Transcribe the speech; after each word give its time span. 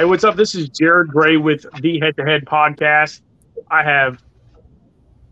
Hey, 0.00 0.06
what's 0.06 0.24
up? 0.24 0.34
This 0.34 0.54
is 0.54 0.70
Jared 0.70 1.08
Gray 1.08 1.36
with 1.36 1.66
the 1.82 2.00
Head 2.00 2.16
to 2.16 2.24
Head 2.24 2.46
podcast. 2.46 3.20
I 3.70 3.82
have 3.82 4.22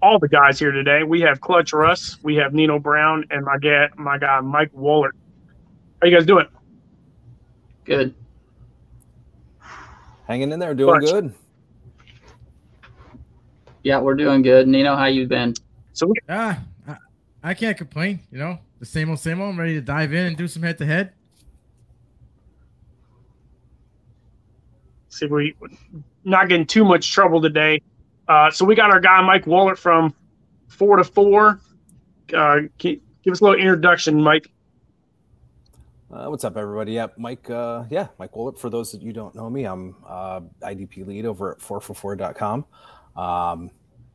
all 0.02 0.18
the 0.18 0.29
guys 0.29 0.59
here 0.59 0.72
today. 0.72 1.04
We 1.04 1.22
have 1.22 1.41
Clutch 1.41 1.72
Russ, 1.72 2.18
we 2.22 2.36
have 2.36 2.52
Nino 2.52 2.78
Brown, 2.78 3.24
and 3.30 3.46
my 3.46 3.56
guy, 3.56 3.88
my 3.96 4.18
guy 4.18 4.41
Mike 4.42 4.70
Woellert. 4.74 5.12
How 6.02 6.09
you 6.09 6.14
guys 6.14 6.27
doing? 6.27 6.45
Good. 7.86 8.14
Hanging 10.27 10.52
in 10.52 10.59
there, 10.59 10.74
doing 10.74 11.00
Clutch. 11.00 11.12
good. 11.12 11.34
Yeah, 13.82 14.00
we're 14.00 14.16
doing 14.16 14.42
good. 14.42 14.69
Nino, 14.69 14.96
how 14.96 15.06
you 15.06 15.27
been? 15.27 15.55
So 15.95 16.09
we, 16.09 16.12
Ah, 16.28 16.60
I, 16.87 16.96
I 17.42 17.55
can't 17.55 17.78
complain. 17.78 18.20
You 18.30 18.37
know, 18.37 18.59
the 18.80 18.84
same 18.84 19.09
old, 19.09 19.19
same 19.19 19.41
old. 19.41 19.55
I'm 19.55 19.59
ready 19.59 19.77
to 19.77 19.80
dive 19.80 20.12
in 20.12 20.27
and 20.27 20.37
do 20.37 20.46
some 20.46 20.62
head 20.62 20.77
to 20.77 20.84
head. 20.84 21.14
See 25.18 25.27
we 25.27 25.54
not 26.24 26.48
getting 26.48 26.66
too 26.66 26.84
much 26.84 27.12
trouble 27.12 27.40
today. 27.40 27.82
Uh, 28.28 28.50
so 28.50 28.64
we 28.64 28.74
got 28.74 28.90
our 28.90 29.00
guy 29.00 29.20
Mike 29.22 29.46
Woellert 29.46 29.78
from 29.78 30.14
four 30.68 30.96
to 30.96 31.04
four. 31.04 31.60
Uh, 32.32 32.60
give 32.78 33.00
us 33.26 33.40
a 33.40 33.45
little 33.45 33.59
introduction, 33.59 34.23
Mike. 34.23 34.50
Uh, 36.12 36.26
what's 36.26 36.45
up, 36.45 36.56
everybody? 36.56 36.92
Yeah, 36.92 37.09
Mike. 37.16 37.50
Uh, 37.50 37.84
yeah, 37.90 38.09
Mike 38.18 38.32
Woellert. 38.32 38.59
For 38.59 38.70
those 38.70 38.92
that 38.92 39.02
you 39.02 39.12
don't 39.12 39.34
know 39.34 39.50
me, 39.50 39.64
I'm 39.64 39.96
uh, 40.06 40.40
IDP 40.62 41.06
lead 41.06 41.26
over 41.26 41.52
at 41.52 41.59
4for4.com. 41.59 42.64
Um, 43.16 43.70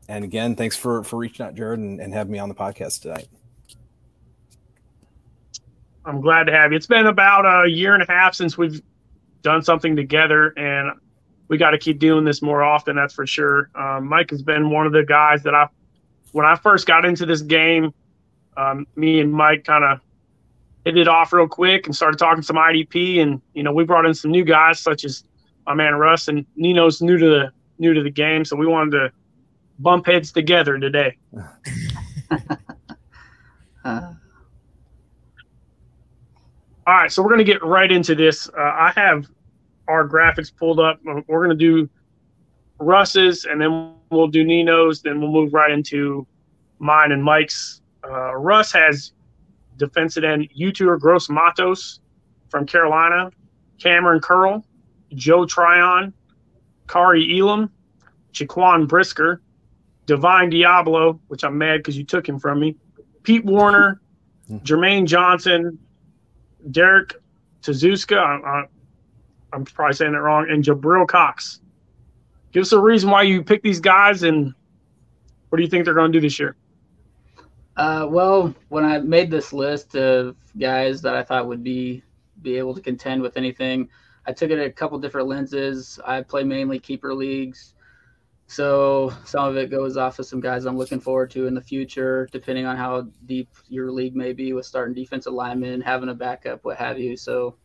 and 0.07 0.23
again, 0.23 0.55
thanks 0.55 0.77
for 0.77 1.03
for 1.03 1.17
reaching 1.17 1.45
out, 1.45 1.55
Jared, 1.55 1.79
and, 1.79 1.99
and 1.99 2.13
having 2.13 2.31
me 2.31 2.39
on 2.39 2.49
the 2.49 2.55
podcast 2.55 3.01
tonight. 3.01 3.27
I'm 6.05 6.21
glad 6.21 6.45
to 6.45 6.51
have 6.51 6.71
you. 6.71 6.77
It's 6.77 6.87
been 6.87 7.07
about 7.07 7.45
a 7.45 7.69
year 7.69 7.93
and 7.93 8.03
a 8.03 8.11
half 8.11 8.35
since 8.35 8.57
we've 8.57 8.81
done 9.43 9.61
something 9.61 9.95
together, 9.95 10.53
and 10.57 10.91
we 11.47 11.57
got 11.57 11.71
to 11.71 11.77
keep 11.77 11.99
doing 11.99 12.25
this 12.25 12.41
more 12.41 12.63
often. 12.63 12.95
That's 12.95 13.13
for 13.13 13.27
sure. 13.27 13.69
Um, 13.75 14.07
Mike 14.07 14.31
has 14.31 14.41
been 14.41 14.69
one 14.69 14.87
of 14.87 14.93
the 14.93 15.03
guys 15.03 15.43
that 15.43 15.53
I, 15.53 15.67
when 16.31 16.45
I 16.45 16.55
first 16.55 16.87
got 16.87 17.05
into 17.05 17.25
this 17.25 17.41
game, 17.41 17.93
um, 18.57 18.87
me 18.95 19.19
and 19.19 19.31
Mike 19.31 19.65
kind 19.65 19.83
of 19.83 19.99
hit 20.85 20.97
it 20.97 21.07
off 21.07 21.31
real 21.31 21.47
quick 21.47 21.85
and 21.85 21.95
started 21.95 22.17
talking 22.17 22.41
some 22.41 22.55
IDP, 22.55 23.21
and 23.21 23.41
you 23.53 23.63
know 23.63 23.71
we 23.71 23.83
brought 23.83 24.05
in 24.05 24.13
some 24.13 24.31
new 24.31 24.43
guys 24.43 24.79
such 24.79 25.05
as 25.05 25.23
my 25.65 25.73
man 25.73 25.95
Russ 25.95 26.27
and 26.27 26.45
Nino's 26.55 27.01
new 27.01 27.17
to 27.17 27.25
the 27.27 27.51
new 27.77 27.93
to 27.93 28.01
the 28.01 28.09
game, 28.09 28.45
so 28.45 28.55
we 28.55 28.65
wanted 28.65 28.91
to 28.91 29.11
bump 29.79 30.07
heads 30.07 30.31
together 30.31 30.79
today. 30.79 31.17
Uh, 33.85 34.13
All 36.85 36.93
right, 36.93 37.11
so 37.11 37.21
we're 37.21 37.29
going 37.29 37.45
to 37.45 37.45
get 37.45 37.63
right 37.63 37.89
into 37.89 38.13
this. 38.13 38.49
Uh, 38.49 38.61
I 38.61 38.91
have 38.95 39.25
our 39.87 40.07
graphics 40.07 40.53
pulled 40.53 40.79
up. 40.79 40.99
Uh, 41.07 41.21
We're 41.27 41.45
going 41.45 41.57
to 41.57 41.65
do 41.65 41.89
Russ's, 42.79 43.45
and 43.45 43.61
then 43.61 43.93
we'll 44.09 44.27
do 44.27 44.43
Nino's. 44.43 45.01
Then 45.01 45.21
we'll 45.21 45.31
move 45.31 45.53
right 45.53 45.71
into 45.71 46.27
mine 46.79 47.13
and 47.13 47.23
Mike's. 47.23 47.81
Uh, 48.03 48.35
Russ 48.35 48.73
has 48.73 49.13
defensive 49.77 50.25
end 50.25 50.49
Yetur 50.59 50.99
Gross 50.99 51.29
Matos 51.29 52.01
from 52.49 52.65
Carolina, 52.65 53.31
Kamren 53.79 54.21
Curl, 54.21 54.65
Joe 55.13 55.45
Tryon, 55.45 56.13
Kaiir 56.87 57.39
Elam, 57.39 57.71
Jaquan 58.33 58.89
Brisker, 58.89 59.41
Divine 60.05 60.51
Deablo, 60.51 61.17
which 61.27 61.45
I'm 61.45 61.57
mad 61.57 61.77
because 61.77 61.97
you 61.97 62.03
took 62.03 62.27
him 62.27 62.39
from 62.39 62.59
me, 62.59 62.75
Pete 63.23 63.45
Werner, 63.45 64.01
Jermaine 64.51 65.05
Johnson, 65.05 65.79
Derek 66.71 67.15
Tazuska, 67.61 68.17
I, 68.17 68.65
I'm 69.51 69.65
probably 69.65 69.93
saying 69.93 70.13
it 70.13 70.17
wrong, 70.17 70.47
and 70.49 70.63
Jabril 70.63 71.07
Cox. 71.07 71.61
Give 72.51 72.61
us 72.61 72.71
a 72.71 72.79
reason 72.79 73.09
why 73.09 73.23
you 73.23 73.43
picked 73.43 73.63
these 73.63 73.79
guys, 73.79 74.23
and 74.23 74.53
what 75.49 75.57
do 75.57 75.63
you 75.63 75.69
think 75.69 75.85
they're 75.85 75.93
going 75.93 76.11
to 76.11 76.17
do 76.19 76.21
this 76.21 76.39
year? 76.39 76.55
uh, 77.77 78.05
well, 78.09 78.53
when 78.69 78.85
I 78.85 78.99
made 78.99 79.31
this 79.31 79.53
list 79.53 79.95
of 79.95 80.35
guys 80.59 81.01
that 81.01 81.15
I 81.15 81.23
thought 81.23 81.47
would 81.47 81.63
be 81.63 82.03
be 82.41 82.57
able 82.57 82.75
to 82.75 82.81
contend 82.81 83.21
with 83.21 83.37
anything, 83.37 83.87
I 84.27 84.33
took 84.33 84.51
it 84.51 84.59
a 84.59 84.69
couple 84.69 84.99
different 84.99 85.27
lenses. 85.27 85.99
I 86.05 86.21
play 86.21 86.43
mainly 86.43 86.79
keeper 86.79 87.13
leagues, 87.13 87.73
so 88.53 89.11
some 89.25 89.47
of 89.47 89.57
it 89.57 89.71
goes 89.71 89.97
off 89.97 90.19
of 90.19 90.27
some 90.27 90.39
guys 90.39 90.65
I'm 90.65 90.77
looking 90.77 90.99
forward 90.99 91.31
to 91.31 91.47
in 91.47 91.55
the 91.55 91.61
future, 91.61 92.29
depending 92.31 92.67
on 92.67 92.77
how 92.77 93.07
deep 93.25 93.49
your 93.67 93.91
league 93.91 94.15
may 94.15 94.31
be 94.31 94.53
with 94.53 94.67
starting 94.67 94.93
defensive 94.93 95.33
linemen, 95.33 95.81
having 95.81 96.09
a 96.09 96.13
backup, 96.13 96.63
what 96.63 96.77
have 96.77 96.99
you. 96.99 97.17
So, 97.17 97.55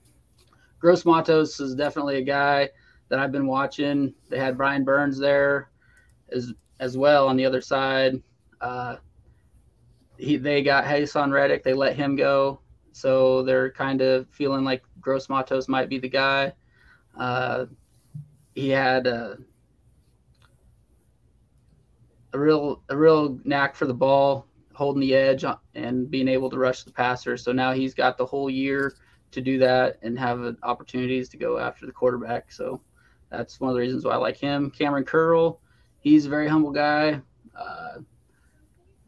Gross 0.78 1.04
Matos 1.04 1.60
is 1.60 1.74
definitely 1.74 2.16
a 2.16 2.22
guy 2.22 2.70
that 3.10 3.18
I've 3.18 3.32
been 3.32 3.46
watching. 3.46 4.14
They 4.30 4.38
had 4.38 4.56
Brian 4.56 4.82
Burns 4.82 5.18
there 5.18 5.68
as 6.32 6.54
as 6.80 6.96
well 6.96 7.28
on 7.28 7.36
the 7.36 7.44
other 7.44 7.60
side. 7.60 8.22
Uh, 8.58 8.96
he 10.16 10.38
they 10.38 10.62
got 10.62 10.86
Hassan 10.86 11.30
Reddick. 11.30 11.64
They 11.64 11.74
let 11.74 11.96
him 11.96 12.16
go, 12.16 12.60
so 12.92 13.42
they're 13.42 13.70
kind 13.72 14.00
of 14.00 14.26
feeling 14.30 14.64
like 14.64 14.82
Gross 15.02 15.28
Matos 15.28 15.68
might 15.68 15.90
be 15.90 15.98
the 15.98 16.08
guy. 16.08 16.54
Uh, 17.14 17.66
he 18.54 18.70
had 18.70 19.06
a, 19.06 19.36
a 22.38 22.40
real 22.40 22.82
a 22.88 22.96
real 22.96 23.38
knack 23.44 23.74
for 23.74 23.86
the 23.86 23.94
ball, 23.94 24.46
holding 24.72 25.00
the 25.00 25.14
edge 25.14 25.44
and 25.74 26.10
being 26.10 26.28
able 26.28 26.48
to 26.50 26.58
rush 26.58 26.84
the 26.84 26.92
passer. 26.92 27.36
So 27.36 27.52
now 27.52 27.72
he's 27.72 27.94
got 27.94 28.16
the 28.16 28.26
whole 28.26 28.48
year 28.48 28.94
to 29.32 29.40
do 29.40 29.58
that 29.58 29.98
and 30.02 30.18
have 30.18 30.56
opportunities 30.62 31.28
to 31.30 31.36
go 31.36 31.58
after 31.58 31.84
the 31.84 31.92
quarterback. 31.92 32.52
So 32.52 32.80
that's 33.30 33.60
one 33.60 33.70
of 33.70 33.74
the 33.74 33.80
reasons 33.80 34.04
why 34.04 34.12
I 34.12 34.16
like 34.16 34.36
him. 34.36 34.70
Kamren 34.70 35.06
Curl, 35.06 35.60
he's 36.00 36.26
a 36.26 36.30
very 36.30 36.48
humble 36.48 36.70
guy. 36.70 37.20
Uh, 37.58 37.98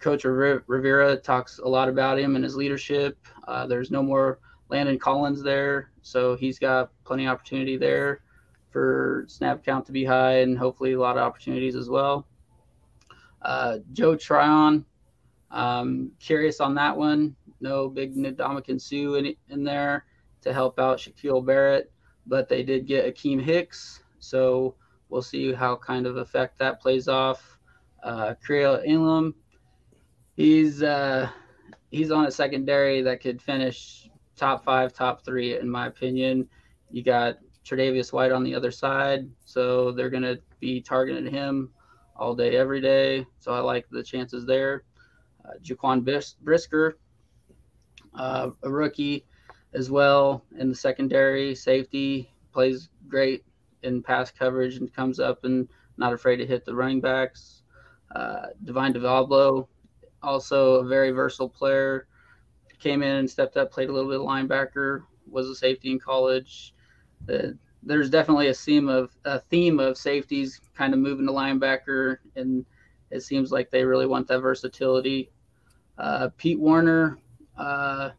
Coach 0.00 0.24
Rivera 0.24 1.16
talks 1.16 1.58
a 1.58 1.68
lot 1.68 1.88
about 1.88 2.18
him 2.18 2.34
and 2.34 2.44
his 2.44 2.56
leadership. 2.56 3.18
Uh, 3.46 3.66
there's 3.66 3.90
no 3.90 4.02
more 4.02 4.40
Landon 4.68 4.98
Collins 4.98 5.42
there, 5.42 5.90
so 6.02 6.36
he's 6.36 6.58
got 6.58 6.90
plenty 7.04 7.26
of 7.26 7.32
opportunity 7.32 7.76
there 7.76 8.22
for 8.70 9.24
snap 9.28 9.64
count 9.64 9.84
to 9.86 9.92
be 9.92 10.04
high 10.04 10.40
and 10.40 10.56
hopefully 10.56 10.92
a 10.92 11.00
lot 11.00 11.16
of 11.16 11.22
opportunities 11.22 11.76
as 11.76 11.88
well. 11.88 12.26
Uh, 13.42 13.78
Joe 13.92 14.16
Tryon, 14.16 14.84
um, 15.50 16.12
curious 16.20 16.60
on 16.60 16.74
that 16.74 16.96
one. 16.96 17.34
No 17.60 17.88
big 17.88 18.16
Ndamukong 18.16 18.80
Suh 18.80 19.14
in, 19.14 19.34
in 19.48 19.64
there 19.64 20.06
to 20.42 20.52
help 20.52 20.78
out 20.78 20.98
Shaquille 20.98 21.44
Barrett, 21.44 21.92
but 22.26 22.48
they 22.48 22.62
did 22.62 22.86
get 22.86 23.06
Akiem 23.06 23.40
Hicks, 23.40 24.02
so 24.18 24.74
we'll 25.08 25.22
see 25.22 25.52
how 25.52 25.76
kind 25.76 26.06
of 26.06 26.16
effect 26.16 26.58
that 26.58 26.80
plays 26.80 27.08
off. 27.08 27.58
Uh, 28.02 28.34
Kaiir 28.46 28.82
Elam, 28.88 29.34
he's 30.36 30.82
uh, 30.82 31.28
he's 31.90 32.10
on 32.10 32.26
a 32.26 32.30
secondary 32.30 33.02
that 33.02 33.20
could 33.20 33.42
finish 33.42 34.08
top 34.36 34.64
five, 34.64 34.94
top 34.94 35.24
three, 35.24 35.58
in 35.58 35.68
my 35.68 35.86
opinion. 35.86 36.48
You 36.90 37.02
got 37.02 37.38
Tre'Davious 37.64 38.12
White 38.12 38.32
on 38.32 38.42
the 38.42 38.54
other 38.54 38.70
side, 38.70 39.28
so 39.44 39.92
they're 39.92 40.08
gonna 40.10 40.38
be 40.60 40.80
targeting 40.80 41.30
him 41.30 41.70
all 42.20 42.34
day, 42.34 42.56
every 42.56 42.80
day. 42.80 43.26
So 43.38 43.52
I 43.52 43.60
like 43.60 43.88
the 43.90 44.02
chances 44.02 44.44
there. 44.44 44.84
Uh, 45.44 45.54
Jaquan 45.62 46.04
Bis- 46.04 46.36
Brisker, 46.42 46.98
uh, 48.14 48.50
a 48.62 48.70
rookie 48.70 49.24
as 49.72 49.90
well 49.90 50.44
in 50.58 50.68
the 50.68 50.74
secondary 50.74 51.54
safety, 51.54 52.30
plays 52.52 52.90
great 53.08 53.44
in 53.82 54.02
pass 54.02 54.30
coverage 54.30 54.76
and 54.76 54.92
comes 54.92 55.18
up 55.18 55.44
and 55.44 55.66
not 55.96 56.12
afraid 56.12 56.36
to 56.36 56.46
hit 56.46 56.64
the 56.64 56.74
running 56.74 57.00
backs. 57.00 57.62
Uh, 58.14 58.48
Divine 58.64 58.92
Deablo, 58.92 59.66
also 60.22 60.74
a 60.74 60.84
very 60.84 61.12
versatile 61.12 61.48
player. 61.48 62.06
Came 62.78 63.02
in 63.02 63.16
and 63.16 63.30
stepped 63.30 63.56
up, 63.56 63.70
played 63.72 63.88
a 63.88 63.92
little 63.92 64.10
bit 64.10 64.20
of 64.20 64.26
linebacker, 64.26 65.04
was 65.30 65.48
a 65.48 65.54
safety 65.54 65.90
in 65.90 65.98
college. 65.98 66.74
There's 67.82 68.10
definitely 68.10 68.48
a 68.48 68.54
theme 68.54 68.88
of 68.88 69.16
a 69.24 69.40
theme 69.40 69.80
of 69.80 69.96
safeties 69.96 70.60
kind 70.74 70.92
of 70.92 71.00
moving 71.00 71.26
to 71.26 71.32
linebacker, 71.32 72.18
and 72.36 72.64
it 73.10 73.22
seems 73.22 73.50
like 73.50 73.70
they 73.70 73.84
really 73.84 74.06
want 74.06 74.28
that 74.28 74.40
versatility. 74.40 75.30
Uh, 75.98 76.28
Pete 76.36 76.58
Werner, 76.60 77.18
uh, 77.56 78.10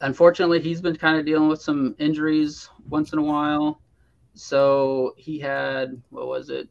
unfortunately, 0.00 0.60
he's 0.60 0.80
been 0.80 0.96
kind 0.96 1.18
of 1.18 1.24
dealing 1.26 1.48
with 1.48 1.62
some 1.62 1.94
injuries 1.98 2.68
once 2.88 3.12
in 3.12 3.18
a 3.18 3.22
while. 3.22 3.80
So 4.34 5.14
he 5.16 5.38
had 5.38 6.00
what 6.10 6.26
was 6.26 6.50
it, 6.50 6.68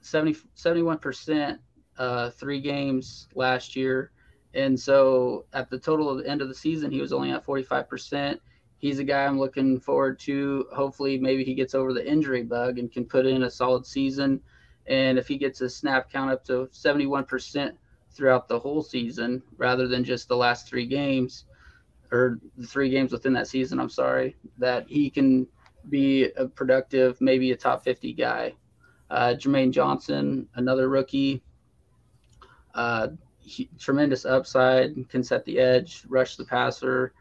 70, 0.00 0.36
71% 0.56 1.58
uh, 1.98 2.30
three 2.30 2.60
games 2.60 3.28
last 3.34 3.76
year. 3.76 4.10
And 4.54 4.78
so 4.78 5.44
at 5.52 5.68
the 5.68 5.78
total 5.78 6.08
of 6.08 6.18
the 6.18 6.30
end 6.30 6.40
of 6.42 6.48
the 6.48 6.54
season, 6.54 6.90
he 6.90 7.00
was 7.00 7.12
only 7.12 7.30
at 7.30 7.44
45%. 7.44 8.38
He's 8.78 8.98
a 8.98 9.04
guy 9.04 9.24
I'm 9.24 9.38
looking 9.38 9.80
forward 9.80 10.18
to. 10.20 10.66
Hopefully, 10.72 11.18
maybe 11.18 11.44
he 11.44 11.54
gets 11.54 11.74
over 11.74 11.92
the 11.92 12.06
injury 12.06 12.42
bug 12.42 12.78
and 12.78 12.92
can 12.92 13.04
put 13.04 13.26
in 13.26 13.44
a 13.44 13.50
solid 13.50 13.86
season. 13.86 14.40
And 14.86 15.18
if 15.18 15.26
he 15.26 15.38
gets 15.38 15.60
a 15.60 15.68
snap 15.68 16.10
count 16.10 16.30
up 16.30 16.44
to 16.44 16.68
71% 16.72 17.72
throughout 18.10 18.48
the 18.48 18.58
whole 18.58 18.82
season, 18.82 19.42
rather 19.56 19.88
than 19.88 20.04
just 20.04 20.28
the 20.28 20.36
last 20.36 20.68
three 20.68 20.86
games 20.86 21.44
or 22.12 22.38
the 22.56 22.66
three 22.66 22.90
games 22.90 23.12
within 23.12 23.32
that 23.32 23.48
season, 23.48 23.80
I'm 23.80 23.90
sorry, 23.90 24.36
that 24.58 24.86
he 24.88 25.10
can 25.10 25.46
be 25.88 26.30
a 26.36 26.46
productive, 26.46 27.20
maybe 27.20 27.52
a 27.52 27.56
top 27.56 27.82
50 27.82 28.12
guy. 28.12 28.54
Uh, 29.10 29.34
Jermaine 29.36 29.70
Johnson, 29.70 30.48
another 30.54 30.88
rookie. 30.88 31.42
Uh, 32.74 33.08
he, 33.38 33.70
tremendous 33.78 34.24
upside, 34.24 35.08
can 35.08 35.22
set 35.22 35.44
the 35.44 35.58
edge, 35.58 36.02
rush 36.08 36.36
the 36.36 36.44
passer. 36.44 37.12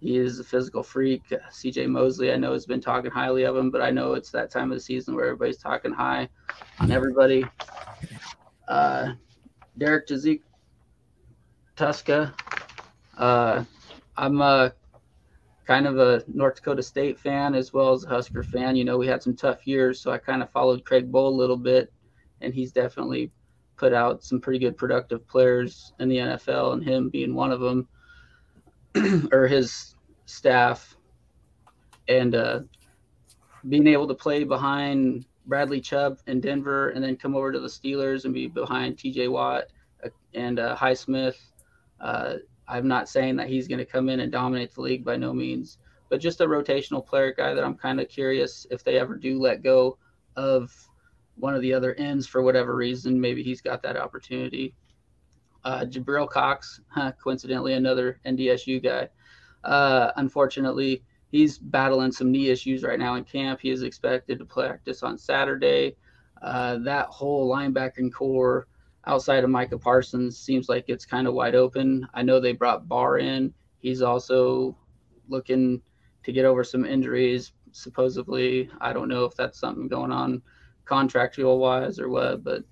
He 0.00 0.16
is 0.16 0.38
a 0.38 0.44
physical 0.44 0.82
freak. 0.82 1.22
CJ 1.28 1.88
Mosley, 1.88 2.32
I 2.32 2.36
know, 2.36 2.52
has 2.52 2.66
been 2.66 2.80
talking 2.80 3.10
highly 3.10 3.44
of 3.44 3.56
him, 3.56 3.70
but 3.70 3.80
I 3.80 3.90
know 3.90 4.14
it's 4.14 4.30
that 4.30 4.50
time 4.50 4.70
of 4.70 4.76
the 4.76 4.82
season 4.82 5.14
where 5.14 5.24
everybody's 5.24 5.56
talking 5.56 5.92
high 5.92 6.28
on 6.80 6.90
everybody. 6.90 7.44
Uh, 8.68 9.12
Derek 9.78 10.06
Jazik 10.06 10.42
Tuska. 11.76 12.32
Uh, 13.16 13.64
I'm 14.16 14.40
a 14.40 14.72
kind 15.66 15.86
of 15.86 15.98
a 15.98 16.22
North 16.28 16.56
Dakota 16.56 16.82
State 16.82 17.18
fan 17.18 17.54
as 17.54 17.72
well 17.72 17.92
as 17.92 18.04
a 18.04 18.08
Husker 18.08 18.42
fan. 18.42 18.76
You 18.76 18.84
know, 18.84 18.96
we 18.96 19.06
had 19.06 19.22
some 19.22 19.34
tough 19.34 19.66
years, 19.66 20.00
so 20.00 20.10
I 20.10 20.18
kind 20.18 20.42
of 20.42 20.50
followed 20.50 20.84
Craig 20.84 21.10
Bohl 21.10 21.26
a 21.26 21.36
little 21.36 21.56
bit, 21.56 21.92
and 22.40 22.54
he's 22.54 22.72
definitely 22.72 23.30
put 23.76 23.92
out 23.92 24.22
some 24.22 24.40
pretty 24.40 24.58
good 24.58 24.76
productive 24.76 25.26
players 25.26 25.92
in 25.98 26.08
the 26.08 26.16
NFL, 26.16 26.74
and 26.74 26.84
him 26.84 27.10
being 27.10 27.34
one 27.34 27.52
of 27.52 27.60
them, 27.60 27.88
or 29.32 29.46
his 29.46 29.94
staff, 30.26 30.96
and 32.08 32.34
uh, 32.34 32.60
being 33.68 33.86
able 33.86 34.08
to 34.08 34.14
play 34.14 34.44
behind 34.44 35.26
Bradley 35.46 35.80
Chubb 35.80 36.18
in 36.26 36.40
Denver, 36.40 36.90
and 36.90 37.02
then 37.02 37.16
come 37.16 37.34
over 37.34 37.52
to 37.52 37.60
the 37.60 37.68
Steelers 37.68 38.24
and 38.24 38.34
be 38.34 38.46
behind 38.46 38.98
T.J. 38.98 39.28
Watt 39.28 39.64
uh, 40.04 40.08
and 40.34 40.58
uh, 40.58 40.76
Highsmith. 40.76 41.36
Uh, 42.00 42.34
I'm 42.68 42.88
not 42.88 43.08
saying 43.08 43.36
that 43.36 43.48
he's 43.48 43.68
going 43.68 43.78
to 43.78 43.84
come 43.84 44.08
in 44.08 44.20
and 44.20 44.32
dominate 44.32 44.74
the 44.74 44.80
league 44.80 45.04
by 45.04 45.16
no 45.16 45.32
means, 45.32 45.78
but 46.08 46.20
just 46.20 46.40
a 46.40 46.46
rotational 46.46 47.04
player 47.04 47.32
guy 47.32 47.54
that 47.54 47.64
I'm 47.64 47.76
kind 47.76 48.00
of 48.00 48.08
curious 48.08 48.66
if 48.70 48.82
they 48.82 48.98
ever 48.98 49.14
do 49.16 49.40
let 49.40 49.62
go 49.62 49.98
of 50.36 50.72
one 51.36 51.54
of 51.54 51.62
the 51.62 51.72
other 51.72 51.94
ends 51.94 52.26
for 52.26 52.42
whatever 52.42 52.74
reason. 52.74 53.20
Maybe 53.20 53.42
he's 53.42 53.60
got 53.60 53.82
that 53.82 53.96
opportunity. 53.96 54.74
Uh, 55.66 55.84
Jabril 55.84 56.30
Cox, 56.30 56.80
coincidentally, 57.20 57.72
another 57.74 58.20
NDSU 58.24 58.80
guy. 58.80 59.08
Uh, 59.64 60.12
unfortunately, 60.14 61.02
he's 61.32 61.58
battling 61.58 62.12
some 62.12 62.30
knee 62.30 62.50
issues 62.50 62.84
right 62.84 63.00
now 63.00 63.16
in 63.16 63.24
camp. 63.24 63.58
He 63.60 63.70
is 63.70 63.82
expected 63.82 64.38
to 64.38 64.44
practice 64.44 65.02
on 65.02 65.18
Saturday. 65.18 65.96
Uh, 66.40 66.78
that 66.84 67.06
whole 67.06 67.52
linebacking 67.52 68.12
corps 68.12 68.68
outside 69.06 69.42
of 69.42 69.50
Micah 69.50 69.76
Parsons 69.76 70.38
seems 70.38 70.68
like 70.68 70.84
it's 70.86 71.04
kind 71.04 71.26
of 71.26 71.34
wide 71.34 71.56
open. 71.56 72.06
I 72.14 72.22
know 72.22 72.38
they 72.38 72.52
brought 72.52 72.86
Barr 72.86 73.18
in. 73.18 73.52
He's 73.80 74.02
also 74.02 74.76
looking 75.28 75.82
to 76.22 76.30
get 76.30 76.44
over 76.44 76.62
some 76.62 76.86
injuries. 76.86 77.54
Supposedly, 77.72 78.70
I 78.80 78.92
don't 78.92 79.08
know 79.08 79.24
if 79.24 79.34
that's 79.34 79.58
something 79.58 79.88
going 79.88 80.12
on 80.12 80.42
contractual 80.84 81.58
wise 81.58 81.98
or 81.98 82.08
what, 82.08 82.44
but 82.44 82.62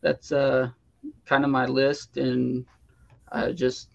that's 0.00 0.32
uh, 0.32 0.70
kind 1.24 1.44
of 1.44 1.50
my 1.50 1.66
list 1.66 2.16
and 2.16 2.64
uh, 3.32 3.50
just 3.50 3.88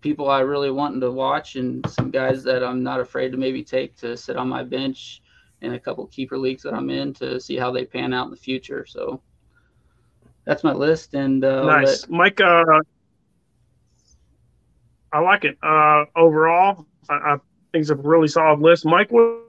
people 0.00 0.30
I 0.30 0.40
really 0.40 0.70
wanting 0.70 1.00
to 1.00 1.10
watch 1.10 1.56
and 1.56 1.88
some 1.90 2.10
guys 2.10 2.44
that 2.44 2.62
I'm 2.62 2.82
not 2.82 3.00
afraid 3.00 3.32
to 3.32 3.38
maybe 3.38 3.64
take 3.64 3.96
to 3.96 4.16
sit 4.16 4.36
on 4.36 4.48
my 4.48 4.62
bench 4.62 5.22
in 5.62 5.74
a 5.74 5.80
couple 5.80 6.06
keeper 6.06 6.38
leagues 6.38 6.62
that 6.62 6.74
I'm 6.74 6.90
in 6.90 7.12
to 7.14 7.40
see 7.40 7.56
how 7.56 7.72
they 7.72 7.84
pan 7.84 8.12
out 8.12 8.26
in 8.26 8.30
the 8.30 8.36
future. 8.36 8.86
So 8.86 9.20
that's 10.44 10.62
my 10.62 10.72
list. 10.72 11.14
And 11.14 11.44
uh, 11.44 11.64
nice, 11.64 12.02
let... 12.02 12.10
Mike. 12.10 12.40
Uh, 12.40 12.64
I 15.12 15.20
like 15.20 15.44
it. 15.44 15.56
Uh, 15.62 16.04
overall, 16.14 16.86
I, 17.08 17.14
I, 17.14 17.36
think 17.72 17.82
it's 17.82 17.90
a 17.90 17.94
really 17.94 18.28
solid 18.28 18.60
list. 18.60 18.84
Mike, 18.84 19.10
what 19.10 19.40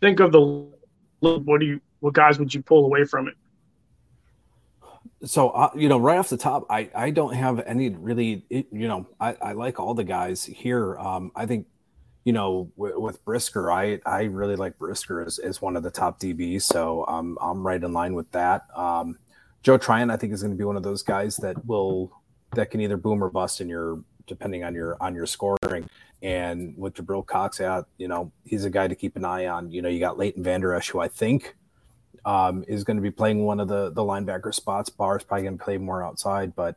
think 0.00 0.20
of 0.20 0.32
the 0.32 0.40
what 1.20 1.60
do 1.60 1.66
you 1.66 1.80
what 2.00 2.14
guys 2.14 2.38
would 2.38 2.52
you 2.52 2.62
pull 2.62 2.84
away 2.84 3.04
from 3.04 3.28
it? 3.28 3.34
So 5.24 5.50
uh, 5.50 5.70
you 5.76 5.88
know, 5.88 5.98
right 5.98 6.18
off 6.18 6.28
the 6.28 6.36
top, 6.36 6.66
I 6.68 6.90
I 6.94 7.10
don't 7.10 7.34
have 7.34 7.60
any 7.60 7.90
really. 7.90 8.44
You 8.50 8.88
know, 8.88 9.06
I 9.20 9.36
I 9.40 9.52
like 9.52 9.78
all 9.78 9.94
the 9.94 10.04
guys 10.04 10.44
here. 10.44 10.98
Um, 10.98 11.30
I 11.36 11.46
think 11.46 11.66
you 12.24 12.32
know, 12.32 12.70
with, 12.76 12.96
with, 12.96 13.24
Brisker, 13.24 13.70
I 13.72 14.00
I 14.06 14.24
really 14.24 14.56
like 14.56 14.78
Brisker 14.78 15.24
as, 15.24 15.38
as 15.38 15.60
one 15.60 15.76
of 15.76 15.82
the 15.82 15.90
top 15.90 16.20
DBs, 16.20 16.62
so 16.62 17.04
I'm 17.08 17.36
I'm 17.40 17.66
right 17.66 17.82
in 17.82 17.92
line 17.92 18.14
with 18.14 18.30
that. 18.32 18.66
Um, 18.76 19.18
Joe 19.62 19.78
Tryon, 19.78 20.10
I 20.10 20.16
think, 20.16 20.32
is 20.32 20.42
going 20.42 20.52
to 20.52 20.58
be 20.58 20.64
one 20.64 20.76
of 20.76 20.82
those 20.82 21.02
guys 21.02 21.36
that 21.38 21.64
will 21.66 22.12
that 22.54 22.70
can 22.70 22.80
either 22.80 22.96
boom 22.96 23.22
or 23.22 23.30
bust 23.30 23.60
in 23.60 23.68
your 23.68 24.02
depending 24.26 24.64
on 24.64 24.74
your 24.74 24.96
on 25.00 25.14
your 25.14 25.26
scoring. 25.26 25.88
And 26.22 26.74
with 26.76 26.94
Jabril 26.94 27.26
Cox 27.26 27.60
out, 27.60 27.88
you 27.98 28.06
know, 28.06 28.30
he's 28.44 28.64
a 28.64 28.70
guy 28.70 28.86
to 28.86 28.94
keep 28.94 29.16
an 29.16 29.24
eye 29.24 29.46
on. 29.46 29.70
You 29.72 29.82
know, 29.82 29.88
you 29.88 29.98
got 29.98 30.18
Leighton 30.18 30.42
Vander 30.42 30.72
Esch, 30.74 30.90
who 30.90 31.00
I 31.00 31.08
think 31.08 31.56
um, 32.24 32.64
is 32.68 32.84
going 32.84 32.96
to 32.96 33.02
be 33.02 33.10
playing 33.10 33.44
one 33.44 33.60
of 33.60 33.68
the 33.68 33.90
the 33.90 34.02
linebacker 34.02 34.54
spots. 34.54 34.88
Barr's 34.88 35.24
probably 35.24 35.44
going 35.44 35.58
to 35.58 35.64
play 35.64 35.78
more 35.78 36.04
outside, 36.04 36.54
but 36.54 36.76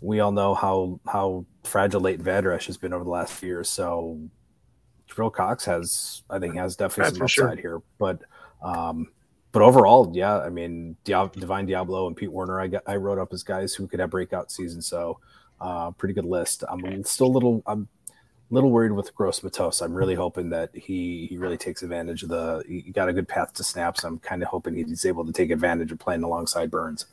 we 0.00 0.20
all 0.20 0.32
know 0.32 0.54
how 0.54 1.00
how 1.06 1.44
fragile 1.64 2.00
Leighton 2.00 2.24
Vander 2.24 2.52
Esch 2.52 2.66
has 2.66 2.76
been 2.76 2.92
over 2.92 3.04
the 3.04 3.10
last 3.10 3.32
few 3.32 3.48
years. 3.48 3.68
So 3.68 4.18
Jabril 5.08 5.32
Cox 5.32 5.64
has, 5.64 6.22
I 6.30 6.38
think, 6.38 6.56
has 6.56 6.76
definitely 6.76 7.18
That's 7.18 7.36
some 7.36 7.46
upside 7.46 7.60
sure. 7.60 7.78
here. 7.78 7.82
But 7.98 8.22
um, 8.62 9.08
but 9.52 9.62
overall, 9.62 10.10
yeah, 10.14 10.38
I 10.38 10.48
mean, 10.48 10.96
Divine 11.04 11.66
Deablo 11.66 12.06
and 12.06 12.16
Pete 12.16 12.32
Werner, 12.32 12.58
I 12.58 12.68
got 12.68 12.82
I 12.86 12.96
wrote 12.96 13.18
up 13.18 13.32
as 13.32 13.42
guys 13.42 13.74
who 13.74 13.86
could 13.86 14.00
have 14.00 14.10
breakout 14.10 14.50
seasons. 14.50 14.86
So, 14.86 15.20
uh, 15.60 15.90
pretty 15.92 16.14
good 16.14 16.24
list. 16.24 16.64
I'm 16.68 17.04
still 17.04 17.26
a 17.26 17.28
little, 17.28 17.62
I'm 17.66 17.86
little 18.52 18.70
worried 18.70 18.92
with 18.92 19.14
Gross 19.14 19.42
Matos. 19.42 19.80
I'm 19.80 19.94
really 19.94 20.14
hoping 20.14 20.50
that 20.50 20.70
he 20.74 21.26
he 21.26 21.38
really 21.38 21.56
takes 21.56 21.82
advantage 21.82 22.22
of 22.22 22.28
the. 22.28 22.62
He 22.68 22.92
got 22.92 23.08
a 23.08 23.12
good 23.12 23.26
path 23.26 23.54
to 23.54 23.64
snaps. 23.64 24.04
I'm 24.04 24.18
kind 24.18 24.42
of 24.42 24.48
hoping 24.48 24.74
he's 24.74 25.06
able 25.06 25.24
to 25.24 25.32
take 25.32 25.50
advantage 25.50 25.90
of 25.90 25.98
playing 25.98 26.22
alongside 26.22 26.70
Burns. 26.70 27.06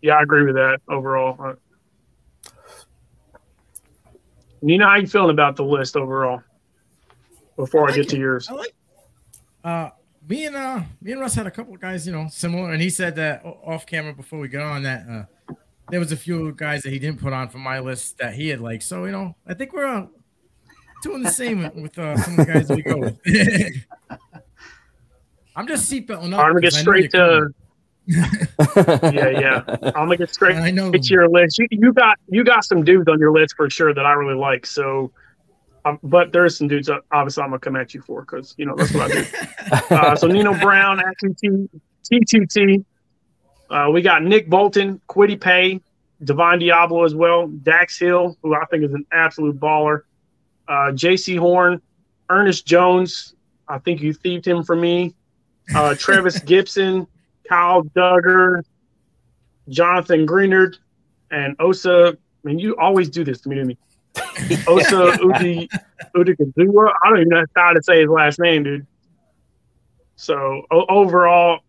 Yeah, 0.00 0.14
I 0.14 0.22
agree 0.22 0.44
with 0.44 0.54
that 0.54 0.80
overall. 0.88 1.56
Nina, 4.62 4.84
know 4.84 4.90
how 4.90 4.96
you 4.96 5.06
feeling 5.06 5.30
about 5.30 5.56
the 5.56 5.64
list 5.64 5.96
overall? 5.96 6.42
Before 7.56 7.82
I, 7.82 7.84
like 7.84 7.92
I 7.92 7.96
get 7.96 8.06
it. 8.06 8.08
to 8.10 8.18
yours, 8.18 8.48
I 8.48 8.54
like 8.54 8.74
uh, 9.64 9.90
me 10.28 10.46
and 10.46 10.56
uh, 10.56 10.82
me 11.02 11.12
and 11.12 11.20
Russ 11.20 11.34
had 11.34 11.46
a 11.46 11.50
couple 11.50 11.74
of 11.74 11.80
guys, 11.80 12.06
you 12.06 12.12
know, 12.12 12.28
similar, 12.30 12.72
and 12.72 12.80
he 12.80 12.90
said 12.90 13.16
that 13.16 13.44
off 13.44 13.86
camera 13.86 14.14
before 14.14 14.38
we 14.38 14.48
got 14.48 14.62
on 14.62 14.84
that 14.84 15.06
uh, 15.08 15.54
there 15.90 16.00
was 16.00 16.12
a 16.12 16.16
few 16.16 16.52
guys 16.52 16.82
that 16.82 16.90
he 16.90 16.98
didn't 16.98 17.20
put 17.20 17.32
on 17.32 17.48
from 17.48 17.62
my 17.62 17.78
list 17.80 18.18
that 18.18 18.34
he 18.34 18.48
had 18.48 18.60
liked. 18.60 18.82
So 18.82 19.04
you 19.04 19.12
know, 19.12 19.36
I 19.46 19.54
think 19.54 19.72
we're 19.72 19.86
uh, 19.86 20.06
doing 21.02 21.22
the 21.22 21.30
same 21.30 21.62
with 21.80 21.98
uh, 21.98 22.16
some 22.16 22.38
of 22.38 22.46
the 22.46 22.52
guys 22.52 22.68
we 22.68 22.82
go 22.82 22.98
with. 22.98 23.18
I'm 25.56 25.66
just 25.66 25.90
seatbelting 25.90 26.32
up. 26.32 26.40
I'm 26.40 26.52
gonna 26.52 26.60
get 26.60 26.72
straight 26.72 27.10
to. 27.12 27.48
yeah, 28.06 29.28
yeah. 29.28 29.62
I'm 29.68 30.06
gonna 30.06 30.16
get 30.16 30.32
straight 30.32 30.56
I 30.56 30.70
know. 30.70 30.90
to 30.90 30.98
your 31.00 31.28
list. 31.28 31.58
You, 31.58 31.66
you 31.70 31.92
got 31.92 32.18
you 32.28 32.44
got 32.44 32.64
some 32.64 32.84
dudes 32.84 33.08
on 33.08 33.18
your 33.18 33.32
list 33.32 33.54
for 33.56 33.68
sure 33.68 33.92
that 33.92 34.06
I 34.06 34.12
really 34.12 34.38
like. 34.38 34.66
So 34.66 35.12
um, 35.84 35.98
but 36.02 36.32
there's 36.32 36.56
some 36.56 36.68
dudes 36.68 36.88
that 36.88 37.00
obviously 37.10 37.42
I'm 37.42 37.50
gonna 37.50 37.60
come 37.60 37.76
at 37.76 37.94
you 37.94 38.02
for 38.02 38.22
because 38.22 38.54
you 38.58 38.66
know 38.66 38.74
that's 38.76 38.92
what 38.92 39.10
I 39.10 39.22
do. 39.22 39.94
uh, 39.94 40.16
so 40.16 40.26
Nino 40.26 40.58
Brown, 40.58 41.00
T2T. 42.10 42.84
Uh, 43.70 43.88
we 43.92 44.02
got 44.02 44.22
Nick 44.24 44.48
Bolton, 44.48 45.00
Kwity 45.08 45.40
Paye, 45.40 45.80
Divine 46.22 46.58
Deablo 46.60 47.06
as 47.06 47.14
well, 47.14 47.46
Dax 47.46 47.98
Hill, 47.98 48.36
who 48.42 48.54
I 48.54 48.64
think 48.66 48.84
is 48.84 48.92
an 48.92 49.06
absolute 49.12 49.58
baller, 49.58 50.02
uh, 50.68 50.90
Jaycee 50.92 51.38
Horn, 51.38 51.80
Ernest 52.28 52.66
Jones. 52.66 53.34
I 53.68 53.78
think 53.78 54.00
you 54.00 54.12
thieved 54.12 54.46
him 54.46 54.64
for 54.64 54.74
me. 54.74 55.14
Uh, 55.74 55.94
Trevis 55.98 56.40
Gipson, 56.40 57.06
Kyle 57.48 57.82
Dugger, 57.82 58.62
Jonathan 59.68 60.26
Greenard, 60.26 60.76
and 61.30 61.54
Osa. 61.60 62.16
I 62.44 62.48
mean, 62.48 62.58
you 62.58 62.76
always 62.76 63.08
do 63.08 63.22
this 63.22 63.40
to 63.42 63.48
me. 63.48 63.56
To 63.56 63.64
me. 63.64 63.78
Osa 64.66 65.16
Udi 65.18 65.68
Udikazua. 66.16 66.92
I 67.04 67.10
don't 67.10 67.20
even 67.20 67.28
know 67.28 67.44
how 67.54 67.72
to 67.72 67.82
say 67.82 68.00
his 68.00 68.08
last 68.08 68.40
name, 68.40 68.64
dude. 68.64 68.86
So 70.16 70.66
o- 70.70 70.86
overall, 70.88 71.60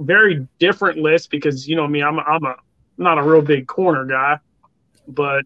very 0.00 0.46
different 0.58 0.98
list 0.98 1.30
because 1.30 1.68
you 1.68 1.76
know 1.76 1.86
me, 1.86 2.02
I'm 2.02 2.18
I'm 2.18 2.44
a 2.44 2.56
not 2.98 3.18
a 3.18 3.22
real 3.22 3.42
big 3.42 3.66
corner 3.66 4.04
guy, 4.04 4.38
but 5.06 5.44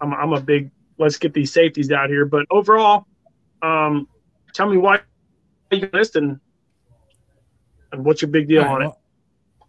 I'm 0.00 0.12
a, 0.12 0.16
I'm 0.16 0.32
a 0.32 0.40
big 0.40 0.70
let's 0.98 1.16
get 1.16 1.32
these 1.32 1.52
safeties 1.52 1.90
out 1.90 2.10
here. 2.10 2.24
But 2.24 2.46
overall, 2.50 3.06
um, 3.62 4.08
tell 4.52 4.68
me 4.68 4.76
why 4.76 5.00
you 5.70 5.88
list 5.92 6.16
and 6.16 6.40
and 7.92 8.04
what's 8.04 8.22
your 8.22 8.30
big 8.30 8.48
deal 8.48 8.62
right, 8.62 8.70
on 8.70 8.80
well, 8.80 8.90
it. 8.90 8.96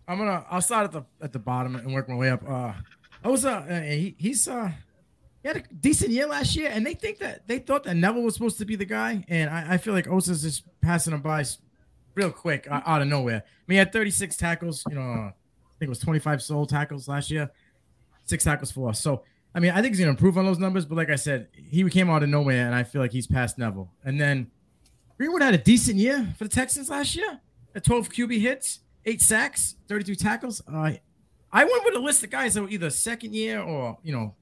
I'm 0.07 0.17
gonna 0.17 0.45
I'll 0.49 0.61
start 0.61 0.85
at 0.85 0.91
the 0.91 1.03
at 1.21 1.31
the 1.33 1.39
bottom 1.39 1.75
and 1.75 1.93
work 1.93 2.09
my 2.09 2.15
way 2.15 2.29
up. 2.29 2.47
Uh, 2.47 2.73
Osa, 3.23 3.65
uh, 3.69 3.81
he, 3.81 4.15
he's 4.17 4.47
uh 4.47 4.71
he 5.41 5.47
had 5.47 5.57
a 5.57 5.63
decent 5.73 6.11
year 6.11 6.27
last 6.27 6.55
year, 6.55 6.69
and 6.71 6.85
they 6.85 6.93
think 6.93 7.19
that 7.19 7.47
they 7.47 7.59
thought 7.59 7.83
that 7.83 7.95
Neville 7.95 8.23
was 8.23 8.33
supposed 8.33 8.57
to 8.59 8.65
be 8.65 8.75
the 8.75 8.85
guy, 8.85 9.25
and 9.27 9.49
I, 9.49 9.73
I 9.73 9.77
feel 9.77 9.93
like 9.93 10.07
Osa's 10.07 10.41
just 10.41 10.63
passing 10.81 11.13
him 11.13 11.21
by 11.21 11.43
real 12.15 12.31
quick 12.31 12.67
uh, 12.69 12.81
out 12.85 13.01
of 13.01 13.07
nowhere. 13.07 13.43
I 13.45 13.63
mean, 13.67 13.75
he 13.75 13.77
had 13.77 13.91
36 13.91 14.35
tackles, 14.37 14.83
you 14.89 14.95
know, 14.95 15.01
I 15.01 15.33
think 15.79 15.87
it 15.87 15.89
was 15.89 15.99
25 15.99 16.41
sole 16.41 16.65
tackles 16.65 17.07
last 17.07 17.31
year, 17.31 17.51
six 18.25 18.43
tackles 18.43 18.71
for 18.71 18.89
us. 18.89 19.01
So 19.01 19.23
I 19.55 19.59
mean, 19.59 19.71
I 19.71 19.81
think 19.81 19.93
he's 19.93 19.99
gonna 19.99 20.11
improve 20.11 20.37
on 20.37 20.45
those 20.45 20.59
numbers, 20.59 20.85
but 20.85 20.95
like 20.95 21.09
I 21.09 21.15
said, 21.15 21.47
he 21.53 21.87
came 21.89 22.09
out 22.09 22.23
of 22.23 22.29
nowhere, 22.29 22.65
and 22.65 22.73
I 22.73 22.83
feel 22.83 23.01
like 23.01 23.11
he's 23.11 23.27
past 23.27 23.57
Neville. 23.57 23.91
And 24.03 24.19
then 24.19 24.49
Greenwood 25.17 25.41
had 25.41 25.53
a 25.53 25.59
decent 25.59 25.97
year 25.97 26.33
for 26.37 26.45
the 26.45 26.49
Texans 26.49 26.89
last 26.89 27.15
year. 27.15 27.39
At 27.75 27.83
12 27.83 28.09
QB 28.09 28.39
hits, 28.39 28.79
eight 29.05 29.21
sacks, 29.21 29.75
32 29.87 30.15
tackles. 30.15 30.61
Uh, 30.71 30.93
I 31.51 31.63
went 31.63 31.85
with 31.85 31.95
a 31.95 31.99
list 31.99 32.23
of 32.23 32.29
guys 32.29 32.53
that 32.53 32.63
were 32.63 32.69
either 32.69 32.89
second 32.89 33.33
year 33.33 33.61
or 33.61 33.97
you 34.03 34.11
know 34.11 34.33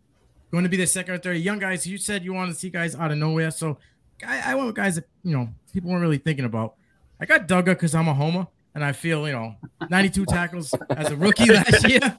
going 0.51 0.63
to 0.63 0.69
be 0.69 0.77
the 0.77 0.87
second 0.87 1.13
or 1.13 1.17
third. 1.17 1.37
Young 1.37 1.59
guys. 1.59 1.85
You 1.85 1.97
said 1.97 2.23
you 2.23 2.33
wanted 2.33 2.53
to 2.53 2.59
see 2.59 2.69
guys 2.69 2.95
out 2.95 3.11
of 3.11 3.17
nowhere, 3.17 3.51
so 3.51 3.77
I, 4.25 4.51
I 4.51 4.55
went 4.55 4.67
with 4.67 4.75
guys 4.75 4.95
that 4.95 5.07
you 5.23 5.35
know 5.35 5.49
people 5.73 5.89
weren't 5.89 6.01
really 6.01 6.17
thinking 6.17 6.45
about. 6.45 6.75
I 7.21 7.25
got 7.25 7.47
Dugger 7.47 7.65
because 7.65 7.93
I'm 7.93 8.07
a 8.07 8.13
homer, 8.15 8.47
and 8.73 8.83
I 8.83 8.93
feel 8.93 9.27
you 9.27 9.33
know 9.33 9.55
92 9.91 10.25
tackles 10.25 10.73
as 10.89 11.11
a 11.11 11.15
rookie 11.15 11.51
last 11.53 11.87
year, 11.87 12.17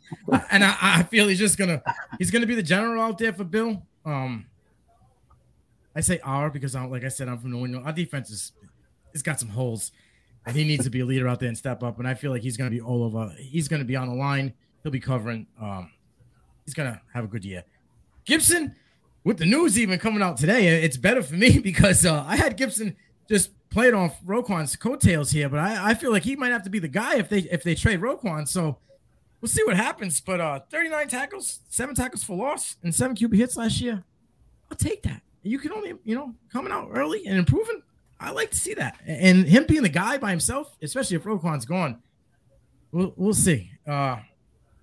and 0.51 0.63
I, 0.63 0.77
I 0.81 1.03
feel 1.03 1.27
he's 1.27 1.41
just 1.41 1.59
gonna 1.59 1.83
he's 2.19 2.31
gonna 2.31 2.47
be 2.47 2.55
the 2.55 2.63
general 2.63 3.03
out 3.03 3.19
there 3.19 3.33
for 3.33 3.43
Bill. 3.43 3.83
Um, 4.07 4.47
I 5.97 6.01
say 6.03 6.21
our 6.23 6.51
because 6.51 6.77
I'm 6.77 6.89
like 6.89 7.03
I 7.03 7.09
said 7.09 7.29
I'm 7.29 7.39
from 7.39 7.51
New 7.51 7.65
England. 7.65 7.85
Our 7.85 7.93
defense 7.93 8.31
is 8.31 8.53
it's 9.13 9.25
got 9.25 9.41
some 9.41 9.49
holes, 9.49 9.91
and 10.47 10.55
he 10.55 10.63
needs 10.63 10.85
to 10.85 10.91
be 10.91 11.01
a 11.01 11.05
leader 11.05 11.27
out 11.27 11.41
there 11.41 11.49
and 11.49 11.59
step 11.59 11.83
up. 11.83 11.99
And 11.99 12.07
I 12.07 12.15
feel 12.15 12.31
like 12.31 12.43
he's 12.43 12.57
gonna 12.57 12.71
be 12.71 12.81
all 12.81 13.03
over. 13.03 13.35
He's 13.39 13.67
gonna 13.67 13.85
be 13.85 13.97
on 13.97 14.09
the 14.09 14.15
line. 14.15 14.55
He'll 14.85 14.93
be 14.93 15.01
covering. 15.01 15.49
Um, 15.61 15.91
he's 16.65 16.75
gonna 16.75 17.01
have 17.13 17.25
a 17.25 17.29
good 17.29 17.45
year. 17.45 17.65
Gipson, 18.25 18.77
with 19.25 19.39
the 19.39 19.47
news 19.47 19.81
even 19.81 19.99
coming 19.99 20.23
out 20.23 20.37
today, 20.37 20.81
it's 20.81 20.97
better 20.97 21.25
for 21.25 21.35
me 21.35 21.59
because 21.63 22.07
uh, 22.07 22.25
I 22.25 22.37
had 22.37 22.57
Gipson 22.57 22.95
just 23.29 23.51
played 23.73 23.95
on 23.95 24.13
Roquan's 24.25 24.77
coattails 24.77 25.31
here, 25.31 25.49
but 25.49 25.59
I, 25.61 25.91
I 25.91 25.95
feel 25.95 26.13
like 26.13 26.23
he 26.25 26.37
might 26.37 26.53
have 26.53 26.63
to 26.65 26.71
be 26.71 26.79
the 26.79 26.89
guy 26.89 27.17
if 27.17 27.29
they 27.29 27.41
if 27.41 27.63
they 27.63 27.75
trade 27.75 28.01
Roquan. 28.01 28.47
So 28.47 28.79
we'll 29.41 29.49
see 29.49 29.65
what 29.65 29.77
happens. 29.77 30.21
But 30.21 30.41
uh, 30.41 30.61
39 30.71 31.09
tackles, 31.09 31.61
seven 31.69 31.95
tackles 31.95 32.23
for 32.23 32.37
loss, 32.37 32.77
and 32.83 32.95
seven 32.95 33.17
QB 33.17 33.35
hits 33.37 33.57
last 33.57 33.81
year. 33.81 34.05
I'll 34.71 34.77
take 34.77 35.03
that. 35.03 35.23
You 35.43 35.59
can 35.59 35.73
only, 35.73 35.95
you 36.05 36.15
know, 36.15 36.35
coming 36.53 36.73
out 36.73 36.91
early 36.93 37.27
and 37.27 37.37
improving. 37.39 37.83
I 38.21 38.31
like 38.31 38.51
to 38.53 38.57
see 38.57 38.75
that. 38.75 38.99
And 39.05 39.45
him 39.47 39.65
being 39.67 39.83
the 39.83 39.89
guy 39.89 40.17
by 40.19 40.31
himself, 40.31 40.77
especially 40.81 41.17
if 41.17 41.25
Roquan's 41.25 41.65
gone, 41.65 42.01
we'll 42.93 43.13
we'll 43.17 43.35
see. 43.35 43.71
Uh 43.87 44.19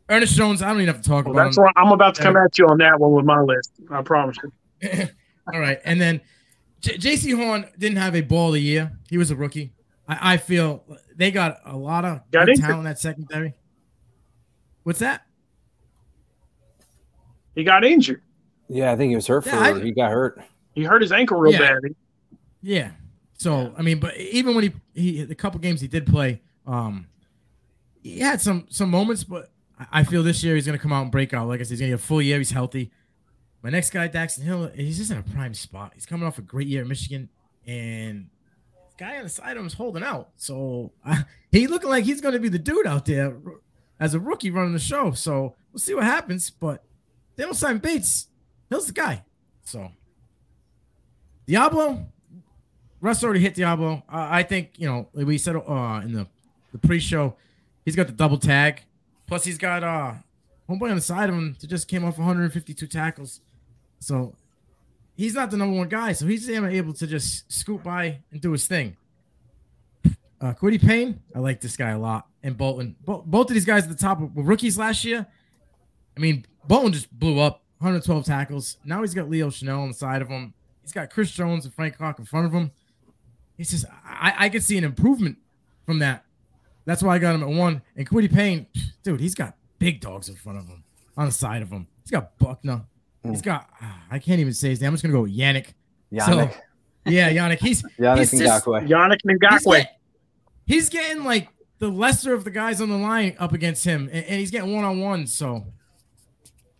Ernest 0.10 0.36
Jones, 0.36 0.62
I 0.64 0.70
don't 0.70 0.78
even 0.82 0.88
have 0.94 1.04
to 1.04 1.08
talk 1.08 1.26
Well, 1.26 1.36
about 1.36 1.46
that's 1.46 1.58
him. 1.58 1.66
why 1.66 1.72
I'm 1.76 1.92
about 1.92 2.16
to 2.16 2.24
come 2.24 2.36
at 2.36 2.58
you 2.58 2.66
on 2.66 2.80
that 2.80 3.00
one 3.00 3.12
with 3.12 3.26
my 3.26 3.42
list. 3.42 3.72
I 3.92 4.02
promise 4.02 4.38
you. 4.44 5.08
All 5.54 5.60
right, 5.60 5.80
and 5.86 6.02
then 6.02 6.20
J- 6.82 6.98
J.C. 6.98 7.32
Horn 7.32 7.66
didn't 7.78 7.98
have 7.98 8.16
a 8.16 8.22
ball 8.22 8.54
a 8.54 8.58
year. 8.58 8.92
He 9.10 9.18
was 9.18 9.32
a 9.32 9.36
rookie. 9.36 9.74
I, 10.08 10.34
I 10.34 10.38
feel 10.38 10.84
they 11.16 11.32
got 11.32 11.58
a 11.66 11.76
lot 11.76 12.06
of 12.06 12.22
Got 12.32 12.46
good 12.46 12.50
injured. 12.56 12.66
talent 12.70 12.88
at 12.88 13.00
secondary. 13.00 13.54
What's 14.84 15.00
that? 15.00 15.26
He 17.56 17.64
got 17.64 17.84
injured. 17.84 18.22
Yeah, 18.68 18.92
I 18.92 18.96
think 18.96 19.10
he 19.10 19.16
was 19.16 19.28
hurt 19.28 19.44
for. 19.44 19.50
Yeah, 19.50 19.60
I- 19.60 19.80
he 19.80 19.92
got 19.92 20.12
hurt. 20.12 20.42
He 20.74 20.84
hurt 20.84 21.02
his 21.02 21.12
ankle 21.12 21.38
real 21.40 21.54
Yeah. 21.54 21.60
bad. 21.82 21.96
Yeah. 22.62 22.92
So 23.34 23.74
I 23.78 23.82
mean, 23.82 24.00
but 24.00 24.16
even 24.18 24.56
when 24.56 24.64
he 24.66 24.74
he 25.02 25.24
the 25.24 25.36
couple 25.36 25.60
games 25.60 25.82
he 25.82 25.88
did 25.88 26.06
play, 26.06 26.42
um, 26.68 27.08
he 28.04 28.20
had 28.20 28.40
some 28.42 28.68
some 28.70 28.90
moments, 28.90 29.24
but 29.24 29.50
I- 29.80 29.88
I 30.00 30.04
feel 30.04 30.24
this 30.24 30.44
year 30.44 30.56
he's 30.56 30.66
gonna 30.66 30.78
come 30.78 30.94
out 30.94 31.02
and 31.04 31.12
break 31.12 31.34
out. 31.34 31.48
Like 31.48 31.60
I 31.60 31.64
said, 31.64 31.72
he's 31.72 31.80
gonna 31.80 31.90
get 31.92 31.96
a 32.00 32.04
full 32.04 32.22
year. 32.22 32.38
He's 32.38 32.52
healthy. 32.52 32.92
My 33.62 33.70
next 33.70 33.90
guy, 33.90 34.08
Daxton 34.08 34.44
Hill, 34.44 34.72
he's 34.74 34.98
just 34.98 35.12
in 35.12 35.18
a 35.18 35.24
prime 35.24 35.54
spot. 35.54 35.92
He's 35.94 36.06
coming 36.06 36.26
off 36.26 36.38
a 36.38 36.42
great 36.42 36.68
year 36.68 36.82
at 36.82 36.88
Michigan, 36.88 37.30
and 37.68 38.30
guy 38.98 39.18
on 39.18 39.24
the 39.24 39.30
side 39.30 39.52
of 39.52 39.62
him 39.62 39.68
is 39.68 39.74
holding 39.74 40.04
out. 40.04 40.30
So 40.36 40.92
uh, 41.06 41.24
he 41.52 41.68
looking 41.68 41.90
like 41.90 42.04
he's 42.04 42.22
gonna 42.22 42.40
be 42.40 42.50
the 42.50 42.60
dude 42.60 42.86
out 42.86 43.06
there 43.06 43.36
as 44.00 44.14
a 44.14 44.20
rookie 44.20 44.52
running 44.52 44.74
the 44.74 44.80
show. 44.80 45.12
So 45.12 45.56
we'll 45.72 45.80
see 45.80 45.94
what 45.94 46.04
happens. 46.04 46.50
But 46.50 46.84
they 47.36 47.44
don't 47.44 47.54
sign 47.54 47.80
Bates. 47.80 48.28
Hill's 48.70 48.88
the 48.88 48.94
guy. 48.94 49.24
So 49.64 49.92
Deablo, 51.48 52.06
Russ 53.02 53.24
already 53.24 53.40
hit 53.40 53.56
Deablo. 53.56 54.04
Uh, 54.08 54.28
I 54.30 54.44
think 54.44 54.72
you 54.78 54.88
know 54.88 55.10
we 55.14 55.38
said 55.38 55.56
uh, 55.56 56.02
in 56.04 56.14
the 56.14 56.28
the 56.72 56.78
pre-show, 56.78 57.36
he's 57.84 57.96
got 57.96 58.08
the 58.08 58.14
double 58.14 58.38
tag. 58.38 58.84
Plus, 59.26 59.44
he's 59.44 59.58
got 59.58 59.84
uh 59.84 60.14
homeboy 60.70 60.90
on 60.90 60.96
the 60.96 61.02
side 61.02 61.30
of 61.30 61.36
him 61.36 61.56
that 61.60 61.68
just 61.68 61.88
came 61.88 62.06
off 62.06 62.18
152 62.18 62.86
tackles. 62.88 63.42
So 64.00 64.36
he's 65.16 65.34
not 65.34 65.52
the 65.52 65.58
number 65.58 65.78
one 65.78 65.90
guy. 65.90 66.14
So 66.14 66.26
he's 66.26 66.50
able 66.50 66.94
to 66.94 67.08
just 67.08 67.52
scoot 67.52 67.84
by 67.84 68.20
and 68.32 68.42
do 68.42 68.52
his 68.52 68.68
thing. 68.68 68.96
Uh, 70.42 70.54
Kwity 70.54 70.82
Paye, 70.82 71.16
I 71.36 71.40
like 71.40 71.60
this 71.60 71.76
guy 71.76 71.90
a 71.90 72.00
lot, 72.00 72.26
and 72.42 72.58
Bolton. 72.58 72.96
Bo- 73.04 73.24
both 73.26 73.50
of 73.50 73.54
these 73.54 73.66
guys 73.66 73.84
at 73.84 73.90
the 73.90 73.96
top 73.96 74.20
were 74.20 74.44
rookies 74.44 74.78
last 74.78 75.04
year. 75.04 75.28
I 76.16 76.20
mean, 76.22 76.46
Bolton 76.66 76.94
just 76.94 77.12
blew 77.18 77.40
up, 77.40 77.62
112 77.80 78.26
tackles. 78.26 78.78
Now 78.86 79.02
he's 79.02 79.14
got 79.14 79.30
Leo 79.30 79.50
Chenal 79.50 79.80
on 79.80 79.90
the 79.90 79.94
side 79.94 80.22
of 80.22 80.30
him. 80.30 80.54
He's 80.82 80.94
got 80.94 81.10
Chris 81.10 81.32
Jones 81.32 81.66
and 81.66 81.74
Frank 81.74 81.98
Clark 81.98 82.20
in 82.20 82.26
front 82.26 82.46
of 82.46 82.54
him. 82.54 82.72
He's 83.58 83.72
just, 83.72 83.86
I, 84.06 84.34
I 84.38 84.50
could 84.50 84.64
see 84.64 84.78
an 84.78 84.86
improvement 84.86 85.38
from 85.86 86.00
that. 86.00 86.24
That's 86.86 87.04
why 87.04 87.16
I 87.16 87.20
got 87.20 87.36
him 87.36 87.44
at 87.44 87.50
one. 87.50 87.82
And 87.98 88.10
Kwity 88.10 88.34
Paye, 88.34 88.66
dude, 89.04 89.20
he's 89.20 89.36
got 89.36 89.56
big 89.78 90.00
dogs 90.00 90.30
in 90.30 90.36
front 90.36 90.58
of 90.58 90.68
him, 90.68 90.84
on 91.18 91.26
the 91.26 91.32
side 91.34 91.62
of 91.62 91.70
him. 91.70 91.88
He's 92.04 92.12
got 92.12 92.38
Buckner. 92.40 92.84
He's 93.24 93.42
got, 93.42 93.70
I 94.10 94.20
can't 94.20 94.40
even 94.40 94.54
say 94.54 94.70
his 94.70 94.82
name. 94.82 94.90
I'm 94.90 94.94
just 94.94 95.04
going 95.04 95.12
to 95.12 95.18
go 95.18 95.22
with 95.24 95.36
Yannick. 95.38 95.74
Yannick. 96.12 96.54
So, 96.54 96.60
yeah, 97.06 97.30
Yannick. 97.32 97.60
He's, 97.60 97.82
Yannick 98.00 98.18
he's 98.32 98.40
just- 98.40 98.66
Ngakoue. 98.66 98.88
Yannick 98.88 99.20
he's, 99.24 99.40
Ngakoue. 99.40 99.74
get- 99.78 100.00
he's 100.66 100.90
getting 100.90 101.24
like 101.24 101.50
the 101.80 101.90
lesser 101.90 102.34
of 102.34 102.44
the 102.44 102.52
guys 102.52 102.80
on 102.82 102.90
the 102.90 102.98
line 102.98 103.36
up 103.40 103.54
against 103.54 103.84
him, 103.86 104.10
and, 104.12 104.26
and 104.26 104.40
he's 104.40 104.52
getting 104.52 104.74
one 104.74 104.86
on 104.86 105.00
one. 105.00 105.28
So 105.28 105.66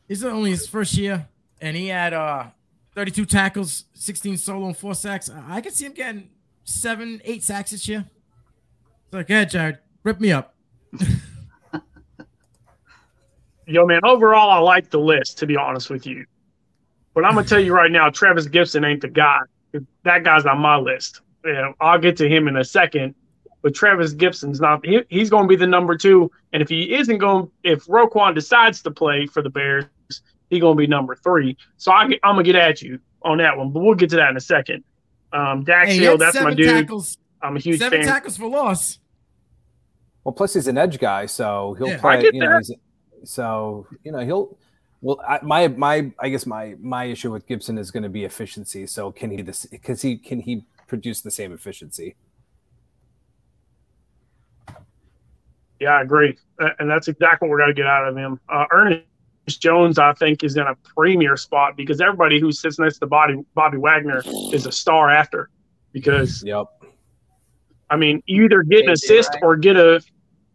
this 0.08 0.20
is 0.20 0.26
only 0.26 0.52
his 0.52 0.68
first 0.68 0.98
year, 0.98 1.28
and 1.62 1.76
he 1.76 1.88
had 1.88 2.14
uh 2.14 2.48
32 2.96 3.26
tackles, 3.26 3.86
16 3.94 4.38
solo, 4.38 4.68
and 4.68 4.76
four 4.78 4.96
sacks. 4.96 5.30
I, 5.30 5.58
I 5.58 5.62
could 5.62 5.74
see 5.74 5.86
him 5.86 5.94
getting 5.94 6.30
seven, 6.64 7.22
eight 7.24 7.44
sacks 7.44 7.72
this 7.72 7.88
year. 7.88 8.06
So 9.12 9.18
like, 9.18 9.30
yeah, 9.30 9.46
Jared, 9.46 9.80
rip 10.04 10.20
me 10.20 10.32
up. 10.32 10.56
Yo, 13.70 13.86
man, 13.86 14.02
overall, 14.04 14.50
I 14.50 14.58
like 14.58 14.90
the 14.90 15.00
list, 15.00 15.38
to 15.38 15.46
be 15.46 15.56
honest 15.56 15.92
with 15.92 16.08
you. 16.08 16.26
But 17.14 17.24
I'm 17.24 17.34
going 17.34 17.46
to 17.46 17.50
tell 17.50 17.60
you 17.60 17.72
right 17.74 17.92
now, 17.92 18.10
Trevis 18.10 18.48
Gipson 18.48 18.84
ain't 18.84 19.02
the 19.02 19.10
guy. 19.10 19.38
That 20.04 20.24
guy's 20.24 20.46
on 20.48 20.58
my 20.60 20.78
list. 20.78 21.22
Yeah, 21.46 21.72
I'll 21.80 22.00
get 22.00 22.18
to 22.18 22.28
him 22.28 22.48
in 22.48 22.58
a 22.58 22.64
second. 22.64 23.14
But 23.62 23.76
Trevis 23.76 24.14
Gipson's 24.14 24.60
not, 24.60 24.84
he, 24.86 25.02
he's 25.10 25.30
going 25.30 25.44
to 25.44 25.48
be 25.48 25.56
the 25.56 25.68
number 25.68 25.96
two. 25.96 26.32
And 26.52 26.64
if 26.64 26.70
he 26.70 26.96
isn't 26.96 27.20
going, 27.20 27.52
if 27.64 27.86
Roquan 27.86 28.34
decides 28.34 28.82
to 28.84 28.92
play 28.92 29.28
for 29.28 29.44
the 29.44 29.50
Bears, 29.52 29.86
he's 30.50 30.62
going 30.62 30.76
to 30.76 30.80
be 30.80 30.88
number 30.88 31.16
three. 31.16 31.56
So 31.78 31.92
I, 31.92 32.04
i'm 32.04 32.36
going 32.36 32.38
to 32.38 32.44
get 32.44 32.56
at 32.56 32.82
you 32.82 33.00
on 33.22 33.38
that 33.38 33.56
one, 33.56 33.72
but 33.72 33.82
we'll 33.82 33.96
get 33.96 34.10
to 34.12 34.16
that 34.16 34.30
in 34.32 34.38
a 34.38 34.42
second. 34.42 34.84
Um, 35.32 35.64
Dax 35.64 35.92
Hey, 35.92 35.98
Hill, 35.98 36.18
that's 36.18 36.40
my 36.42 36.54
dude. 36.56 36.68
tackles, 36.70 37.18
I'm 37.42 37.56
a 37.56 37.60
huge 37.60 37.80
seven 37.80 38.00
fan. 38.00 38.08
tackles 38.08 38.38
for 38.38 38.48
loss. 38.48 38.98
Well, 40.24 40.34
plus 40.34 40.54
he's 40.56 40.68
an 40.68 40.78
edge 40.78 40.98
guy, 40.98 41.28
so 41.28 41.76
he'll 41.78 41.90
Yeah. 41.90 42.00
play. 42.00 42.18
I 42.18 42.22
get 42.22 42.34
you 42.34 42.40
know, 42.40 42.50
that. 42.50 42.58
he's, 42.60 42.72
so 43.24 43.88
you 44.04 44.12
know 44.12 44.20
he'll. 44.20 44.58
Well, 45.02 45.22
I, 45.26 45.40
my 45.42 45.68
my 45.70 46.12
I 46.20 46.30
guess 46.30 46.46
my 46.46 46.76
my 46.80 47.06
issue 47.06 47.32
with 47.32 47.48
Gipson 47.48 47.80
is 47.80 47.90
going 47.92 48.04
to 48.04 48.10
be 48.10 48.26
efficiency. 48.26 48.86
So 48.86 49.12
can 49.12 49.32
he 49.32 49.42
this? 49.42 49.66
Because 49.66 50.02
he 50.02 50.18
can 50.18 50.42
he 50.42 50.66
produce 50.88 51.22
the 51.22 51.32
same 51.32 51.54
efficiency? 51.54 52.16
Yeah, 55.80 55.92
I 55.92 56.02
agree, 56.02 56.38
and 56.80 56.90
that's 56.90 57.08
exactly 57.08 57.48
what 57.48 57.54
we're 57.54 57.60
going 57.60 57.70
to 57.70 57.74
get 57.74 57.86
out 57.86 58.06
of 58.06 58.18
him. 58.18 58.40
Uh, 58.50 58.66
Ernest 58.72 59.06
Jones, 59.48 59.98
I 59.98 60.12
think, 60.14 60.44
is 60.44 60.58
in 60.58 60.64
a 60.64 60.76
premier 60.76 61.38
spot 61.38 61.78
because 61.78 62.02
everybody 62.02 62.40
who 62.40 62.52
sits 62.52 62.78
next 62.78 63.00
to 63.00 63.08
Bobby 63.08 63.42
Bobby 63.56 63.78
Wagner 63.78 64.22
is 64.52 64.66
a 64.66 64.72
star 64.72 65.10
after. 65.10 65.50
Because 65.94 66.44
Yep. 66.44 66.68
I 67.90 67.96
mean, 67.96 68.22
either 68.28 68.62
get 68.64 68.86
an 68.86 68.92
assist 68.92 69.32
right? 69.36 69.44
or 69.44 69.56
get 69.56 69.76
a 69.76 70.02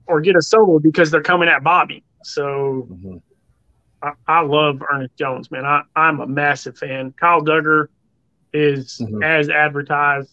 or 0.06 0.20
get 0.20 0.36
a 0.36 0.42
solo 0.42 0.78
because 0.78 1.10
they're 1.10 1.22
coming 1.22 1.48
at 1.48 1.64
Bobby. 1.64 2.04
So 2.24 2.88
Mhm. 2.90 3.22
I, 4.02 4.12
I 4.26 4.40
love 4.42 4.82
Ernest 4.92 5.16
Jones, 5.16 5.50
man. 5.50 5.64
I, 5.64 5.82
I'm 5.96 6.20
a 6.20 6.26
massive 6.26 6.76
fan. 6.76 7.12
Kyle 7.18 7.40
Dugger 7.42 7.88
is 8.52 9.00
Mhm. 9.02 9.24
as 9.24 9.48
advertised. 9.48 10.30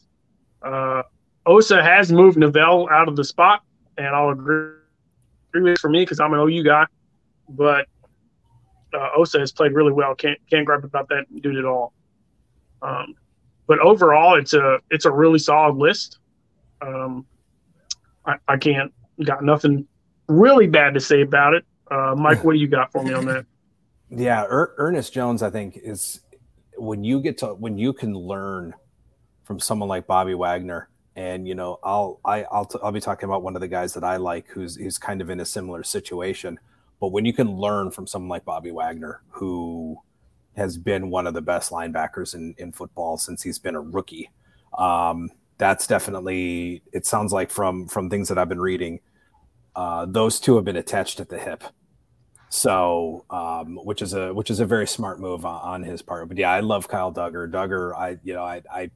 Uh, 0.62 1.03
Osa 1.45 1.81
has 1.81 2.12
moved 2.12 2.38
Novell 2.38 2.89
out 2.91 3.07
of 3.07 3.15
the 3.15 3.24
spot, 3.24 3.63
and 3.98 4.07
I'll 4.07 4.29
agree, 4.29 4.74
agree 5.50 5.63
with 5.63 5.74
it 5.74 5.79
for 5.79 5.89
me 5.89 6.01
because 6.01 6.19
I'm 6.19 6.33
an 6.33 6.39
OU 6.39 6.63
guy. 6.63 6.86
But 7.50 7.88
uh, 8.93 9.10
Osa 9.15 9.39
has 9.39 9.51
played 9.51 9.71
really 9.74 9.93
well. 9.93 10.15
Can't 10.15 10.38
can't 10.50 10.65
gripe 10.65 10.83
about 10.83 11.07
that 11.10 11.25
dude 11.41 11.57
at 11.57 11.65
all. 11.65 11.93
Um, 12.81 13.15
but 13.67 13.79
overall, 13.79 14.36
it's 14.38 14.53
a 14.53 14.79
it's 14.89 15.05
a 15.05 15.12
really 15.12 15.39
solid 15.39 15.77
list. 15.77 16.19
Um, 16.81 17.25
I, 18.25 18.36
I 18.48 18.57
can't 18.57 18.93
got 19.24 19.43
nothing 19.43 19.88
really 20.27 20.67
bad 20.67 20.93
to 20.93 21.00
say 21.00 21.21
about 21.21 21.53
it. 21.53 21.65
Uh, 21.91 22.15
Mike, 22.17 22.43
what 22.43 22.53
do 22.53 22.60
you 22.60 22.67
got 22.67 22.91
for 22.91 23.03
me 23.03 23.13
on 23.13 23.25
that? 23.25 23.45
Yeah, 24.13 24.43
er- 24.43 24.74
Ernest 24.77 25.13
Jones, 25.13 25.41
I 25.41 25.50
think, 25.50 25.79
is 25.81 26.19
when 26.75 27.01
you 27.05 27.21
get 27.21 27.38
to 27.38 27.53
when 27.53 27.77
you 27.77 27.93
can 27.93 28.13
learn 28.13 28.74
from 29.45 29.57
someone 29.57 29.88
like 29.88 30.05
Bobby 30.05 30.33
Wagner, 30.33 30.89
and 31.15 31.48
you 31.48 31.55
know, 31.55 31.79
I'll 31.81 32.19
I, 32.25 32.43
I'll 32.51 32.65
t- 32.65 32.79
I'll 32.83 32.91
be 32.91 33.00
talking 33.00 33.29
about 33.29 33.41
one 33.41 33.55
of 33.55 33.62
the 33.62 33.69
guys 33.69 33.93
that 33.93 34.03
I 34.03 34.17
like, 34.17 34.50
who's 34.50 34.75
who's 34.75 34.98
kind 34.98 35.21
of 35.21 35.29
in 35.29 35.39
a 35.39 35.45
similar 35.45 35.81
situation. 35.83 36.60
But 37.00 37.13
when 37.13 37.24
you 37.24 37.31
can 37.31 37.55
learn 37.55 37.89
from 37.89 38.05
someone 38.05 38.27
like 38.27 38.43
Bobby 38.43 38.71
Wagner, 38.71 39.21
who 39.29 39.98
has 40.57 40.77
been 40.77 41.10
one 41.10 41.25
of 41.25 41.33
the 41.33 41.41
best 41.41 41.71
linebackers 41.71 42.36
in, 42.36 42.53
in 42.57 42.74
football 42.74 43.17
since 43.17 43.41
he's 43.41 43.60
been 43.60 43.75
a 43.75 43.81
rookie. 43.81 44.29
Um, 44.77 45.29
that's 45.57 45.88
definitely 45.88 46.83
it 46.91 47.05
sounds 47.05 47.31
like 47.31 47.50
from 47.50 47.88
from 47.88 48.10
things 48.10 48.27
that 48.27 48.38
I've 48.38 48.50
been 48.50 48.60
reading, 48.60 49.00
uh, 49.75 50.05
those 50.05 50.39
two 50.39 50.55
have 50.57 50.65
been 50.65 50.75
attached 50.75 51.19
at 51.21 51.29
the 51.29 51.39
hip. 51.39 51.63
So, 52.53 53.24
um, 53.29 53.77
which 53.77 54.01
is 54.01 54.13
a 54.13 54.34
which 54.34 54.51
is 54.51 54.60
a 54.60 54.65
very 54.65 54.86
smart 54.86 55.22
move 55.22 55.46
on, 55.46 55.62
on, 55.62 55.84
his 55.84 56.01
part. 56.01 56.27
But 56.27 56.38
yeah, 56.38 56.51
I 56.51 56.60
love 56.60 56.89
Kyle 56.89 57.12
Dugger. 57.12 57.50
Dugger, 57.50 57.96
I 57.96 58.17
you 58.25 58.34
know 58.34 58.43
I 58.43 58.62
I 58.70 58.91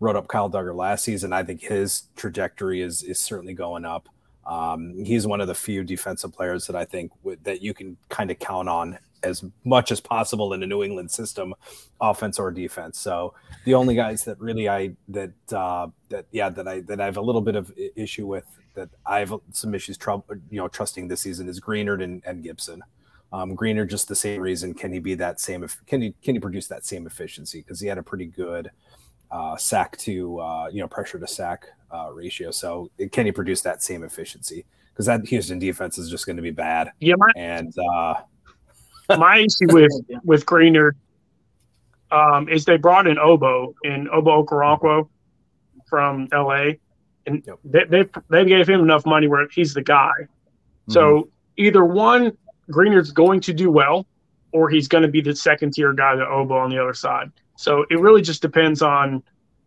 wrote 0.00 0.16
up 0.16 0.26
Kyle 0.26 0.50
Dugger 0.50 0.74
last 0.74 1.04
season. 1.04 1.32
I 1.32 1.44
think 1.44 1.62
his 1.62 2.08
trajectory 2.16 2.80
is 2.80 3.04
is 3.04 3.20
certainly 3.20 3.54
going 3.54 3.84
up. 3.84 4.08
Um, 4.44 5.04
he's 5.04 5.24
one 5.24 5.40
of 5.40 5.46
the 5.46 5.54
few 5.54 5.84
defensive 5.84 6.32
players 6.32 6.66
that 6.66 6.74
I 6.74 6.84
think 6.84 7.12
w- 7.22 7.38
that 7.44 7.62
you 7.62 7.74
can 7.74 7.96
kind 8.08 8.32
of 8.32 8.40
count 8.40 8.68
on 8.68 8.98
as 9.22 9.44
much 9.64 9.92
as 9.92 10.00
possible 10.00 10.52
in 10.52 10.64
a 10.64 10.66
New 10.66 10.82
England 10.82 11.12
system, 11.12 11.54
offense 12.00 12.40
or 12.40 12.50
defense. 12.50 12.98
So 12.98 13.34
the 13.64 13.74
only 13.74 13.94
guys 13.94 14.24
that 14.24 14.40
really 14.40 14.68
I 14.68 14.96
that 15.10 15.32
uh, 15.52 15.86
that 16.08 16.26
yeah 16.32 16.48
that 16.50 16.66
I 16.66 16.80
that 16.80 17.00
I 17.00 17.04
have 17.04 17.18
a 17.18 17.22
little 17.22 17.40
bit 17.40 17.54
of 17.54 17.72
issue 17.94 18.26
with 18.26 18.46
that 18.74 18.88
I 19.06 19.20
have 19.20 19.32
some 19.52 19.76
issues 19.76 19.96
trouble 19.96 20.24
you 20.50 20.58
know 20.58 20.66
trusting 20.66 21.06
this 21.06 21.20
season 21.20 21.48
is 21.48 21.60
Greenard 21.60 22.02
and, 22.02 22.20
and 22.26 22.44
Gipson. 22.44 22.80
Um, 23.32 23.56
Greenard 23.56 23.90
just 23.90 24.08
the 24.08 24.14
same 24.14 24.40
reason. 24.40 24.72
Can 24.74 24.92
he 24.92 24.98
be 24.98 25.14
that 25.14 25.40
same? 25.40 25.66
Can 25.86 26.02
he 26.02 26.14
can 26.22 26.34
he 26.34 26.40
produce 26.40 26.66
that 26.68 26.84
same 26.84 27.06
efficiency? 27.06 27.60
Because 27.60 27.80
he 27.80 27.86
had 27.86 27.98
a 27.98 28.02
pretty 28.02 28.26
good 28.26 28.70
uh, 29.30 29.56
sack 29.56 29.96
to 29.98 30.38
uh, 30.38 30.68
you 30.68 30.80
know 30.80 30.88
pressure 30.88 31.18
to 31.18 31.26
sack 31.26 31.66
uh, 31.90 32.10
ratio. 32.12 32.50
So 32.50 32.90
can 33.12 33.26
he 33.26 33.32
produce 33.32 33.62
that 33.62 33.82
same 33.82 34.04
efficiency? 34.04 34.64
Because 34.92 35.06
that 35.06 35.26
Houston 35.26 35.58
defense 35.58 35.98
is 35.98 36.08
just 36.08 36.26
going 36.26 36.36
to 36.36 36.42
be 36.42 36.50
bad. 36.50 36.92
Yeah, 37.00 37.14
my, 37.18 37.30
and 37.36 37.72
uh, 37.92 38.14
my 39.18 39.38
issue 39.38 39.72
with 39.72 39.92
with 40.24 40.46
Greenard 40.46 40.92
um, 42.10 42.48
is 42.48 42.64
they 42.64 42.76
brought 42.76 43.06
in 43.06 43.16
Ogbo 43.16 43.74
and 43.84 44.08
Ogbo 44.08 44.46
Okoronkwo 44.46 45.08
from 45.88 46.28
L.A. 46.32 46.78
and 47.26 47.42
yep. 47.46 47.58
they, 47.64 47.84
they 47.84 48.08
they 48.28 48.44
gave 48.44 48.68
him 48.68 48.80
enough 48.80 49.04
money 49.04 49.26
where 49.26 49.48
he's 49.48 49.74
the 49.74 49.82
guy. 49.82 50.12
Mm-hmm. 50.18 50.92
So 50.92 51.28
either 51.56 51.84
one, 51.84 52.36
Greenard's 52.70 53.12
going 53.12 53.40
to 53.40 53.52
do 53.52 53.70
well, 53.70 54.06
or 54.52 54.68
he's 54.68 54.88
going 54.88 55.02
to 55.02 55.08
be 55.08 55.20
the 55.20 55.34
second 55.34 55.72
tier 55.72 55.92
guy 55.92 56.16
to 56.16 56.24
Ogbo 56.24 56.52
on 56.52 56.70
the 56.70 56.80
other 56.80 56.94
side. 56.94 57.30
So 57.56 57.84
it 57.90 58.00
really 58.00 58.22
just 58.22 58.42
depends 58.42 58.82
on 58.82 59.22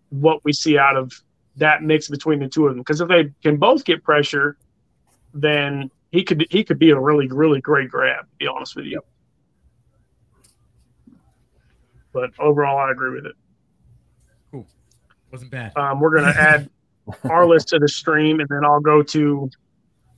what 0.10 0.44
we 0.44 0.53
see 0.53 0.77
out 0.77 0.96
of 0.96 1.12
that 1.58 1.84
mix 1.84 2.08
between 2.08 2.39
the 2.39 2.48
two 2.48 2.68
of 2.68 2.74
them. 2.74 2.82
Because 2.82 3.01
if 3.01 3.08
they 3.08 3.32
can 3.44 3.58
both 3.58 3.86
get 3.86 4.03
pressure, 4.03 4.58
then 5.34 5.89
he 6.12 6.24
could 6.24 6.46
he 6.50 6.63
could 6.63 6.79
be 6.79 6.89
a 6.91 7.00
really 7.00 7.27
really 7.27 7.62
great 7.62 7.89
grab. 7.89 8.25
To 8.25 8.36
be 8.38 8.48
honest 8.48 8.75
with 8.75 8.86
you. 8.86 9.01
But 12.12 12.32
overall, 12.39 12.77
I 12.77 12.91
agree 12.91 13.13
with 13.13 13.25
it. 13.27 13.36
Cool, 14.51 14.68
wasn't 15.32 15.51
bad. 15.51 15.77
Um, 15.77 16.00
we're 16.00 16.15
gonna 16.15 16.34
add 16.36 16.70
our 17.29 17.46
list 17.48 17.70
to 17.70 17.79
the 17.79 17.88
stream, 17.88 18.39
and 18.39 18.50
then 18.50 18.65
I'll 18.65 18.79
go 18.79 19.03
to 19.03 19.50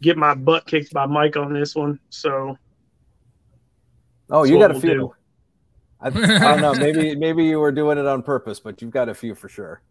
get 0.02 0.18
my 0.18 0.34
butt 0.34 0.66
kicked 0.66 0.94
by 0.94 1.06
Mike 1.06 1.38
on 1.38 1.54
this 1.54 1.76
one. 1.76 2.00
So. 2.10 2.58
Oh, 4.32 4.44
you 4.44 4.58
got 4.58 4.72
a 4.72 4.74
we'll 4.74 4.82
few. 4.82 4.94
Do. 4.94 5.16
I, 6.00 6.08
I 6.08 6.10
don't 6.10 6.62
know. 6.62 6.74
Maybe 6.74 7.16
maybe 7.20 7.46
you 7.46 7.60
were 7.60 7.72
doing 7.72 7.98
it 7.98 8.08
on 8.08 8.24
purpose, 8.24 8.60
but 8.60 8.82
you've 8.82 8.92
got 8.92 9.10
a 9.10 9.14
few 9.14 9.36
for 9.36 9.50
sure. 9.50 9.82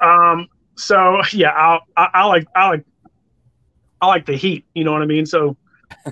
Um. 0.00 0.48
So 0.76 1.20
yeah, 1.32 1.50
I'll, 1.50 1.82
I, 1.96 2.08
I 2.14 2.24
like 2.24 2.48
I 2.56 2.68
like 2.70 2.84
I 4.00 4.06
like 4.06 4.24
the 4.26 4.36
Heat. 4.36 4.64
You 4.74 4.84
know 4.84 4.92
what 4.92 5.02
I 5.02 5.06
mean? 5.06 5.26
So, 5.26 5.56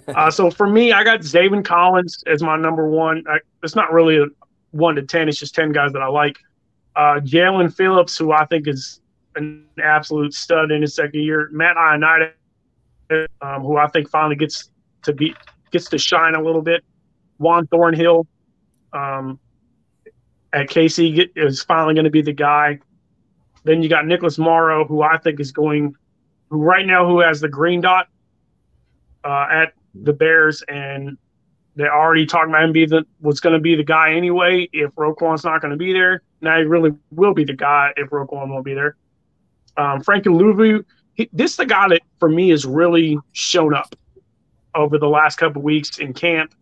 uh, 0.09 0.31
so 0.31 0.51
for 0.51 0.69
me, 0.69 0.93
I 0.93 1.03
got 1.03 1.21
Zaven 1.21 1.65
Collins 1.65 2.23
as 2.27 2.43
my 2.43 2.57
number 2.57 2.89
one. 2.89 3.25
I, 3.29 3.39
it's 3.63 3.75
not 3.75 3.93
really 3.93 4.19
a 4.19 4.27
one 4.73 4.95
to 4.97 5.03
ten. 5.03 5.29
It's 5.29 5.39
just 5.39 5.55
ten 5.55 5.73
guys 5.73 5.93
that 5.95 6.03
I 6.03 6.09
like. 6.09 6.39
Uh, 6.95 7.21
Jaelan 7.21 7.75
Phillips, 7.75 8.19
who 8.19 8.33
I 8.33 8.45
think 8.45 8.69
is 8.69 9.01
an 9.37 9.65
absolute 9.83 10.35
stud 10.35 10.71
in 10.71 10.83
his 10.83 10.95
second 10.95 11.21
year. 11.21 11.49
Matt 11.53 11.77
Ioannidis, 11.77 12.33
um, 13.41 13.63
who 13.63 13.79
I 13.79 13.89
think 13.89 14.11
finally 14.11 14.37
gets 14.37 14.71
to 15.03 15.13
be 15.13 15.35
gets 15.71 15.89
to 15.91 15.99
shine 15.99 16.35
a 16.35 16.43
little 16.43 16.63
bit. 16.63 16.85
Juan 17.39 17.67
Thornhill 17.67 18.27
um, 18.93 19.39
at 20.53 20.69
KC 20.69 21.31
is 21.37 21.63
finally 21.63 21.95
going 21.95 22.05
to 22.05 22.11
be 22.11 22.23
the 22.23 22.33
guy. 22.33 22.79
Then 23.65 23.83
you 23.83 23.89
got 23.89 24.07
Nicholas 24.07 24.39
Morrow, 24.39 24.87
who 24.87 25.03
I 25.03 25.19
think 25.19 25.41
is 25.41 25.53
going, 25.53 25.95
who 26.51 26.63
right 26.63 26.87
now 26.87 27.07
who 27.07 27.21
has 27.21 27.41
the 27.41 27.49
green 27.49 27.81
dot 27.81 28.09
uh, 29.25 29.47
at 29.51 29.73
the 29.95 30.13
Bears, 30.13 30.63
and 30.69 31.19
they're 31.77 31.95
already 31.95 32.27
talking 32.27 32.51
about 32.51 32.65
him 32.65 32.73
being 32.73 32.89
the 32.89 33.05
was 33.21 33.41
going 33.41 33.53
to 33.53 33.61
be 33.61 33.75
the 33.77 33.85
guy 33.85 34.13
anyway 34.13 34.69
if 34.73 34.91
Roquan's 34.95 35.45
not 35.45 35.61
going 35.61 35.71
to 35.71 35.77
be 35.77 35.93
there. 35.93 36.23
Now 36.41 36.59
he 36.59 36.65
really 36.65 36.93
will 37.11 37.35
be 37.35 37.45
the 37.45 37.53
guy 37.53 37.93
if 37.97 38.11
Roquan 38.11 38.49
won't 38.49 38.65
be 38.65 38.75
there. 38.75 38.97
Um, 39.77 40.01
Frankie 40.01 40.31
Luvu, 40.31 40.85
this 41.33 41.53
is 41.53 41.57
the 41.57 41.67
guy 41.67 41.89
that 41.89 42.03
for 42.19 42.29
me 42.29 42.49
has 42.51 42.65
really 42.65 43.19
shown 43.33 43.75
up 43.75 43.95
over 44.75 44.99
the 44.99 45.09
last 45.09 45.37
couple 45.37 45.63
weeks 45.63 45.99
in 45.99 46.13
camp. 46.13 46.55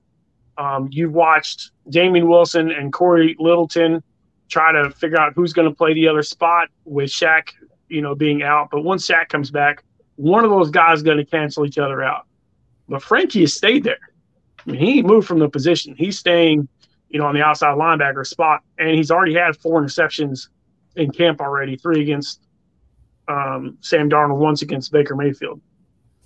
Um, 0.59 0.89
you've 0.91 1.13
watched 1.13 1.71
Damien 1.91 2.29
Wilson 2.29 2.71
and 2.71 2.93
Cory 2.93 3.37
Littleton 3.39 4.03
try 4.49 4.73
to 4.73 4.91
figure 4.91 5.19
out 5.21 5.33
who's 5.35 5.53
going 5.53 5.69
to 5.69 5.75
play 5.75 5.93
the 5.93 6.09
other 6.09 6.23
spot 6.23 6.69
with 6.85 7.11
Shaq, 7.11 7.49
you 7.89 8.01
know, 8.01 8.15
being 8.15 8.43
out. 8.43 8.69
But 8.71 8.83
once 8.83 9.07
Shaq 9.07 9.29
comes 9.29 9.51
back, 9.51 9.83
one 10.17 10.45
of 10.45 10.51
those 10.51 10.71
guys 10.71 10.99
is 10.99 11.03
going 11.03 11.19
to 11.19 11.25
cancel 11.25 11.67
each 11.67 11.79
other 11.79 12.03
out. 12.03 12.27
But 12.89 13.03
Frankie 13.03 13.41
has 13.41 13.55
stayed 13.55 13.85
there. 13.85 13.99
I 14.67 14.71
mean, 14.71 14.81
he 14.81 15.03
moved 15.03 15.27
from 15.27 15.39
the 15.39 15.49
position. 15.49 15.95
He's 15.97 16.19
staying, 16.19 16.69
you 17.09 17.19
know, 17.19 17.27
on 17.27 17.35
the 17.35 17.43
outside 17.43 17.77
linebacker 17.77 18.27
spot, 18.27 18.63
and 18.79 18.91
he's 18.91 19.11
already 19.11 19.35
had 19.35 19.57
four 19.57 19.83
interceptions 19.83 20.49
in 20.95 21.11
camp 21.11 21.41
already, 21.41 21.77
three 21.77 22.03
against 22.03 22.41
um, 23.29 23.77
Sam 23.81 24.09
Darnold, 24.09 24.39
once 24.39 24.63
against 24.63 24.93
Baker 24.93 25.15
Mayfield. 25.15 25.61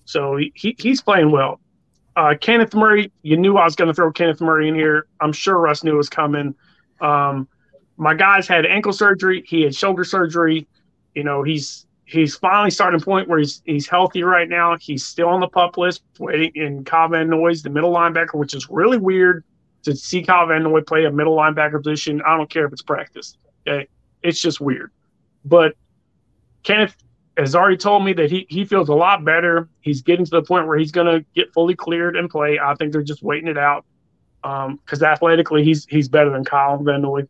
So 0.05 0.37
he, 0.37 0.53
he 0.55 0.77
he's 0.79 1.01
playing 1.01 1.31
well. 1.31 1.61
Uh, 2.17 2.35
Kenneth 2.41 2.75
Murray, 2.75 3.13
you 3.23 3.37
knew 3.37 3.57
I 3.57 3.65
was 3.65 3.77
going 3.77 3.89
to 3.89 3.95
throw 3.95 4.11
Kenneth 4.13 4.41
Murray 4.41 4.69
in 4.69 4.75
here. 4.75 5.07
I'm 5.21 5.33
sure 5.33 5.59
Russ 5.59 5.85
knew 5.85 5.95
it 5.95 5.97
was 5.97 6.09
coming. 6.09 6.55
Um, 7.01 7.49
my 7.97 8.15
guy's 8.15 8.49
had 8.49 8.67
ankle 8.67 8.93
surgery. 8.93 9.45
He 9.47 9.63
had 9.63 9.75
shoulder 9.75 10.05
surgery. 10.05 10.67
You 11.15 11.25
know, 11.25 11.43
he's 11.43 11.87
he's 12.05 12.35
finally 12.35 12.71
starting 12.71 13.01
a 13.01 13.05
point 13.05 13.29
where 13.29 13.39
he's 13.39 13.63
he's 13.65 13.89
healthy 13.89 14.23
right 14.23 14.49
now. 14.49 14.77
He's 14.81 15.05
still 15.05 15.29
on 15.29 15.41
the 15.41 15.49
pup 15.49 15.77
list, 15.77 16.03
waiting 16.19 16.53
in 16.55 16.85
Kyle 16.85 17.09
Van 17.09 17.29
Noy's 17.29 17.63
the 17.63 17.71
middle 17.71 17.93
linebacker, 17.93 18.35
which 18.35 18.55
is 18.55 18.69
really 18.69 18.99
weird 18.99 19.45
to 19.85 19.95
see 19.95 20.23
Kyle 20.23 20.47
Van 20.47 20.63
Noy 20.63 20.81
play 20.81 21.05
a 21.05 21.11
middle 21.11 21.37
linebacker 21.37 21.83
position. 21.83 22.21
I 22.27 22.37
don't 22.37 22.51
care 22.51 22.67
if 22.67 22.73
it's 22.73 22.83
practice. 22.83 23.37
Okay, 23.67 23.87
it's 24.23 24.41
just 24.41 24.61
weird. 24.61 24.91
But 25.45 25.75
Kenneth 26.63 26.97
has 27.41 27.55
already 27.55 27.77
told 27.77 28.05
me 28.05 28.13
that 28.15 28.31
he, 28.31 28.47
he 28.49 28.65
feels 28.65 28.89
a 28.89 28.95
lot 28.95 29.25
better. 29.25 29.69
He's 29.81 30.03
getting 30.03 30.25
to 30.25 30.31
the 30.31 30.43
point 30.43 30.67
where 30.67 30.79
he's 30.79 30.93
going 30.93 31.07
to 31.07 31.25
get 31.35 31.53
fully 31.53 31.75
cleared 31.75 32.17
and 32.17 32.29
play. 32.29 32.59
I 32.59 32.75
think 32.75 32.93
they're 32.93 33.03
just 33.03 33.23
waiting 33.23 33.49
it 33.49 33.59
out 33.59 33.85
because 34.43 35.03
um, 35.03 35.09
athletically 35.09 35.65
he's 35.65 35.87
he's 35.87 36.09
better 36.09 36.31
than 36.31 36.45
Kyle 36.45 36.79
Van 36.79 37.03
Noy. 37.03 37.23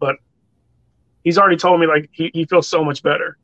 But 0.00 0.16
he's 1.24 1.38
already 1.38 1.56
told 1.56 1.80
me 1.80 1.86
like 1.86 2.08
he, 2.12 2.30
he 2.34 2.44
feels 2.44 2.68
so 2.68 2.84
much 2.84 3.02
better. 3.02 3.38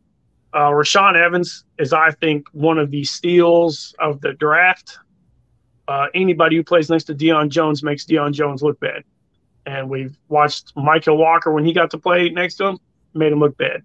Uh, 0.53 0.71
Rashaan 0.71 1.17
Evans 1.17 1.65
is, 1.79 1.93
I 1.93 2.13
think, 2.13 2.47
one 2.53 2.79
of 2.79 2.91
the 2.91 3.03
steals 3.05 3.95
of 3.99 4.21
the 4.21 4.35
draft. 4.35 4.99
Uh, 5.89 6.07
anybody 6.15 6.57
who 6.57 6.63
plays 6.63 6.89
next 6.89 7.05
to 7.05 7.15
Deion 7.15 7.49
Jones 7.49 7.83
makes 7.83 8.05
Deion 8.05 8.33
Jones 8.33 8.63
look 8.63 8.79
bad. 8.79 9.03
And 9.67 9.91
we've 9.91 10.17
watched 10.29 10.75
Mykal 10.77 11.17
Walker 11.17 11.51
when 11.51 11.65
he 11.65 11.73
got 11.73 11.91
to 11.91 11.99
play 11.99 12.29
next 12.29 12.57
to 12.57 12.67
him, 12.67 12.79
made 13.15 13.33
him 13.33 13.41
look 13.41 13.57
bad. 13.57 13.83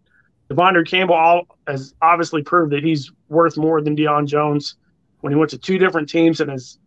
De'Vondre 0.49 0.88
Campbell 0.88 1.47
has 1.67 1.93
obviously 2.01 2.41
proved 2.41 2.71
that 2.73 2.83
he's 2.83 3.12
worth 3.27 3.57
more 3.57 3.81
than 3.81 3.95
Deion 3.95 4.27
Jones 4.27 4.75
when 5.21 5.31
he 5.31 5.38
went 5.38 5.51
to 5.51 5.57
two 5.57 5.77
different 5.77 6.09
teams 6.09 6.41
and 6.41 6.49
has 6.49 6.79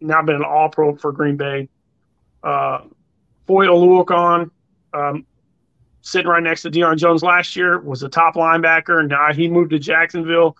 now 0.00 0.22
been 0.22 0.36
an 0.36 0.44
All 0.44 0.68
Pro 0.68 0.94
for 0.96 1.10
Green 1.10 1.36
Bay. 1.36 1.68
Uh, 2.42 2.82
Foye 3.46 3.66
Oluokun, 3.66 4.50
um, 4.94 5.26
sitting 6.02 6.28
right 6.28 6.42
next 6.42 6.62
to 6.62 6.70
Deion 6.70 6.96
Jones 6.96 7.22
last 7.22 7.56
year, 7.56 7.80
was 7.80 8.02
a 8.02 8.08
top 8.08 8.34
linebacker, 8.34 9.00
and 9.00 9.08
now 9.08 9.32
he 9.32 9.48
moved 9.48 9.70
to 9.70 9.78
Jacksonville. 9.78 10.56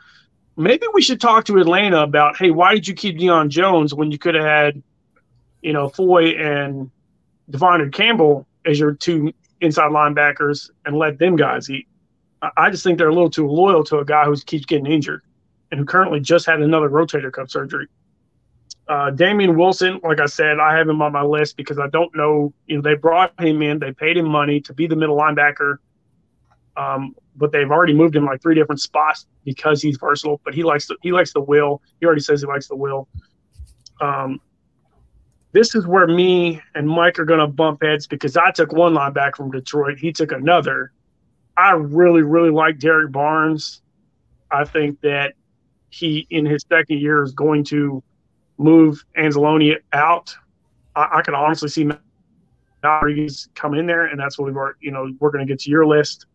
Maybe 0.57 0.87
we 0.93 1.03
should 1.03 1.21
talk 1.21 1.45
to 1.45 1.59
Atlanta 1.59 2.03
about, 2.03 2.37
hey, 2.37 2.51
why 2.51 2.75
did 2.75 2.89
you 2.89 2.95
keep 2.95 3.19
Deion 3.19 3.49
Jones 3.49 3.95
when 3.95 4.11
you 4.11 4.19
could 4.19 4.35
have 4.35 4.45
had, 4.45 4.83
you 5.63 5.73
know, 5.73 5.89
Foye 5.89 6.35
and 6.37 6.91
De'Vondre 7.53 7.93
Campbell 7.93 8.47
as 8.67 8.81
your 8.81 8.95
two 8.95 9.33
inside 9.61 9.93
linebackers 9.93 10.71
and 10.85 10.97
let 10.97 11.19
them 11.21 11.37
guys 11.37 11.71
eat? 11.71 11.87
I 12.57 12.71
just 12.71 12.85
think 12.85 12.99
they're 12.99 13.09
a 13.09 13.15
little 13.15 13.31
too 13.31 13.49
loyal 13.49 13.83
to 13.85 13.99
a 13.99 14.05
guy 14.05 14.25
who 14.25 14.37
keeps 14.37 14.65
getting 14.65 14.87
injured 14.87 15.23
and 15.71 15.81
who 15.81 15.87
currently 15.87 16.21
just 16.21 16.47
had 16.47 16.61
another 16.61 16.89
rotator 16.89 17.33
cuff 17.33 17.51
surgery. 17.51 17.89
Uh, 18.89 19.11
Damien 19.11 19.57
Wilson, 19.57 20.01
like 20.03 20.21
I 20.21 20.27
said, 20.27 20.59
I 20.59 20.77
have 20.77 20.89
him 20.89 21.03
on 21.03 21.13
my 21.13 21.23
list 21.23 21.57
because 21.57 21.79
I 21.79 21.89
don't 21.89 22.15
know. 22.17 22.55
You 22.67 22.77
know, 22.77 22.83
they 22.83 22.95
brought 22.95 23.39
him 23.39 23.61
in, 23.61 23.79
they 23.79 23.93
paid 23.93 24.17
him 24.17 24.27
money 24.27 24.61
to 24.63 24.73
be 24.73 24.87
the 24.87 24.97
middle 24.97 25.17
linebacker, 25.17 25.77
um, 26.77 27.15
but 27.37 27.53
they've 27.53 27.71
already 27.71 27.93
moved 27.93 28.17
him 28.17 28.25
like 28.25 28.41
three 28.41 28.55
different 28.55 28.81
spots 28.81 29.27
because 29.45 29.83
he's 29.83 29.99
versatile. 29.99 30.41
But 30.43 30.55
he 30.55 30.63
likes 30.63 30.87
the 30.87 30.97
he 31.03 31.13
likes 31.13 31.35
the 31.35 31.41
will. 31.41 31.83
He 32.01 32.07
already 32.07 32.23
says 32.23 32.41
he 32.41 32.47
likes 32.47 32.69
the 32.69 32.77
will. 32.77 33.09
Um, 34.01 34.41
this 35.53 35.75
is 35.75 35.87
where 35.87 36.07
me 36.07 36.61
and 36.75 36.89
Mike 36.89 37.19
are 37.19 37.25
going 37.25 37.41
to 37.41 37.47
bump 37.47 37.83
heads 37.83 38.07
because 38.07 38.37
I 38.37 38.53
took 38.53 38.73
one 38.73 38.95
linebacker 38.95 39.37
from 39.37 39.51
Detroit. 39.51 39.99
He 39.99 40.13
took 40.13 40.33
another. 40.33 40.93
I 41.59 41.73
really, 41.73 42.23
really 42.23 42.51
like 42.51 42.79
Derrick 42.79 43.11
Barnes. 43.11 43.83
I 44.51 44.65
think 44.65 45.01
that 45.01 45.35
he, 45.91 46.25
in 46.31 46.47
his 46.47 46.65
second 46.69 47.01
year, 47.01 47.23
is 47.23 47.33
going 47.33 47.65
to 47.65 48.03
move 48.59 49.05
Anzalone 49.19 49.77
out. 49.93 50.35
I, 50.95 51.09
I 51.19 51.23
can 51.23 51.35
honestly 51.35 51.69
see 51.69 51.91
Rodriguez 52.83 53.49
come 53.57 53.75
in 53.75 53.87
there, 53.87 54.07
and 54.07 54.21
that's 54.21 54.39
what 54.39 54.55
already, 54.55 54.79
you 54.81 54.93
know, 54.93 55.13
we're 55.19 55.33
going 55.33 55.45
to 55.45 55.53
get 55.53 55.59
to 55.63 55.71
your 55.71 55.85
list. 55.85 56.27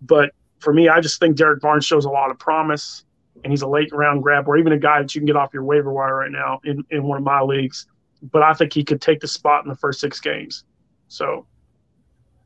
But 0.00 0.30
for 0.60 0.72
me, 0.72 0.88
I 0.88 1.00
just 1.00 1.18
think 1.18 1.36
Derrick 1.36 1.60
Barnes 1.60 1.84
shows 1.84 2.04
a 2.04 2.10
lot 2.10 2.30
of 2.30 2.38
promise, 2.38 3.04
and 3.42 3.52
he's 3.52 3.62
a 3.62 3.68
late 3.68 3.92
round 3.92 4.22
grab, 4.22 4.46
or 4.46 4.56
even 4.56 4.72
a 4.72 4.78
guy 4.78 5.02
that 5.02 5.12
you 5.12 5.20
can 5.20 5.26
get 5.26 5.34
off 5.36 5.52
your 5.52 5.64
waiver 5.64 5.92
wire 5.92 6.18
right 6.18 6.30
now 6.30 6.60
in, 6.64 6.84
in 6.90 7.02
one 7.02 7.18
of 7.18 7.24
my 7.24 7.40
leagues. 7.40 7.86
But 8.30 8.42
I 8.42 8.52
think 8.54 8.72
he 8.72 8.84
could 8.84 9.00
take 9.00 9.18
the 9.18 9.26
spot 9.26 9.64
in 9.64 9.68
the 9.68 9.76
first 9.76 9.98
six 9.98 10.20
games. 10.20 10.62
So, 11.08 11.46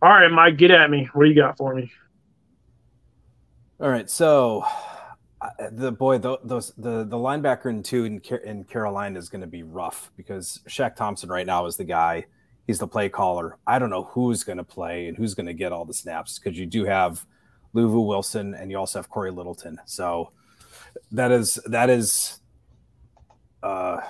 all 0.01 0.11
right, 0.11 0.31
Mike, 0.31 0.57
get 0.57 0.71
at 0.71 0.91
me. 0.91 1.11
What 1.13 1.25
do 1.25 1.29
you 1.29 1.37
got 1.37 1.59
for 1.59 1.75
me? 1.75 1.93
All 3.79 3.91
right, 3.91 4.09
so 4.09 4.65
the 5.71 5.93
boy, 5.93 6.17
those 6.17 6.73
the 6.79 7.05
the 7.05 7.17
linebacker 7.17 7.69
in 7.69 7.83
two 7.83 8.05
in, 8.07 8.23
in 8.43 8.65
Carolina 8.65 9.19
is 9.19 9.29
going 9.29 9.43
to 9.43 9.47
be 9.47 9.63
rough 9.63 10.11
because 10.17 10.61
Shaq 10.67 10.97
Thompson 10.97 11.29
right 11.29 11.47
now 11.47 11.67
is 11.67 11.77
the 11.77 11.85
guy. 11.85 12.25
He's 12.67 12.79
the 12.79 12.89
play 12.89 13.11
caller. 13.11 13.59
I 13.67 13.79
don't 13.79 13.91
know 13.91 14.05
who's 14.05 14.45
going 14.45 14.57
to 14.57 14.65
play 14.65 15.09
and 15.09 15.17
who's 15.17 15.35
going 15.35 15.47
to 15.47 15.53
get 15.53 15.73
all 15.73 15.85
the 15.85 15.93
snaps 15.93 16.39
because 16.39 16.59
you 16.59 16.65
do 16.65 16.87
have 16.87 17.27
Luvu 17.75 18.07
Wilson 18.07 18.55
and 18.55 18.71
you 18.71 18.79
also 18.79 18.99
have 18.99 19.11
Cory 19.11 19.31
Littleton. 19.31 19.79
So 19.85 20.33
that 21.13 21.31
is 21.31 21.61
that 21.67 21.91
is 21.91 22.41
uh, 23.63 24.01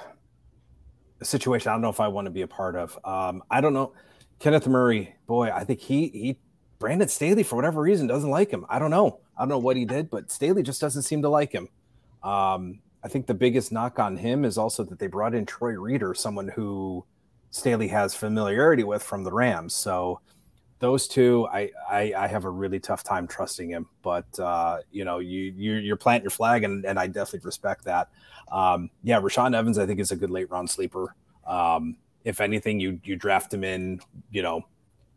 a 1.20 1.24
situation 1.24 1.70
I 1.70 1.74
don't 1.74 1.82
know 1.82 1.90
if 1.90 1.98
I 1.98 2.06
want 2.06 2.26
to 2.26 2.30
be 2.30 2.42
a 2.42 2.48
part 2.48 2.76
of. 2.76 2.96
Um, 3.04 3.42
I 3.50 3.60
don't 3.60 3.74
know. 3.74 3.94
Kenneth 4.38 4.68
Murray, 4.68 5.16
boy, 5.26 5.50
I 5.50 5.64
think 5.64 5.80
he 5.80 6.08
he 6.08 6.38
Brandon 6.78 7.08
Staley 7.08 7.42
for 7.42 7.56
whatever 7.56 7.80
reason 7.80 8.06
doesn't 8.06 8.30
like 8.30 8.52
him. 8.52 8.64
I 8.68 8.78
don't 8.78 8.92
know. 8.92 9.18
I 9.36 9.42
don't 9.42 9.48
know 9.48 9.58
what 9.58 9.76
he 9.76 9.84
did, 9.84 10.10
but 10.10 10.30
Staley 10.30 10.62
just 10.62 10.80
doesn't 10.80 11.02
seem 11.02 11.22
to 11.22 11.28
like 11.28 11.52
him. 11.52 11.68
Um, 12.22 12.80
I 13.04 13.08
think 13.08 13.26
the 13.26 13.34
biggest 13.34 13.70
knock 13.70 13.98
on 13.98 14.16
him 14.16 14.44
is 14.44 14.58
also 14.58 14.82
that 14.84 14.98
they 14.98 15.06
brought 15.06 15.34
in 15.34 15.46
Troy 15.46 15.72
Reeder, 15.72 16.14
someone 16.14 16.48
who 16.48 17.04
Staley 17.50 17.88
has 17.88 18.14
familiarity 18.14 18.82
with 18.82 19.02
from 19.02 19.24
the 19.24 19.32
Rams. 19.32 19.74
So 19.74 20.20
those 20.78 21.08
two, 21.08 21.46
I, 21.52 21.70
I, 21.88 22.12
I 22.16 22.26
have 22.26 22.44
a 22.44 22.50
really 22.50 22.80
tough 22.80 23.02
time 23.02 23.26
trusting 23.26 23.70
him. 23.70 23.86
But 24.02 24.38
uh, 24.38 24.78
you 24.90 25.04
know, 25.04 25.20
you, 25.20 25.54
you 25.56 25.74
you're 25.74 25.96
planting 25.96 26.24
your 26.24 26.30
flag, 26.30 26.64
and, 26.64 26.84
and 26.84 26.98
I 26.98 27.06
definitely 27.06 27.46
respect 27.46 27.84
that. 27.84 28.08
Um, 28.50 28.90
yeah, 29.02 29.20
Rashaan 29.20 29.56
Evans, 29.56 29.78
I 29.78 29.86
think 29.86 30.00
is 30.00 30.12
a 30.12 30.16
good 30.16 30.30
late 30.30 30.50
round 30.50 30.68
sleeper. 30.68 31.14
Um, 31.46 31.96
if 32.24 32.40
anything, 32.40 32.80
you 32.80 33.00
you 33.04 33.16
draft 33.16 33.54
him 33.54 33.64
in, 33.64 34.00
you 34.30 34.42
know, 34.42 34.66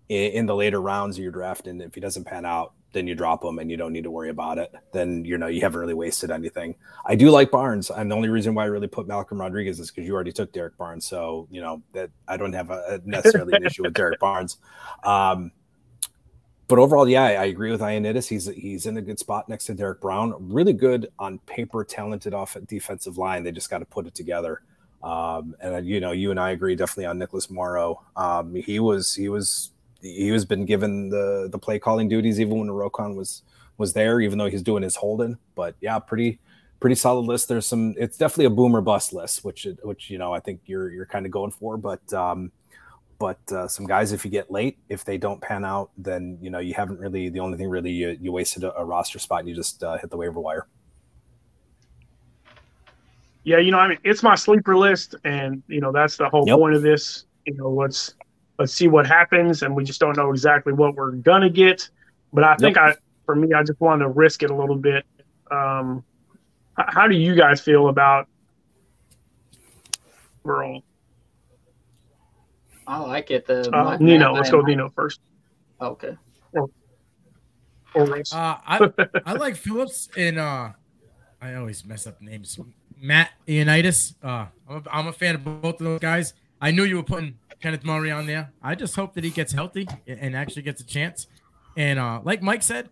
in, 0.09 0.31
in 0.31 0.45
the 0.45 0.55
later 0.55 0.81
rounds 0.81 1.17
you're 1.17 1.31
drafting. 1.31 1.81
If 1.81 1.95
he 1.95 2.01
doesn't 2.01 2.25
pan 2.25 2.45
out, 2.45 2.73
then 2.91 3.07
you 3.07 3.15
drop 3.15 3.43
him 3.43 3.59
and 3.59 3.69
you 3.69 3.77
don't 3.77 3.93
need 3.93 4.03
to 4.03 4.11
worry 4.11 4.29
about 4.29 4.57
it. 4.57 4.73
Then 4.91 5.23
you 5.25 5.37
know 5.37 5.47
you 5.47 5.61
haven't 5.61 5.79
really 5.79 5.93
wasted 5.93 6.31
anything. 6.31 6.75
I 7.05 7.15
do 7.15 7.29
like 7.29 7.51
Barnes, 7.51 7.89
and 7.89 8.09
the 8.09 8.15
only 8.15 8.29
reason 8.29 8.55
why 8.55 8.63
I 8.63 8.67
really 8.67 8.87
put 8.87 9.07
Malcolm 9.07 9.39
Rodriguez 9.39 9.79
is 9.79 9.91
because 9.91 10.07
you 10.07 10.13
already 10.13 10.31
took 10.31 10.51
Derrick 10.51 10.77
Barnes. 10.77 11.05
So 11.05 11.47
you 11.51 11.61
know 11.61 11.81
that 11.93 12.09
I 12.27 12.37
don't 12.37 12.53
have 12.53 12.71
a, 12.71 13.01
necessarily 13.05 13.53
an 13.55 13.65
issue 13.65 13.83
with 13.83 13.93
Derrick 13.93 14.19
Barnes. 14.19 14.57
Um, 15.03 15.51
but 16.67 16.77
overall, 16.77 17.09
yeah, 17.09 17.23
I 17.23 17.45
agree 17.45 17.71
with 17.71 17.81
Ioannidis. 17.81 18.27
He's 18.27 18.45
he's 18.47 18.85
in 18.85 18.97
a 18.97 19.01
good 19.01 19.19
spot 19.19 19.49
next 19.49 19.65
to 19.65 19.73
Derrick 19.73 20.01
Brown. 20.01 20.35
Really 20.51 20.73
good 20.73 21.11
on 21.17 21.39
paper, 21.39 21.83
talented 21.83 22.33
off 22.33 22.55
at 22.55 22.67
defensive 22.67 23.17
line. 23.17 23.43
They 23.43 23.51
just 23.51 23.69
got 23.69 23.79
to 23.79 23.85
put 23.85 24.05
it 24.05 24.13
together. 24.15 24.61
Um, 25.01 25.55
and 25.61 25.85
you 25.87 25.99
know, 25.99 26.11
you 26.11 26.31
and 26.31 26.39
I 26.39 26.51
agree 26.51 26.75
definitely 26.75 27.05
on 27.05 27.17
Nicholas 27.17 27.49
Morrow. 27.49 28.03
Um, 28.15 28.53
he 28.53 28.79
was 28.79 29.15
he 29.15 29.29
was 29.29 29.71
he 30.01 30.31
was 30.31 30.45
been 30.45 30.65
given 30.65 31.09
the 31.09 31.49
the 31.51 31.59
play 31.59 31.79
calling 31.79 32.07
duties 32.07 32.39
even 32.39 32.59
when 32.59 32.67
Roquan 32.69 33.15
was 33.15 33.43
was 33.77 33.93
there, 33.93 34.21
even 34.21 34.37
though 34.37 34.49
he's 34.49 34.61
doing 34.61 34.83
his 34.83 34.95
holding. 34.95 35.37
But 35.55 35.75
yeah, 35.81 35.99
pretty 35.99 36.39
pretty 36.79 36.95
solid 36.95 37.25
list. 37.25 37.47
There's 37.47 37.65
some. 37.65 37.95
It's 37.97 38.17
definitely 38.17 38.45
a 38.45 38.51
boomer 38.51 38.81
bust 38.81 39.13
list, 39.13 39.43
which 39.43 39.67
which 39.83 40.09
you 40.09 40.17
know 40.17 40.33
I 40.33 40.39
think 40.39 40.61
you're 40.65 40.91
you're 40.91 41.05
kind 41.05 41.25
of 41.25 41.31
going 41.31 41.51
for. 41.51 41.77
But 41.77 42.13
um, 42.13 42.51
but 43.19 43.39
uh, 43.51 43.67
some 43.67 43.85
guys, 43.85 44.11
if 44.11 44.23
you 44.23 44.31
get 44.31 44.49
late, 44.49 44.77
if 44.87 45.03
they 45.03 45.17
don't 45.17 45.41
pan 45.41 45.65
out, 45.65 45.91
then 45.97 46.37
you 46.41 46.49
know 46.49 46.59
you 46.59 46.73
haven't 46.73 46.99
really. 46.99 47.29
The 47.29 47.39
only 47.39 47.57
thing 47.57 47.69
really 47.69 47.91
you, 47.91 48.17
you 48.19 48.31
wasted 48.31 48.63
a, 48.63 48.75
a 48.77 48.85
roster 48.85 49.19
spot 49.19 49.41
and 49.41 49.49
you 49.49 49.55
just 49.55 49.83
uh, 49.83 49.97
hit 49.97 50.09
the 50.09 50.17
waiver 50.17 50.39
wire. 50.39 50.67
Yeah, 53.43 53.57
you 53.57 53.71
know, 53.71 53.79
I 53.79 53.87
mean, 53.87 53.97
it's 54.03 54.21
my 54.21 54.35
sleeper 54.35 54.77
list, 54.77 55.15
and 55.23 55.63
you 55.67 55.81
know 55.81 55.91
that's 55.91 56.17
the 56.17 56.29
whole 56.29 56.45
yep. 56.47 56.57
point 56.57 56.75
of 56.75 56.81
this. 56.81 57.25
You 57.45 57.55
know, 57.55 57.69
let's 57.69 58.13
let's 58.59 58.73
see 58.73 58.87
what 58.87 59.07
happens, 59.07 59.63
and 59.63 59.75
we 59.75 59.83
just 59.83 59.99
don't 59.99 60.17
know 60.17 60.29
exactly 60.31 60.73
what 60.73 60.95
we're 60.95 61.11
gonna 61.11 61.49
get. 61.49 61.89
But 62.31 62.43
I 62.43 62.55
think 62.57 62.75
yep. 62.75 62.85
I, 62.85 62.95
for 63.25 63.35
me, 63.35 63.53
I 63.53 63.63
just 63.63 63.79
wanted 63.81 64.03
to 64.03 64.09
risk 64.09 64.43
it 64.43 64.51
a 64.51 64.55
little 64.55 64.75
bit. 64.75 65.05
Um, 65.49 66.03
how 66.77 67.07
do 67.07 67.15
you 67.15 67.35
guys 67.35 67.61
feel 67.61 67.87
about 67.87 68.27
overall? 70.45 70.83
I 72.85 72.99
like 72.99 73.31
it. 73.31 73.45
The 73.45 73.69
uh, 73.75 73.97
Nino, 73.99 74.33
let's 74.33 74.49
go 74.49 74.61
Nino 74.61 74.89
first. 74.89 75.21
Okay. 75.81 76.17
Or, 76.53 76.69
or 77.93 78.17
uh, 78.17 78.21
I 78.33 78.91
I 79.25 79.33
like 79.33 79.55
Phillips 79.55 80.09
and 80.17 80.37
uh, 80.37 80.71
I 81.41 81.53
always 81.55 81.85
mess 81.85 82.07
up 82.07 82.21
names. 82.21 82.59
Matt 82.99 83.31
Ioannidis. 83.47 84.15
Uh, 84.21 84.47
I'm 84.67 84.77
a, 84.77 84.83
I'm 84.91 85.07
a 85.07 85.13
fan 85.13 85.35
of 85.35 85.43
both 85.43 85.79
of 85.79 85.85
those 85.85 85.99
guys. 85.99 86.33
I 86.61 86.71
knew 86.71 86.83
you 86.83 86.97
were 86.97 87.03
putting 87.03 87.38
Kenneth 87.61 87.83
Murray 87.83 88.11
on 88.11 88.25
there. 88.25 88.51
I 88.61 88.75
just 88.75 88.95
hope 88.95 89.13
that 89.15 89.23
he 89.23 89.29
gets 89.29 89.51
healthy 89.51 89.87
and 90.07 90.35
actually 90.35 90.61
gets 90.61 90.81
a 90.81 90.85
chance. 90.85 91.27
And 91.75 91.99
uh, 91.99 92.21
like 92.23 92.41
Mike 92.41 92.63
said, 92.63 92.89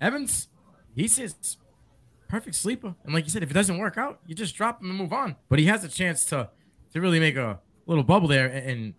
Evans, 0.00 0.48
he's 0.94 1.16
his 1.16 1.56
perfect 2.28 2.56
sleeper. 2.56 2.94
And 3.04 3.14
like 3.14 3.24
you 3.24 3.30
said, 3.30 3.42
if 3.42 3.50
it 3.50 3.54
doesn't 3.54 3.78
work 3.78 3.96
out, 3.96 4.20
you 4.26 4.34
just 4.34 4.54
drop 4.56 4.82
him 4.82 4.90
and 4.90 4.98
move 4.98 5.12
on. 5.12 5.36
But 5.48 5.58
he 5.58 5.66
has 5.66 5.84
a 5.84 5.88
chance 5.88 6.24
to 6.26 6.50
to 6.92 7.00
really 7.00 7.18
make 7.18 7.36
a 7.36 7.60
little 7.86 8.04
bubble 8.04 8.28
there 8.28 8.46
and, 8.46 8.70
and 8.70 8.94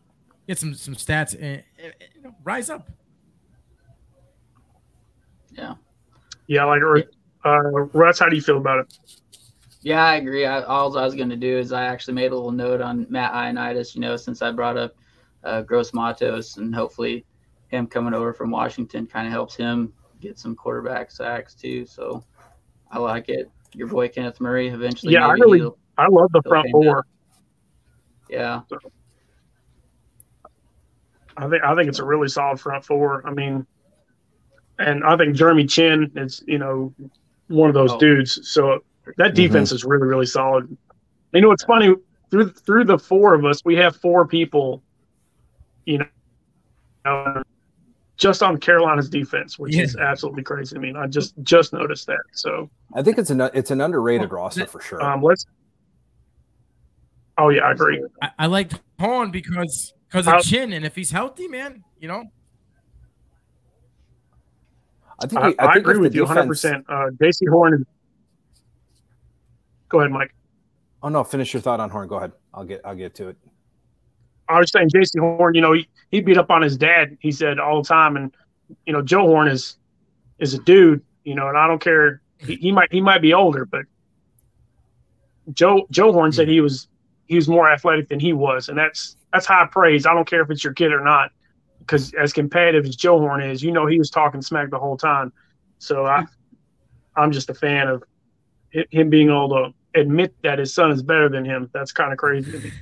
get 0.48 0.58
some 0.58 0.74
some 0.74 0.96
stats 0.96 1.34
and, 1.34 1.64
and 1.82 1.94
you 2.16 2.22
know, 2.24 2.36
rise 2.44 2.70
up. 2.70 2.90
Yeah. 5.52 5.76
Yeah, 6.48 6.66
like 6.66 6.82
uh, 7.46 7.60
Russ, 7.94 8.20
how 8.20 8.30
do 8.30 8.36
you 8.36 8.42
feel 8.42 8.58
about 8.58 8.80
it? 8.80 8.98
Yeah, 9.86 10.04
I 10.04 10.16
agree. 10.16 10.48
I, 10.48 10.64
all 10.64 10.98
I 10.98 11.06
was 11.06 11.14
going 11.14 11.30
to 11.30 11.36
do 11.36 11.60
is 11.60 11.72
I 11.72 11.84
actually 11.84 12.16
made 12.16 12.32
a 12.32 12.36
little 12.36 12.52
note 12.52 12.82
on 12.82 13.06
Matt 13.08 13.34
Ioannidis, 13.34 13.94
you 13.94 14.02
know, 14.02 14.18
since 14.18 14.42
I 14.42 14.50
brought 14.50 14.78
up 14.78 14.96
uh, 15.44 15.62
Gross 15.62 15.94
Matos, 15.94 16.58
and 16.58 16.74
hopefully 16.74 17.24
him 17.68 17.86
coming 17.86 18.16
over 18.16 18.34
from 18.34 18.50
Washington 18.50 19.06
kind 19.06 19.28
of 19.28 19.32
helps 19.32 19.56
him 19.56 19.94
get 20.20 20.40
some 20.40 20.56
quarterback 20.56 21.12
sacks 21.12 21.54
too. 21.54 21.86
So 21.86 22.24
I 22.90 22.98
like 22.98 23.30
it. 23.30 23.48
Your 23.76 23.88
boy 23.88 24.08
Kenneth 24.08 24.42
Murray 24.42 24.70
eventually. 24.70 25.14
Yeah, 25.14 25.28
I 25.28 25.34
really, 25.34 25.62
I 26.00 26.08
love 26.08 26.32
the 26.32 26.42
front 26.48 26.68
four. 26.72 27.06
Yeah. 28.28 28.62
So, 28.68 28.80
I 31.38 31.48
think 31.48 31.64
I 31.64 31.76
think 31.76 31.90
it's 31.90 32.00
a 32.00 32.06
really 32.06 32.28
solid 32.28 32.60
front 32.60 32.84
four. 32.84 33.22
I 33.28 33.32
mean, 33.32 33.68
and 34.80 35.04
I 35.04 35.16
think 35.16 35.36
Jeremy 35.36 35.68
Chinn 35.68 36.12
is 36.16 36.44
you 36.48 36.58
know 36.58 36.92
one 37.50 37.70
of 37.70 37.76
those 37.76 37.92
oh. 37.92 38.00
dudes. 38.00 38.50
So 38.50 38.80
that 39.18 39.28
mm-hmm. 39.28 39.36
defense 39.36 39.70
mm-hmm. 39.70 39.76
is 39.76 39.86
really, 39.86 40.08
really 40.08 40.26
solid. 40.26 40.76
You 41.34 41.42
know, 41.42 41.52
it's 41.52 41.64
funny 41.64 41.94
through 42.32 42.50
through 42.52 42.86
the 42.86 42.98
four 42.98 43.34
of 43.34 43.46
us, 43.46 43.64
we 43.64 43.76
have 43.76 43.96
four 43.96 44.28
people, 44.28 44.82
you 45.86 46.06
know, 47.06 47.44
just 48.18 48.44
on 48.44 48.58
Carolina's 48.58 49.10
defense, 49.10 49.60
which 49.60 49.76
yeah. 49.76 49.84
is 49.84 49.96
absolutely 49.96 50.44
crazy. 50.44 50.76
I 50.76 50.80
mean, 50.80 50.96
I 50.96 51.08
just 51.08 51.34
just 51.44 51.74
noticed 51.74 52.08
that. 52.08 52.22
So 52.34 52.70
I 52.94 53.04
think 53.04 53.18
it's 53.18 53.30
an 53.30 53.42
it's 53.54 53.72
an 53.72 53.82
underrated 53.82 54.32
roster 54.32 54.66
for 54.66 54.82
sure. 54.82 55.02
Um, 55.02 55.22
let's. 55.22 55.46
Oh 57.38 57.50
yeah, 57.50 57.64
I 57.64 57.72
agree. 57.72 58.04
I, 58.22 58.30
I 58.40 58.46
like 58.48 58.72
Horn 59.00 59.32
because 59.32 59.94
because 60.08 60.28
of 60.28 60.42
Chinn, 60.42 60.74
and 60.74 60.86
if 60.86 60.96
he's 60.96 61.12
healthy, 61.12 61.48
man, 61.48 61.84
you 62.00 62.08
know. 62.08 62.24
I 65.18 65.28
think, 65.28 65.42
I, 65.42 65.48
I, 65.60 65.66
I 65.68 65.74
agree 65.76 65.98
with 65.98 66.12
defense, 66.12 66.16
you 66.16 66.24
100. 66.24 66.48
percent 66.48 66.86
uh, 66.90 67.10
Jaycee 67.18 67.50
Horn 67.50 67.74
is 67.74 67.86
Go 69.90 70.00
ahead, 70.00 70.12
Mike. 70.12 70.34
Oh 71.04 71.10
no, 71.10 71.24
finish 71.24 71.54
your 71.54 71.62
thought 71.62 71.80
on 71.80 71.90
Horn. 71.90 72.08
Go 72.08 72.16
ahead. 72.16 72.32
I'll 72.54 72.66
get 72.66 72.82
I'll 72.84 72.96
get 72.96 73.16
to 73.16 73.30
it. 73.30 73.38
I 74.48 74.60
was 74.60 74.72
saying 74.72 74.90
Jaycee 74.90 75.20
Horn, 75.20 75.56
you 75.56 75.62
know, 75.62 75.74
he, 75.74 75.88
he 76.12 76.22
beat 76.22 76.38
up 76.38 76.52
on 76.52 76.62
his 76.62 76.78
dad, 76.78 77.18
he 77.20 77.32
said 77.32 77.60
all 77.60 77.82
the 77.82 77.88
time. 77.88 78.16
And, 78.16 78.32
you 78.86 78.94
know, 78.94 79.02
Joe 79.02 79.26
Horn 79.26 79.48
is 79.48 79.78
is 80.40 80.54
a 80.54 80.60
dude, 80.60 81.02
you 81.24 81.36
know, 81.36 81.48
and 81.48 81.58
I 81.58 81.68
don't 81.68 81.82
care 81.82 82.22
he, 82.40 82.56
he 82.56 82.72
might 82.72 82.92
he 82.92 83.02
might 83.02 83.22
be 83.22 83.34
older, 83.34 83.66
but 83.66 83.86
Joe 85.54 85.86
Joe 85.92 86.12
Horn 86.12 86.32
said 86.32 86.48
he 86.48 86.62
was 86.62 86.88
he 87.28 87.36
was 87.36 87.48
more 87.48 87.70
athletic 87.70 88.10
than 88.10 88.20
he 88.20 88.34
was, 88.34 88.70
and 88.70 88.78
that's 88.78 89.18
that's 89.34 89.46
high 89.46 89.68
praise. 89.72 90.06
I 90.06 90.14
don't 90.14 90.28
care 90.28 90.42
if 90.42 90.50
it's 90.50 90.64
your 90.64 90.74
kid 90.74 90.92
or 90.92 91.04
not, 91.04 91.32
because 91.80 92.14
as 92.14 92.34
competitive 92.34 92.86
as 92.86 92.96
Joe 92.96 93.20
Horn 93.20 93.42
is, 93.42 93.64
you 93.64 93.72
know 93.72 93.86
he 93.86 93.98
was 93.98 94.10
talking 94.10 94.42
smack 94.42 94.70
the 94.70 94.80
whole 94.80 94.98
time. 94.98 95.32
So 95.80 96.06
I 96.06 96.26
I'm 97.16 97.32
just 97.32 97.50
a 97.50 97.54
fan 97.54 97.88
of 97.88 98.04
him 98.92 99.10
being 99.10 99.30
able 99.30 99.50
to 99.50 100.00
admit 100.00 100.36
that 100.44 100.60
his 100.60 100.74
son 100.74 100.92
is 100.92 101.02
better 101.02 101.30
than 101.30 101.46
him. 101.46 101.70
That's 101.74 101.92
kind 101.92 102.12
of 102.12 102.18
crazy. 102.18 102.72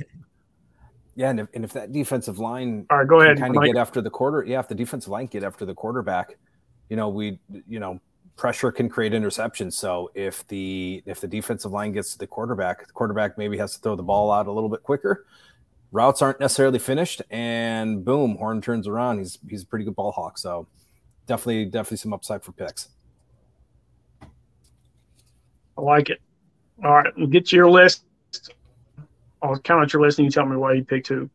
Yeah, 1.15 1.29
and 1.29 1.41
if, 1.41 1.47
and 1.53 1.63
if 1.63 1.73
that 1.73 1.91
defensive 1.91 2.39
line, 2.39 2.87
all 2.89 2.97
right, 2.97 3.07
go 3.07 3.21
ahead. 3.21 3.37
Kind 3.37 3.55
of 3.55 3.63
get 3.63 3.77
after 3.77 4.01
the 4.01 4.09
quarter. 4.09 4.43
Yeah, 4.47 4.59
if 4.59 4.67
the 4.67 4.75
defensive 4.75 5.09
line 5.09 5.27
get 5.27 5.43
after 5.43 5.65
the 5.65 5.75
quarterback, 5.75 6.37
you 6.89 6.95
know, 6.95 7.09
we, 7.09 7.39
you 7.67 7.79
know, 7.79 7.99
pressure 8.35 8.71
can 8.71 8.89
create 8.89 9.13
interceptions. 9.13 9.73
So 9.73 10.09
if 10.15 10.47
the 10.47 11.03
if 11.05 11.21
the 11.21 11.27
defensive 11.27 11.71
line 11.71 11.91
gets 11.91 12.13
to 12.13 12.17
the 12.17 12.27
quarterback, 12.27 12.87
the 12.87 12.93
quarterback 12.93 13.37
maybe 13.37 13.57
has 13.57 13.75
to 13.75 13.79
throw 13.79 13.95
the 13.95 14.03
ball 14.03 14.31
out 14.31 14.47
a 14.47 14.51
little 14.51 14.69
bit 14.69 14.81
quicker. 14.83 15.25
Routes 15.91 16.23
aren't 16.23 16.39
necessarily 16.39 16.79
finished, 16.79 17.21
and 17.29 18.03
boom, 18.03 18.35
Horn 18.37 18.61
turns 18.61 18.87
around. 18.87 19.19
He's 19.19 19.37
he's 19.47 19.61
a 19.61 19.67
pretty 19.67 19.85
good 19.85 19.95
ball 19.95 20.11
hawk. 20.11 20.39
So 20.39 20.67
definitely 21.27 21.65
definitely 21.65 21.97
some 21.97 22.13
upside 22.13 22.43
for 22.43 22.53
picks. 22.53 22.89
I 25.77 25.81
like 25.81 26.09
it. 26.09 26.19
All 26.83 26.93
right, 26.93 27.13
we'll 27.17 27.27
get 27.27 27.47
to 27.47 27.55
your 27.55 27.69
list. 27.69 28.05
I'll 29.41 29.59
count 29.59 29.81
out 29.81 29.93
your 29.93 30.01
list 30.01 30.19
and 30.19 30.25
you 30.25 30.31
tell 30.31 30.45
me 30.45 30.55
why 30.55 30.73
you 30.73 30.83
picked 30.83 31.07
who. 31.07 31.29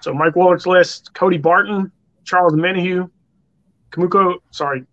So 0.00 0.12
Mike 0.12 0.34
Woellert's 0.34 0.66
list: 0.66 1.12
Cody 1.14 1.38
Barton, 1.38 1.90
Charles 2.24 2.52
Omenihu, 2.52 3.10
Kamuko, 3.90 4.36
sorry, 4.50 4.84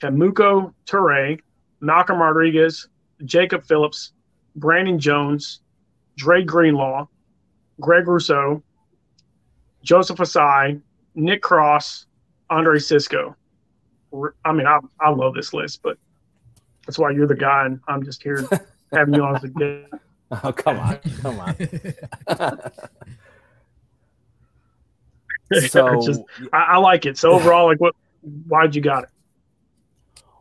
Kemoko 0.00 0.72
Turay, 0.86 1.40
Malcolm 1.80 2.20
Rodriguez, 2.20 2.88
Jacob 3.24 3.64
Phillips, 3.64 4.12
Brandon 4.56 4.98
Jones, 4.98 5.60
Dre 6.16 6.42
Greenlaw, 6.42 7.06
Greg 7.80 8.06
Rousseau, 8.06 8.62
Joseph 9.82 10.18
Ossai, 10.18 10.80
Nick 11.14 11.42
Cross, 11.42 12.06
Andre 12.50 12.78
Cisco. 12.78 13.36
I 14.44 14.52
mean, 14.52 14.66
I, 14.66 14.80
I 15.00 15.10
love 15.10 15.34
this 15.34 15.54
list, 15.54 15.80
but 15.82 15.96
that's 16.90 16.98
why 16.98 17.12
you're 17.12 17.28
the 17.28 17.36
guy, 17.36 17.66
and 17.66 17.78
I'm 17.86 18.02
just 18.04 18.20
here 18.20 18.44
having 18.92 19.14
you 19.14 19.22
on 19.22 19.36
as 19.36 19.44
a 19.44 19.48
guest. 19.48 19.94
Oh, 20.42 20.52
come 20.52 20.76
on. 20.80 20.98
Come 21.20 21.38
on. 21.38 21.54
so 25.68 26.00
just, 26.04 26.20
I, 26.52 26.62
I, 26.62 26.78
like 26.78 27.06
it. 27.06 27.16
So 27.16 27.30
overall, 27.30 27.66
like 27.66 27.80
what, 27.80 27.94
why'd 28.48 28.74
you 28.74 28.82
got 28.82 29.04
it? 29.04 29.10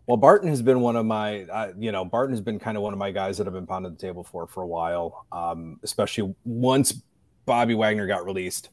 Well, 0.07 0.17
Barton 0.17 0.49
has 0.49 0.63
been 0.63 0.79
one 0.79 0.95
of 0.95 1.05
my, 1.05 1.43
uh, 1.43 1.73
you 1.77 1.91
know, 1.91 2.03
Barton 2.03 2.33
has 2.33 2.41
been 2.41 2.57
kind 2.57 2.77
of 2.77 2.81
one 2.81 2.93
of 2.93 2.99
my 2.99 3.11
guys 3.11 3.37
that 3.37 3.45
I've 3.45 3.53
been 3.53 3.67
pounding 3.67 3.91
the 3.91 3.99
table 3.99 4.23
for 4.23 4.47
for 4.47 4.63
a 4.63 4.67
while, 4.67 5.27
um, 5.31 5.79
especially 5.83 6.33
once 6.45 7.03
Bobby 7.45 7.75
Wagner 7.75 8.07
got 8.07 8.25
released, 8.25 8.69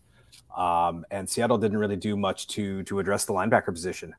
um, 0.57 1.05
and 1.11 1.29
Seattle 1.29 1.59
didn't 1.59 1.77
really 1.77 1.97
do 1.97 2.17
much 2.17 2.47
to 2.49 2.85
to 2.85 3.01
address 3.01 3.27
the 3.27 3.35
linebacker 3.35 3.67
position. 3.67 4.15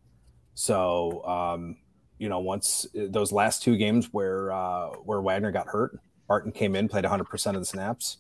So, 0.54 1.26
um, 1.26 1.78
you 2.19 2.30
know, 2.30 2.39
once 2.39 2.86
uh, 2.97 3.06
those 3.10 3.32
last 3.32 3.63
two 3.63 3.77
games 3.77 4.10
where 4.12 4.51
uh, 4.51 4.89
where 5.03 5.21
Wagner 5.21 5.51
got 5.51 5.67
hurt, 5.67 5.99
Barton 6.27 6.51
came 6.51 6.75
in, 6.75 6.88
played 6.88 7.03
100 7.03 7.25
percent 7.25 7.56
of 7.56 7.62
the 7.62 7.65
snaps, 7.65 8.17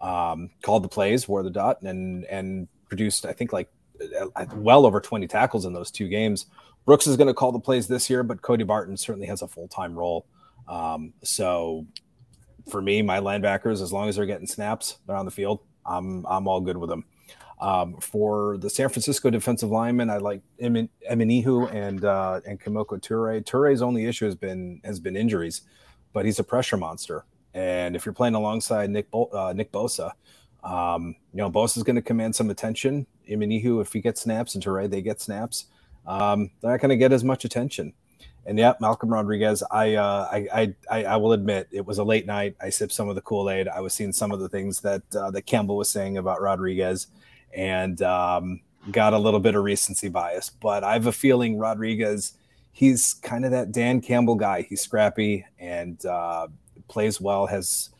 um, 0.00 0.50
called 0.62 0.84
the 0.84 0.88
plays, 0.88 1.28
wore 1.28 1.42
the 1.42 1.50
dot, 1.50 1.82
and 1.82 2.24
and 2.26 2.68
produced, 2.88 3.24
I 3.24 3.32
think, 3.32 3.52
like 3.52 3.68
uh, 4.36 4.46
well 4.54 4.86
over 4.86 5.00
20 5.00 5.26
tackles 5.26 5.64
in 5.64 5.72
those 5.72 5.90
two 5.90 6.08
games. 6.08 6.46
Brooks 6.84 7.06
is 7.06 7.16
going 7.16 7.28
to 7.28 7.34
call 7.34 7.52
the 7.52 7.60
plays 7.60 7.86
this 7.86 8.10
year, 8.10 8.22
but 8.22 8.42
Cody 8.42 8.64
Barton 8.64 8.96
certainly 8.96 9.26
has 9.28 9.42
a 9.42 9.48
full 9.48 9.68
time 9.68 9.96
role. 9.96 10.26
Um, 10.68 11.12
so 11.22 11.86
for 12.68 12.82
me, 12.82 13.02
my 13.02 13.18
linebackers, 13.18 13.82
as 13.82 13.92
long 13.92 14.08
as 14.08 14.16
they're 14.16 14.26
getting 14.26 14.46
snaps, 14.46 14.98
they're 15.06 15.16
on 15.16 15.24
the 15.24 15.30
field. 15.30 15.60
I'm 15.84 16.24
I'm 16.26 16.46
all 16.46 16.60
good 16.60 16.76
with 16.76 16.90
them. 16.90 17.04
Um, 17.62 17.94
for 18.00 18.58
the 18.58 18.68
San 18.68 18.88
Francisco 18.88 19.30
defensive 19.30 19.70
lineman, 19.70 20.10
I 20.10 20.16
like 20.16 20.42
Emin, 20.58 20.88
Eminihu 21.08 21.72
and 21.72 22.04
uh, 22.04 22.40
and 22.44 22.60
Kemoko 22.60 23.00
Turay. 23.00 23.40
Turay's 23.44 23.82
only 23.82 24.06
issue 24.06 24.24
has 24.24 24.34
been 24.34 24.80
has 24.84 24.98
been 24.98 25.16
injuries, 25.16 25.62
but 26.12 26.24
he's 26.24 26.40
a 26.40 26.44
pressure 26.44 26.76
monster. 26.76 27.24
And 27.54 27.94
if 27.94 28.04
you're 28.04 28.14
playing 28.14 28.34
alongside 28.34 28.90
Nick 28.90 29.12
Bo- 29.12 29.30
uh, 29.32 29.52
Nick 29.54 29.70
Bosa, 29.70 30.10
um, 30.64 31.14
you 31.32 31.38
know, 31.38 31.50
Bosa 31.50 31.76
is 31.76 31.84
going 31.84 31.94
to 31.96 32.02
command 32.02 32.34
some 32.34 32.50
attention. 32.50 33.06
Imanihu, 33.30 33.80
if 33.80 33.92
he 33.92 34.00
gets 34.00 34.22
snaps, 34.22 34.56
and 34.56 34.64
Turay, 34.64 34.90
they 34.90 35.00
get 35.00 35.20
snaps. 35.20 35.66
Um, 36.04 36.50
they're 36.60 36.72
not 36.72 36.80
going 36.80 36.90
to 36.90 36.96
get 36.96 37.12
as 37.12 37.22
much 37.22 37.44
attention. 37.44 37.92
And 38.44 38.58
yeah, 38.58 38.72
Malcolm 38.80 39.12
Rodriguez. 39.12 39.62
I, 39.70 39.94
uh, 39.94 40.28
I, 40.32 40.74
I, 40.90 41.04
I 41.04 41.16
will 41.16 41.32
admit 41.32 41.68
it 41.70 41.86
was 41.86 41.98
a 41.98 42.04
late 42.04 42.26
night. 42.26 42.56
I 42.60 42.70
sipped 42.70 42.92
some 42.92 43.08
of 43.08 43.14
the 43.14 43.20
Kool 43.20 43.48
Aid. 43.48 43.68
I 43.68 43.80
was 43.80 43.94
seeing 43.94 44.12
some 44.12 44.32
of 44.32 44.40
the 44.40 44.48
things 44.48 44.80
that 44.80 45.02
uh, 45.14 45.30
that 45.30 45.42
Campbell 45.42 45.76
was 45.76 45.88
saying 45.88 46.18
about 46.18 46.42
Rodriguez, 46.42 47.06
and 47.52 48.00
um, 48.02 48.60
got 48.90 49.12
a 49.12 49.18
little 49.18 49.40
bit 49.40 49.54
of 49.54 49.64
recency 49.64 50.08
bias. 50.08 50.50
But 50.50 50.84
I 50.84 50.94
have 50.94 51.06
a 51.06 51.12
feeling 51.12 51.58
Rodriguez. 51.58 52.34
He's 52.72 53.14
kind 53.14 53.44
of 53.44 53.50
that 53.50 53.72
Dan 53.72 54.00
Campbell 54.00 54.34
guy. 54.34 54.62
He's 54.62 54.80
scrappy 54.80 55.44
and 55.58 56.04
uh, 56.06 56.48
plays 56.88 57.20
well. 57.20 57.46
Has 57.46 57.90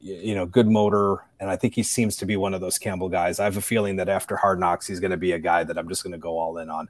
you 0.00 0.34
know, 0.34 0.46
good 0.46 0.66
motor. 0.66 1.18
And 1.40 1.50
I 1.50 1.56
think 1.56 1.74
he 1.74 1.82
seems 1.82 2.16
to 2.16 2.26
be 2.26 2.36
one 2.36 2.54
of 2.54 2.60
those 2.60 2.78
Campbell 2.78 3.08
guys. 3.08 3.38
I 3.38 3.44
have 3.44 3.56
a 3.56 3.62
feeling 3.62 3.96
that 3.96 4.08
after 4.08 4.36
Hard 4.36 4.58
Knocks, 4.58 4.86
he's 4.86 5.00
going 5.00 5.10
to 5.10 5.16
be 5.16 5.32
a 5.32 5.38
guy 5.38 5.64
that 5.64 5.76
I'm 5.78 5.88
just 5.88 6.02
going 6.02 6.12
to 6.12 6.18
go 6.18 6.38
all 6.38 6.58
in 6.58 6.70
on. 6.70 6.88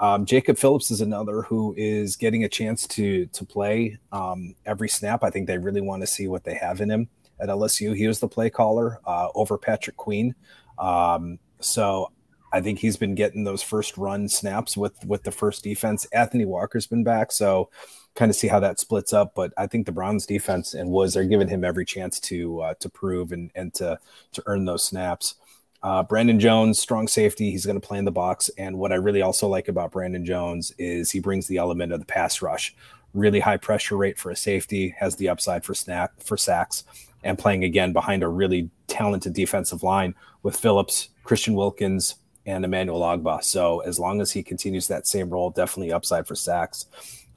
Um, 0.00 0.24
Jacob 0.24 0.56
Phillips 0.56 0.90
is 0.90 1.00
another 1.00 1.42
who 1.42 1.74
is 1.76 2.16
getting 2.16 2.44
a 2.44 2.48
chance 2.48 2.86
to 2.88 3.26
to 3.26 3.44
play 3.44 3.98
um, 4.12 4.54
every 4.64 4.88
snap. 4.88 5.24
I 5.24 5.30
think 5.30 5.46
they 5.46 5.58
really 5.58 5.80
want 5.80 6.02
to 6.02 6.06
see 6.06 6.28
what 6.28 6.44
they 6.44 6.54
have 6.54 6.80
in 6.80 6.90
him 6.90 7.08
at 7.40 7.48
LSU. 7.48 7.96
He 7.96 8.06
was 8.06 8.20
the 8.20 8.28
play 8.28 8.48
caller 8.48 9.00
uh, 9.04 9.28
over 9.34 9.58
Patrick 9.58 9.96
Queen, 9.96 10.34
um, 10.78 11.38
so 11.60 12.12
I 12.52 12.60
think 12.60 12.78
he's 12.78 12.96
been 12.96 13.14
getting 13.14 13.44
those 13.44 13.62
first 13.62 13.96
run 13.96 14.28
snaps 14.28 14.76
with 14.76 15.04
with 15.04 15.22
the 15.22 15.30
first 15.30 15.62
defense. 15.62 16.06
Anthony 16.06 16.44
Walker's 16.44 16.86
been 16.86 17.04
back, 17.04 17.32
so 17.32 17.70
kind 18.14 18.30
of 18.30 18.36
see 18.36 18.48
how 18.48 18.60
that 18.60 18.80
splits 18.80 19.12
up. 19.12 19.34
But 19.34 19.52
I 19.56 19.66
think 19.66 19.86
the 19.86 19.92
Browns 19.92 20.26
defense 20.26 20.74
and 20.74 20.90
Woods 20.90 21.16
are 21.16 21.24
giving 21.24 21.48
him 21.48 21.64
every 21.64 21.84
chance 21.84 22.18
to 22.20 22.60
uh, 22.60 22.74
to 22.80 22.88
prove 22.88 23.32
and 23.32 23.50
and 23.54 23.72
to 23.74 23.98
to 24.32 24.42
earn 24.46 24.64
those 24.64 24.84
snaps. 24.84 25.34
Uh, 25.82 26.02
Brandon 26.02 26.40
Jones, 26.40 26.80
strong 26.80 27.06
safety. 27.06 27.50
He's 27.50 27.64
going 27.64 27.80
to 27.80 27.86
play 27.86 27.98
in 27.98 28.04
the 28.04 28.10
box. 28.10 28.50
And 28.58 28.78
what 28.78 28.92
I 28.92 28.96
really 28.96 29.22
also 29.22 29.46
like 29.46 29.68
about 29.68 29.92
Brandon 29.92 30.24
Jones 30.24 30.72
is 30.76 31.10
he 31.10 31.20
brings 31.20 31.46
the 31.46 31.58
element 31.58 31.92
of 31.92 32.00
the 32.00 32.06
pass 32.06 32.42
rush. 32.42 32.74
Really 33.14 33.40
high 33.40 33.58
pressure 33.58 33.96
rate 33.96 34.18
for 34.18 34.30
a 34.30 34.36
safety, 34.36 34.94
has 34.98 35.14
the 35.16 35.28
upside 35.28 35.64
for 35.64 35.74
snap 35.74 36.20
for 36.22 36.36
sacks, 36.36 36.82
and 37.24 37.38
playing 37.38 37.64
again 37.64 37.92
behind 37.92 38.22
a 38.22 38.28
really 38.28 38.70
talented 38.86 39.32
defensive 39.32 39.82
line 39.82 40.14
with 40.42 40.56
Phillips, 40.56 41.08
Christian 41.24 41.54
Wilkins, 41.54 42.16
and 42.46 42.64
Emmanuel 42.64 43.00
Ogbah. 43.00 43.44
So 43.44 43.80
as 43.80 43.98
long 43.98 44.20
as 44.20 44.30
he 44.32 44.42
continues 44.42 44.88
that 44.88 45.06
same 45.06 45.28
role, 45.28 45.50
definitely 45.50 45.92
upside 45.92 46.26
for 46.26 46.34
sacks. 46.34 46.86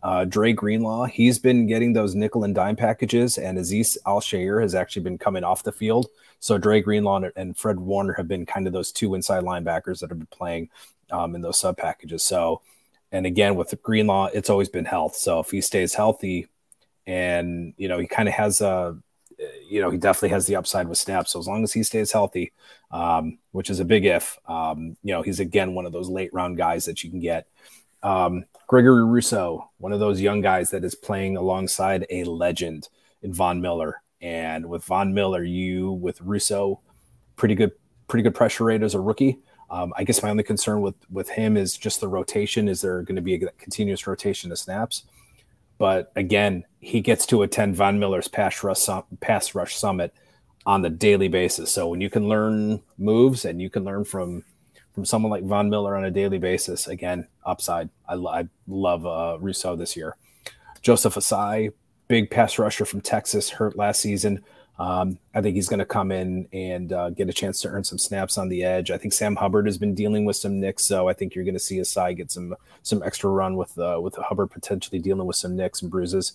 Uh, 0.04 0.26
Dre 0.26 0.52
Greenlaw, 0.54 1.06
he's 1.06 1.38
been 1.38 1.68
getting 1.68 1.94
those 1.94 2.16
nickel 2.16 2.44
and 2.44 2.56
dime 2.56 2.76
packages, 2.76 3.38
and 3.38 3.58
Azeez 3.58 3.98
Al-Shaair 4.08 4.62
has 4.62 4.74
actually 4.74 5.04
been 5.04 5.18
coming 5.18 5.44
off 5.44 5.62
the 5.64 5.72
field. 5.72 6.08
So 6.40 6.58
Dre 6.58 6.82
Greenlaw 6.82 7.30
and 7.36 7.56
Fred 7.56 7.80
Warner 7.80 8.14
have 8.14 8.28
been 8.28 8.46
kind 8.46 8.66
of 8.66 8.74
those 8.74 8.92
two 8.92 9.14
inside 9.14 9.44
linebackers 9.44 10.00
that 10.00 10.10
have 10.10 10.18
been 10.18 10.28
playing 10.28 10.70
um, 11.12 11.36
in 11.36 11.42
those 11.42 11.60
sub 11.60 11.78
packages. 11.78 12.24
So, 12.24 12.62
and 13.12 13.28
again 13.28 13.56
with 13.56 13.76
Greenlaw, 13.84 14.30
it's 14.34 14.50
always 14.50 14.70
been 14.70 14.86
health. 14.86 15.16
So 15.16 15.40
if 15.40 15.52
he 15.52 15.62
stays 15.62 15.94
healthy, 15.94 16.48
and 17.06 17.74
you 17.78 17.88
know 17.88 18.00
he 18.00 18.08
kind 18.08 18.28
of 18.28 18.34
has 18.34 18.62
a, 18.62 18.98
you 19.68 19.82
know 19.82 19.90
he 19.90 19.98
definitely 19.98 20.30
has 20.30 20.48
the 20.48 20.56
upside 20.56 20.88
with 20.88 20.98
snaps. 20.98 21.32
So 21.32 21.40
as 21.40 21.48
long 21.48 21.64
as 21.64 21.74
he 21.74 21.84
stays 21.84 22.12
healthy, 22.12 22.54
um, 22.92 23.40
which 23.52 23.70
is 23.70 23.80
a 23.80 23.86
big 23.86 24.06
if, 24.06 24.38
um, 24.48 24.98
you 25.04 25.14
know 25.14 25.22
he's 25.22 25.40
again 25.40 25.74
one 25.74 25.86
of 25.86 25.92
those 25.92 26.10
late 26.10 26.34
round 26.34 26.58
guys 26.58 26.86
that 26.86 27.04
you 27.04 27.10
can 27.10 27.20
get. 27.20 27.48
Um, 28.04 28.46
Gregory 28.68 29.06
Rousseau, 29.06 29.70
one 29.78 29.92
of 29.92 30.00
those 30.00 30.22
young 30.22 30.42
guys 30.42 30.70
that 30.72 30.84
is 30.84 30.96
playing 30.96 31.38
alongside 31.38 32.06
a 32.10 32.24
legend 32.24 32.88
in 33.22 33.34
Von 33.34 33.62
Miller. 33.62 34.02
And 34.22 34.68
with 34.68 34.84
Von 34.86 35.14
Miller, 35.14 35.44
you 35.44 35.92
with 35.92 36.22
Rousseau, 36.22 36.80
pretty 37.36 37.56
good, 37.56 37.72
pretty 38.08 38.24
good 38.24 38.36
pressure 38.36 38.64
rate 38.64 38.84
as 38.84 38.96
a 38.96 39.00
rookie. 39.00 39.40
Um, 39.70 39.94
I 39.96 40.04
guess 40.04 40.22
my 40.22 40.30
only 40.30 40.44
concern 40.44 40.82
with 40.82 40.96
with 41.10 41.30
him 41.30 41.58
is 41.58 41.78
just 41.78 42.02
the 42.02 42.08
rotation. 42.08 42.68
Is 42.68 42.82
there 42.82 43.02
going 43.02 43.16
to 43.16 43.22
be 43.22 43.36
a 43.36 43.52
continuous 43.52 44.06
rotation 44.06 44.52
of 44.52 44.60
snaps? 44.60 45.04
But 45.82 46.12
again, 46.16 46.64
he 46.80 47.02
gets 47.02 47.26
to 47.26 47.42
attend 47.42 47.76
Von 47.76 47.98
Miller's 47.98 48.28
pass 48.28 48.64
rush, 48.64 48.88
pass 49.20 49.56
rush 49.56 49.76
summit 49.76 50.14
on 50.64 50.84
the 50.84 50.92
daily 50.92 51.28
basis. 51.28 51.72
So 51.72 51.88
when 51.88 52.02
you 52.02 52.08
can 52.08 52.30
learn 52.30 52.84
moves 53.00 53.46
and 53.46 53.60
you 53.60 53.68
can 53.68 53.84
learn 53.84 54.06
from 54.06 54.44
from 54.94 55.06
someone 55.06 55.32
like 55.32 55.44
Von 55.44 55.72
Miller 55.72 55.98
on 55.98 56.06
a 56.06 56.12
daily 56.12 56.38
basis. 56.38 56.88
Again, 56.88 57.28
upside. 57.48 57.90
I, 58.08 58.14
I 58.14 58.48
love 58.68 59.08
uh, 59.08 59.40
Rousseau 59.40 59.76
this 59.76 59.98
year. 59.98 60.18
Joseph 60.84 61.16
Ossai, 61.16 61.74
big 62.08 62.30
pass 62.30 62.60
rusher 62.60 62.86
from 62.86 63.02
Texas, 63.02 63.50
hurt 63.50 63.76
last 63.76 64.02
season. 64.02 64.44
Um, 64.82 65.20
I 65.36 65.42
think 65.42 65.56
he's 65.56 65.70
going 65.70 65.78
to 65.78 65.86
come 65.86 66.12
in 66.12 66.48
and 66.54 66.92
uh, 66.92 67.12
get 67.12 67.30
a 67.30 67.34
chance 67.34 67.62
to 67.62 67.68
earn 67.68 67.84
some 67.84 68.00
snaps 68.00 68.40
on 68.40 68.50
the 68.50 68.64
edge. 68.64 68.90
I 68.90 68.98
think 68.98 69.14
Sam 69.14 69.36
Hubbard 69.36 69.68
has 69.68 69.78
been 69.78 69.94
dealing 69.94 70.26
with 70.26 70.38
some 70.38 70.60
nicks, 70.60 70.86
so 70.86 71.08
I 71.08 71.14
think 71.14 71.36
you're 71.36 71.44
going 71.44 71.54
to 71.54 71.60
see 71.60 71.78
Ossai 71.78 72.18
get 72.18 72.32
some 72.32 72.56
some 72.82 73.04
extra 73.04 73.30
run 73.30 73.58
with 73.58 73.78
uh, 73.78 74.00
with 74.02 74.16
Hubbard 74.16 74.50
potentially 74.50 74.98
dealing 74.98 75.28
with 75.28 75.36
some 75.36 75.56
nicks 75.56 75.84
and 75.84 75.92
bruises. 75.92 76.34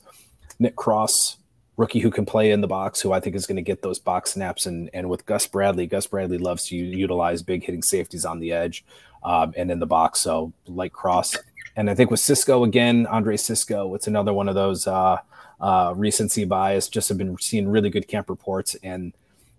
Nick 0.61 0.77
Cross, 0.77 1.39
rookie 1.77 1.99
who 1.99 2.09
can 2.09 2.25
play 2.25 2.53
in 2.53 2.61
the 2.61 2.69
box, 2.69 3.01
who 3.01 3.11
I 3.11 3.19
think 3.19 3.35
is 3.35 3.47
going 3.47 3.57
to 3.57 3.63
get 3.63 3.83
those 3.83 3.99
box 3.99 4.35
snaps. 4.35 4.65
And 4.65 4.91
and 4.95 5.11
with 5.11 5.27
Gus 5.27 5.49
Bradley, 5.49 5.89
Gus 5.89 6.07
Bradley 6.07 6.39
loves 6.39 6.67
to 6.67 6.77
utilize 6.77 7.43
big 7.43 7.65
hitting 7.65 7.83
safeties 7.83 8.25
on 8.25 8.39
the 8.39 8.53
edge 8.53 8.85
um, 9.25 9.55
and 9.57 9.73
in 9.73 9.81
the 9.81 9.87
box. 9.87 10.21
So 10.21 10.53
like 10.69 10.93
Cross, 10.93 11.37
and 11.75 11.91
I 11.91 11.97
think 11.97 12.13
with 12.13 12.21
Cisco 12.21 12.63
again, 12.63 13.09
Andre 13.09 13.39
Cisco, 13.39 13.93
it's 13.97 14.07
another 14.07 14.33
one 14.33 14.49
of 14.49 14.55
those 14.55 14.87
uh, 14.87 15.17
uh, 15.61 15.93
recency 15.97 16.45
bias. 16.45 16.89
Just 16.89 17.09
have 17.09 17.19
been 17.19 17.37
seeing 17.39 17.69
really 17.69 17.91
good 17.91 18.09
camp 18.09 18.31
reports 18.31 18.77
and. 18.83 19.13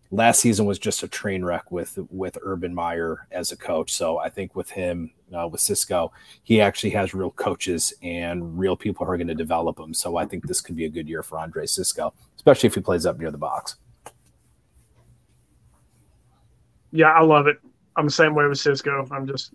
last 0.10 0.40
season 0.40 0.66
was 0.66 0.80
just 0.80 1.04
a 1.04 1.08
train 1.08 1.44
wreck 1.44 1.70
with 1.70 2.00
with 2.10 2.38
Urban 2.42 2.74
Meyer 2.74 3.28
as 3.30 3.52
a 3.52 3.58
coach. 3.58 3.92
So 3.92 4.18
I 4.18 4.30
think 4.30 4.56
with 4.56 4.70
him, 4.70 5.12
uh, 5.38 5.50
with 5.50 5.60
Cisco, 5.60 6.14
he 6.44 6.62
actually 6.62 6.92
has 6.92 7.14
real 7.14 7.32
coaches 7.32 7.94
and 8.02 8.58
real 8.58 8.78
people 8.78 9.06
who 9.06 9.12
are 9.12 9.18
going 9.18 9.28
to 9.28 9.36
develop 9.36 9.78
him. 9.78 9.94
So 9.94 10.16
I 10.16 10.26
think 10.26 10.48
this 10.48 10.62
could 10.62 10.78
be 10.78 10.86
a 10.86 10.90
good 10.90 11.10
year 11.10 11.24
for 11.24 11.38
Andre 11.38 11.66
Cisco, 11.66 12.14
especially 12.38 12.68
if 12.68 12.76
he 12.76 12.80
plays 12.80 13.06
up 13.06 13.20
near 13.20 13.32
the 13.32 13.38
box. 13.38 13.76
Yeah, 16.94 17.12
I 17.12 17.22
love 17.24 17.48
it. 17.48 17.58
I'm 17.98 18.06
the 18.06 18.12
same 18.12 18.34
way 18.34 18.48
with 18.48 18.60
Cisco. 18.60 19.06
I'm 19.12 19.28
just, 19.28 19.54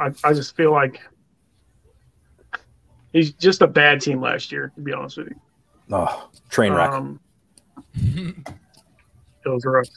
I, 0.00 0.10
I 0.24 0.32
just 0.34 0.56
feel 0.56 0.72
like 0.72 1.00
he's 3.12 3.32
just 3.34 3.62
a 3.62 3.68
bad 3.68 4.00
team 4.00 4.20
last 4.20 4.50
year. 4.50 4.72
To 4.74 4.80
be 4.80 4.92
honest 4.92 5.18
with 5.18 5.28
you, 5.28 5.40
oh, 5.90 6.30
train 6.48 6.72
wreck. 6.72 6.90
Um, 6.90 7.20
it 7.94 8.44
was 9.44 9.64
rough. 9.64 9.88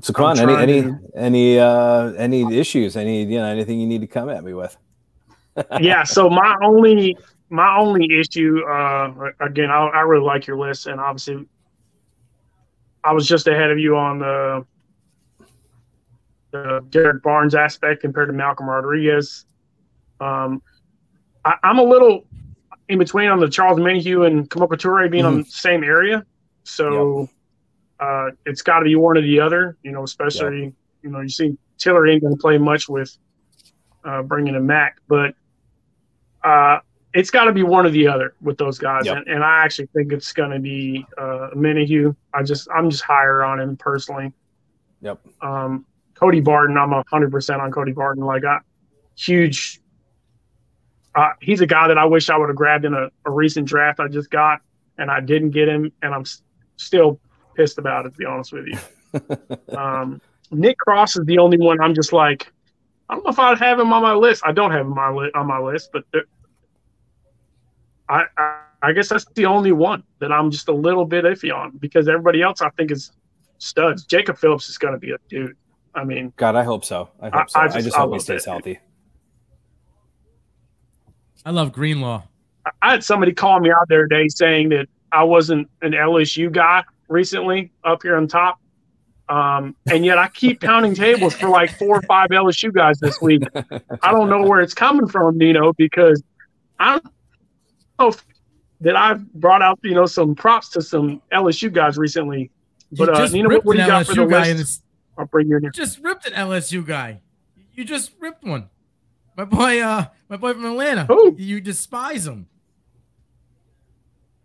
So 0.00 0.12
come 0.12 0.26
on, 0.26 0.38
any 0.38 0.54
any 0.54 0.82
to... 0.82 0.98
any 1.14 1.58
uh 1.58 2.12
any 2.12 2.56
issues, 2.56 2.96
any 2.96 3.24
you 3.24 3.38
know 3.38 3.46
anything 3.46 3.80
you 3.80 3.86
need 3.86 4.02
to 4.02 4.06
come 4.06 4.28
at 4.28 4.44
me 4.44 4.54
with? 4.54 4.76
yeah, 5.80 6.04
so 6.04 6.28
my 6.28 6.54
only 6.62 7.16
my 7.48 7.76
only 7.76 8.06
issue, 8.18 8.60
uh 8.68 9.30
again, 9.40 9.70
I, 9.70 9.86
I 9.86 10.00
really 10.00 10.24
like 10.24 10.46
your 10.46 10.58
list, 10.58 10.86
and 10.86 11.00
obviously, 11.00 11.46
I 13.04 13.12
was 13.12 13.26
just 13.26 13.46
ahead 13.46 13.70
of 13.70 13.78
you 13.78 13.96
on 13.96 14.18
the 14.18 14.66
the 16.52 16.80
Derrick 16.90 17.22
Barnes 17.22 17.54
aspect 17.54 18.02
compared 18.02 18.28
to 18.28 18.32
Malcolm 18.32 18.68
Rodriguez. 18.68 19.46
Um, 20.20 20.62
I, 21.46 21.70
am 21.70 21.78
a 21.78 21.82
little 21.82 22.26
in 22.88 22.98
between 22.98 23.28
on 23.28 23.40
the 23.40 23.48
Charles 23.48 23.78
Omenihu 23.78 24.26
and 24.26 24.48
Turay 24.50 25.10
being 25.10 25.24
mm-hmm. 25.24 25.34
on 25.34 25.42
the 25.42 25.44
same 25.44 25.84
area. 25.84 26.26
So 26.64 27.20
yep. 27.20 27.28
uh, 28.00 28.30
it's 28.44 28.62
got 28.62 28.80
to 28.80 28.84
be 28.84 28.96
one 28.96 29.16
or 29.16 29.22
the 29.22 29.40
other, 29.40 29.76
you 29.82 29.92
know, 29.92 30.02
especially, 30.02 30.64
yep. 30.64 30.72
you 31.02 31.10
know, 31.10 31.20
you 31.20 31.28
see 31.28 31.56
Tillery 31.78 32.12
ain't 32.12 32.22
going 32.22 32.34
to 32.34 32.40
play 32.40 32.58
much 32.58 32.88
with 32.88 33.16
uh, 34.04 34.22
bringing 34.22 34.54
in 34.54 34.66
Mack, 34.66 34.98
but 35.08 35.34
uh, 36.42 36.80
it's 37.14 37.30
got 37.30 37.44
to 37.44 37.52
be 37.52 37.62
one 37.62 37.86
or 37.86 37.90
the 37.90 38.08
other 38.08 38.34
with 38.40 38.58
those 38.58 38.78
guys. 38.78 39.06
Yep. 39.06 39.16
And, 39.16 39.28
and, 39.28 39.44
I 39.44 39.64
actually 39.64 39.86
think 39.86 40.12
it's 40.12 40.32
going 40.32 40.50
to 40.50 40.58
be 40.58 41.06
uh. 41.16 41.50
I 42.34 42.42
just, 42.42 42.68
I'm 42.74 42.90
just 42.90 43.02
higher 43.02 43.44
on 43.44 43.60
him 43.60 43.76
personally. 43.76 44.32
Yep. 45.02 45.20
Um, 45.40 45.86
Cody 46.14 46.40
Barton, 46.40 46.76
I'm 46.76 46.90
100% 46.90 47.60
on 47.60 47.70
Cody 47.70 47.92
Barton. 47.92 48.24
Like, 48.24 48.44
I, 48.44 48.58
huge 49.16 49.80
uh, 51.16 51.30
he's 51.40 51.60
a 51.60 51.66
guy 51.66 51.88
that 51.88 51.98
I 51.98 52.04
wish 52.04 52.28
I 52.28 52.36
would 52.36 52.48
have 52.48 52.56
grabbed 52.56 52.84
in 52.84 52.94
a, 52.94 53.08
a, 53.24 53.30
recent 53.30 53.66
draft 53.66 54.00
I 54.00 54.08
just 54.08 54.30
got, 54.30 54.60
and 54.98 55.10
I 55.10 55.20
didn't 55.20 55.50
get 55.50 55.66
him, 55.68 55.90
and 56.02 56.14
I'm 56.14 56.20
s- 56.20 56.42
still 56.76 57.18
pissed 57.54 57.78
about 57.78 58.04
it. 58.06 58.10
To 58.10 58.18
be 58.18 58.26
honest 58.26 58.52
with 58.52 58.66
you, 58.66 58.78
um, 59.76 60.20
Nick 60.50 60.78
Cross 60.78 61.16
is 61.16 61.24
the 61.24 61.38
only 61.38 61.58
one 61.58 61.80
I'm 61.80 61.94
just 61.94 62.12
like, 62.12 62.52
I 63.08 63.14
don't 63.14 63.24
know 63.24 63.30
if 63.30 63.38
I'd 63.38 63.58
have 63.58 63.80
him 63.80 63.92
on 63.92 64.02
my 64.02 64.14
list. 64.14 64.42
I 64.44 64.52
don't 64.52 64.70
have 64.70 64.82
him 64.82 64.92
on 64.98 65.14
my, 65.14 65.22
li- 65.22 65.32
on 65.34 65.46
my 65.46 65.58
list, 65.58 65.90
but 65.92 66.04
I, 68.08 68.24
I, 68.36 68.60
I 68.82 68.92
guess 68.92 69.08
that's 69.08 69.24
the 69.34 69.46
only 69.46 69.72
one 69.72 70.02
that 70.18 70.30
I'm 70.30 70.50
just 70.50 70.68
a 70.68 70.72
little 70.72 71.06
bit 71.06 71.24
iffy 71.24 71.54
on 71.54 71.76
because 71.78 72.08
everybody 72.08 72.42
else 72.42 72.60
I 72.60 72.68
think 72.70 72.90
is 72.90 73.10
studs. 73.58 74.04
Jacob 74.04 74.36
Phillips 74.36 74.68
is 74.68 74.76
going 74.76 74.92
to 74.92 74.98
be 74.98 75.12
a 75.12 75.18
dude. 75.28 75.56
I 75.94 76.04
mean, 76.04 76.32
God, 76.36 76.56
I 76.56 76.62
hope 76.62 76.84
so. 76.84 77.08
I 77.20 77.30
hope 77.30 77.48
so. 77.48 77.58
I, 77.58 77.62
I 77.62 77.66
just, 77.66 77.76
I 77.76 77.80
just 77.80 77.96
hope 77.96 78.12
he 78.12 78.20
stays 78.20 78.46
it. 78.46 78.50
healthy. 78.50 78.80
I 81.46 81.50
love 81.50 81.72
Greenlaw. 81.72 82.24
I 82.82 82.90
had 82.90 83.04
somebody 83.04 83.32
call 83.32 83.60
me 83.60 83.70
out 83.70 83.88
there 83.88 84.08
today 84.08 84.26
saying 84.26 84.70
that 84.70 84.88
I 85.12 85.22
wasn't 85.22 85.70
an 85.80 85.92
LSU 85.92 86.50
guy 86.50 86.82
recently 87.08 87.70
up 87.84 88.02
here 88.02 88.16
on 88.16 88.26
top. 88.26 88.58
Um, 89.28 89.76
and 89.88 90.04
yet 90.04 90.18
I 90.18 90.26
keep 90.26 90.60
pounding 90.60 90.96
tables 90.96 91.34
for 91.34 91.48
like 91.48 91.70
four 91.78 91.98
or 91.98 92.02
five 92.02 92.30
LSU 92.30 92.74
guys 92.74 92.98
this 92.98 93.20
week. 93.22 93.44
I 94.02 94.10
don't 94.10 94.28
know 94.28 94.42
where 94.42 94.60
it's 94.60 94.74
coming 94.74 95.06
from, 95.06 95.38
Nino, 95.38 95.72
because 95.74 96.20
I 96.80 96.94
don't 96.94 97.12
know 98.00 98.14
that 98.80 98.96
I've 98.96 99.32
brought 99.32 99.62
out, 99.62 99.78
you 99.84 99.94
know, 99.94 100.06
some 100.06 100.34
props 100.34 100.70
to 100.70 100.82
some 100.82 101.22
LSU 101.32 101.72
guys 101.72 101.96
recently. 101.96 102.50
But 102.90 103.08
uh, 103.08 103.28
Nino, 103.28 103.50
what, 103.50 103.64
what 103.64 103.76
do 103.76 103.82
you 103.82 103.86
got 103.86 104.04
LSU 104.04 104.08
for 104.08 104.26
the 104.26 104.26
list? 104.26 104.82
I'll 105.16 105.26
bring 105.26 105.48
you 105.48 105.56
in 105.58 105.62
here. 105.62 105.70
Just 105.70 106.00
ripped 106.00 106.26
an 106.26 106.32
LSU 106.32 106.84
guy. 106.84 107.20
You 107.72 107.84
just 107.84 108.12
ripped 108.18 108.42
one. 108.42 108.68
My 109.36 109.44
boy, 109.44 109.80
uh, 109.80 110.06
my 110.28 110.36
boy 110.36 110.54
from 110.54 110.64
Atlanta. 110.64 111.04
Who? 111.04 111.36
You 111.38 111.60
despise 111.60 112.26
him. 112.26 112.46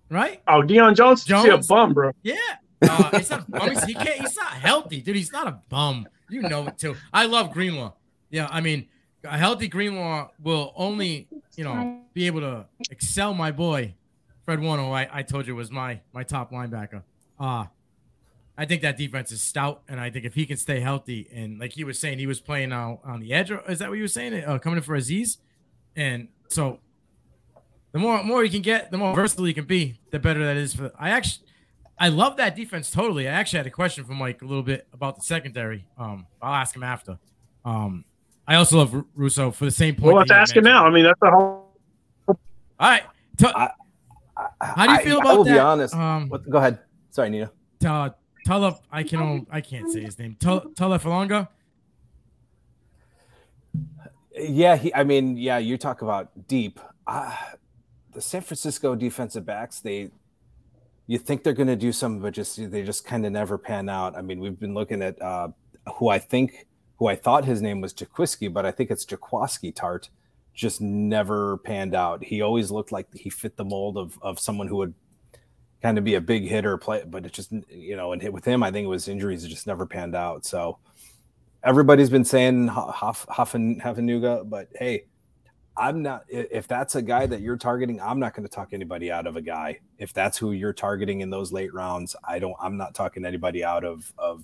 Right? 0.09 0.41
Oh, 0.47 0.61
Deion 0.61 0.95
Jones? 0.95 1.23
Jones? 1.23 1.45
He's 1.45 1.65
a 1.65 1.67
bum, 1.67 1.93
bro. 1.93 2.11
Yeah. 2.21 2.35
Uh, 2.81 3.17
he's 3.17 3.29
not 3.29 3.49
bum. 3.49 3.69
He's, 3.69 3.83
he 3.85 3.93
can't, 3.93 4.19
he's 4.19 4.35
not 4.35 4.47
healthy, 4.47 5.01
dude. 5.01 5.15
He's 5.15 5.31
not 5.31 5.47
a 5.47 5.59
bum. 5.69 6.07
You 6.29 6.41
know 6.41 6.67
it 6.67 6.77
too. 6.77 6.95
I 7.13 7.25
love 7.25 7.51
Greenlaw. 7.51 7.93
Yeah, 8.29 8.47
I 8.51 8.59
mean, 8.59 8.87
a 9.23 9.37
healthy 9.37 9.67
Greenlaw 9.67 10.29
will 10.41 10.73
only, 10.75 11.27
you 11.55 11.63
know, 11.63 12.01
be 12.13 12.27
able 12.27 12.41
to 12.41 12.65
excel 12.89 13.33
my 13.33 13.51
boy, 13.51 13.93
Fred 14.45 14.59
Warner, 14.59 14.83
I, 14.83 15.07
I 15.11 15.23
told 15.23 15.47
you 15.47 15.55
was 15.55 15.71
my 15.71 16.01
my 16.13 16.23
top 16.23 16.51
linebacker. 16.51 17.03
Uh 17.39 17.65
I 18.61 18.65
think 18.65 18.83
that 18.83 18.95
defense 18.95 19.31
is 19.31 19.41
stout, 19.41 19.81
and 19.89 19.99
I 19.99 20.11
think 20.11 20.23
if 20.23 20.35
he 20.35 20.45
can 20.45 20.55
stay 20.55 20.81
healthy, 20.81 21.27
and 21.33 21.59
like 21.59 21.73
he 21.73 21.83
was 21.83 21.97
saying, 21.97 22.19
he 22.19 22.27
was 22.27 22.39
playing 22.39 22.71
uh, 22.71 22.97
on 23.03 23.19
the 23.19 23.33
edge. 23.33 23.49
Is 23.67 23.79
that 23.79 23.89
what 23.89 23.95
you 23.95 24.03
were 24.03 24.07
saying? 24.07 24.35
Uh, 24.43 24.59
coming 24.59 24.77
in 24.77 24.83
for 24.83 24.95
Azeez, 24.95 25.37
and 25.95 26.27
so 26.47 26.77
the 27.91 27.97
more 27.97 28.23
more 28.23 28.43
he 28.43 28.49
can 28.51 28.61
get, 28.61 28.91
the 28.91 28.99
more 28.99 29.15
versatile 29.15 29.45
he 29.45 29.53
can 29.55 29.65
be, 29.65 29.99
the 30.11 30.19
better 30.19 30.45
that 30.45 30.57
is 30.57 30.75
for. 30.75 30.91
I 30.99 31.09
actually, 31.09 31.47
I 31.97 32.09
love 32.09 32.37
that 32.37 32.55
defense 32.55 32.91
totally. 32.91 33.27
I 33.27 33.31
actually 33.31 33.57
had 33.57 33.65
a 33.65 33.71
question 33.71 34.03
for 34.03 34.13
Mike 34.13 34.43
a 34.43 34.45
little 34.45 34.61
bit 34.61 34.87
about 34.93 35.15
the 35.15 35.23
secondary. 35.23 35.87
Um, 35.97 36.27
I'll 36.39 36.53
ask 36.53 36.75
him 36.75 36.83
after. 36.83 37.17
Um, 37.65 38.05
I 38.47 38.57
also 38.57 38.77
love 38.77 38.93
R- 38.93 39.05
Rousseau 39.15 39.49
for 39.49 39.65
the 39.65 39.71
same 39.71 39.95
point. 39.95 40.05
Well, 40.05 40.17
let's 40.17 40.29
ask 40.29 40.55
him 40.55 40.65
now. 40.65 40.85
I 40.85 40.91
mean, 40.91 41.05
that's 41.05 41.19
the 41.19 41.31
whole. 41.31 41.79
All 42.27 42.37
right. 42.79 43.05
T- 43.37 43.47
I, 43.47 43.71
I, 44.37 44.65
How 44.67 44.85
do 44.85 44.93
you 44.93 44.99
feel 44.99 45.17
I, 45.17 45.21
about 45.21 45.33
I 45.33 45.37
will 45.37 45.43
that? 45.45 45.51
be 45.51 45.59
honest. 45.59 45.95
Um, 45.95 46.29
what, 46.29 46.47
go 46.47 46.59
ahead. 46.59 46.77
Sorry, 47.09 47.31
Nina. 47.31 47.49
Uh, 47.83 48.11
Tala, 48.45 48.79
I 48.91 49.03
can 49.03 49.45
I 49.51 49.61
can't 49.61 49.91
say 49.91 50.01
his 50.01 50.17
name. 50.17 50.35
Tala 50.39 50.99
Falanga. 50.99 51.47
Yeah, 54.35 54.75
he. 54.75 54.93
I 54.93 55.03
mean, 55.03 55.37
yeah, 55.37 55.57
you 55.57 55.77
talk 55.77 56.01
about 56.01 56.47
deep. 56.47 56.79
Uh, 57.05 57.35
the 58.13 58.21
San 58.21 58.41
Francisco 58.41 58.95
defensive 58.95 59.45
backs, 59.45 59.79
they, 59.79 60.09
you 61.07 61.17
think 61.17 61.43
they're 61.43 61.53
going 61.53 61.67
to 61.67 61.75
do 61.75 61.91
something, 61.91 62.21
but 62.21 62.33
just 62.33 62.71
they 62.71 62.83
just 62.83 63.05
kind 63.05 63.25
of 63.25 63.31
never 63.31 63.57
pan 63.57 63.89
out. 63.89 64.17
I 64.17 64.21
mean, 64.21 64.39
we've 64.39 64.59
been 64.59 64.73
looking 64.73 65.01
at 65.01 65.21
uh, 65.21 65.49
who 65.95 66.09
I 66.09 66.19
think, 66.19 66.67
who 66.97 67.07
I 67.07 67.15
thought 67.15 67.45
his 67.45 67.61
name 67.61 67.81
was 67.81 67.93
Jaquiski, 67.93 68.51
but 68.51 68.65
I 68.65 68.71
think 68.71 68.89
it's 68.89 69.05
Jaquiski 69.05 69.73
Tartt. 69.73 70.09
Just 70.53 70.81
never 70.81 71.57
panned 71.59 71.95
out. 71.95 72.23
He 72.23 72.41
always 72.41 72.71
looked 72.71 72.91
like 72.91 73.07
he 73.13 73.29
fit 73.29 73.55
the 73.55 73.63
mold 73.63 73.97
of 73.97 74.17
of 74.21 74.39
someone 74.39 74.67
who 74.67 74.77
would 74.77 74.93
kind 75.81 75.97
of 75.97 76.03
be 76.03 76.15
a 76.15 76.21
big 76.21 76.47
hitter 76.47 76.77
play, 76.77 77.03
but 77.05 77.25
it 77.25 77.33
just 77.33 77.51
you 77.69 77.95
know, 77.95 78.11
and 78.13 78.21
hit 78.21 78.33
with 78.33 78.45
him, 78.45 78.63
I 78.63 78.71
think 78.71 78.85
it 78.85 78.89
was 78.89 79.07
injuries 79.07 79.43
that 79.43 79.49
just 79.49 79.67
never 79.67 79.85
panned 79.85 80.15
out. 80.15 80.45
So 80.45 80.77
everybody's 81.63 82.09
been 82.09 82.25
saying 82.25 82.67
Huff 82.67 83.25
Huffenhuga, 83.29 84.49
but 84.49 84.69
hey, 84.75 85.05
I'm 85.77 86.01
not. 86.01 86.25
If 86.27 86.67
that's 86.67 86.95
a 86.95 87.01
guy 87.01 87.25
that 87.25 87.41
you're 87.41 87.57
targeting, 87.57 88.01
I'm 88.01 88.19
not 88.19 88.33
going 88.33 88.47
to 88.47 88.53
talk 88.53 88.69
anybody 88.73 89.11
out 89.11 89.25
of 89.25 89.35
a 89.35 89.41
guy. 89.41 89.79
If 89.97 90.13
that's 90.13 90.37
who 90.37 90.51
you're 90.51 90.73
targeting 90.73 91.21
in 91.21 91.29
those 91.29 91.51
late 91.51 91.73
rounds, 91.73 92.15
I 92.23 92.39
don't. 92.39 92.55
I'm 92.59 92.77
not 92.77 92.93
talking 92.93 93.25
anybody 93.25 93.63
out 93.63 93.83
of 93.83 94.11
of. 94.17 94.43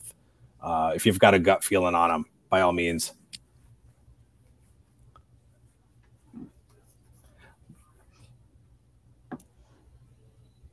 Uh, 0.62 0.92
if 0.96 1.06
you've 1.06 1.20
got 1.20 1.34
a 1.34 1.40
gut 1.40 1.64
feeling 1.64 1.96
on 1.96 2.10
him, 2.10 2.26
by 2.50 2.62
all 2.62 2.74
means. 2.74 3.14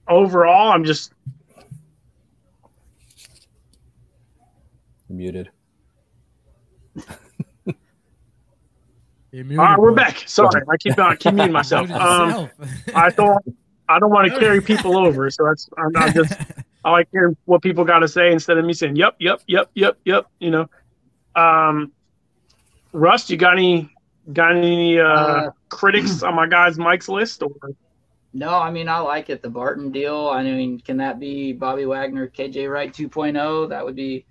Overall, 0.07 0.73
I'm 0.73 0.85
just 0.85 1.13
muted. 5.09 5.51
muted 9.33 9.59
All 9.59 9.65
right, 9.65 9.79
we're 9.79 9.93
back. 9.93 10.23
Sorry, 10.27 10.63
I 10.71 10.77
keep 10.77 10.99
on 10.99 11.17
keep 11.17 11.35
muting 11.35 11.53
myself. 11.53 11.91
Um, 11.91 12.51
I 12.95 13.11
don't 13.11 13.43
I 13.89 13.99
don't 13.99 14.11
want 14.11 14.31
to 14.33 14.39
carry 14.39 14.61
people 14.61 14.99
over, 14.99 15.31
so 15.31 15.45
that's 15.45 15.69
I'm 15.79 15.93
not 15.93 16.15
just 16.15 16.33
I 16.85 16.91
like 16.91 17.09
hearing 17.11 17.37
what 17.47 17.63
people 17.63 17.85
got 17.85 18.01
to 18.01 18.09
say 18.09 18.31
instead 18.31 18.59
of 18.59 18.65
me 18.65 18.75
saying 18.75 18.97
yep, 18.97 19.17
yep, 19.19 19.41
yep, 19.47 19.71
yep, 19.75 19.99
yep. 20.05 20.27
You 20.39 20.51
know, 20.51 20.71
um, 21.35 21.93
Russ, 22.93 23.31
you 23.31 23.37
got 23.37 23.55
any 23.55 23.91
got 24.33 24.55
any 24.55 24.99
uh, 24.99 25.05
uh 25.05 25.51
critics 25.69 26.23
on 26.23 26.35
my 26.35 26.47
guys 26.47 26.79
Mike's 26.79 27.09
list 27.09 27.43
or? 27.43 27.51
No, 28.35 28.51
I 28.51 28.71
mean 28.71 28.89
I 28.89 28.99
like 28.99 29.31
it. 29.31 29.41
The 29.41 29.49
Barton 29.49 29.91
deal. 29.91 30.29
I 30.29 30.43
mean, 30.43 30.81
can 30.81 30.99
that 30.99 31.19
be 31.19 31.53
Bobby 31.53 31.87
Wagner, 31.87 32.29
KJ 32.29 32.71
Wright 32.71 32.93
2.0? 32.93 33.69
That 33.71 33.85
would 33.85 33.97
be 33.97 34.27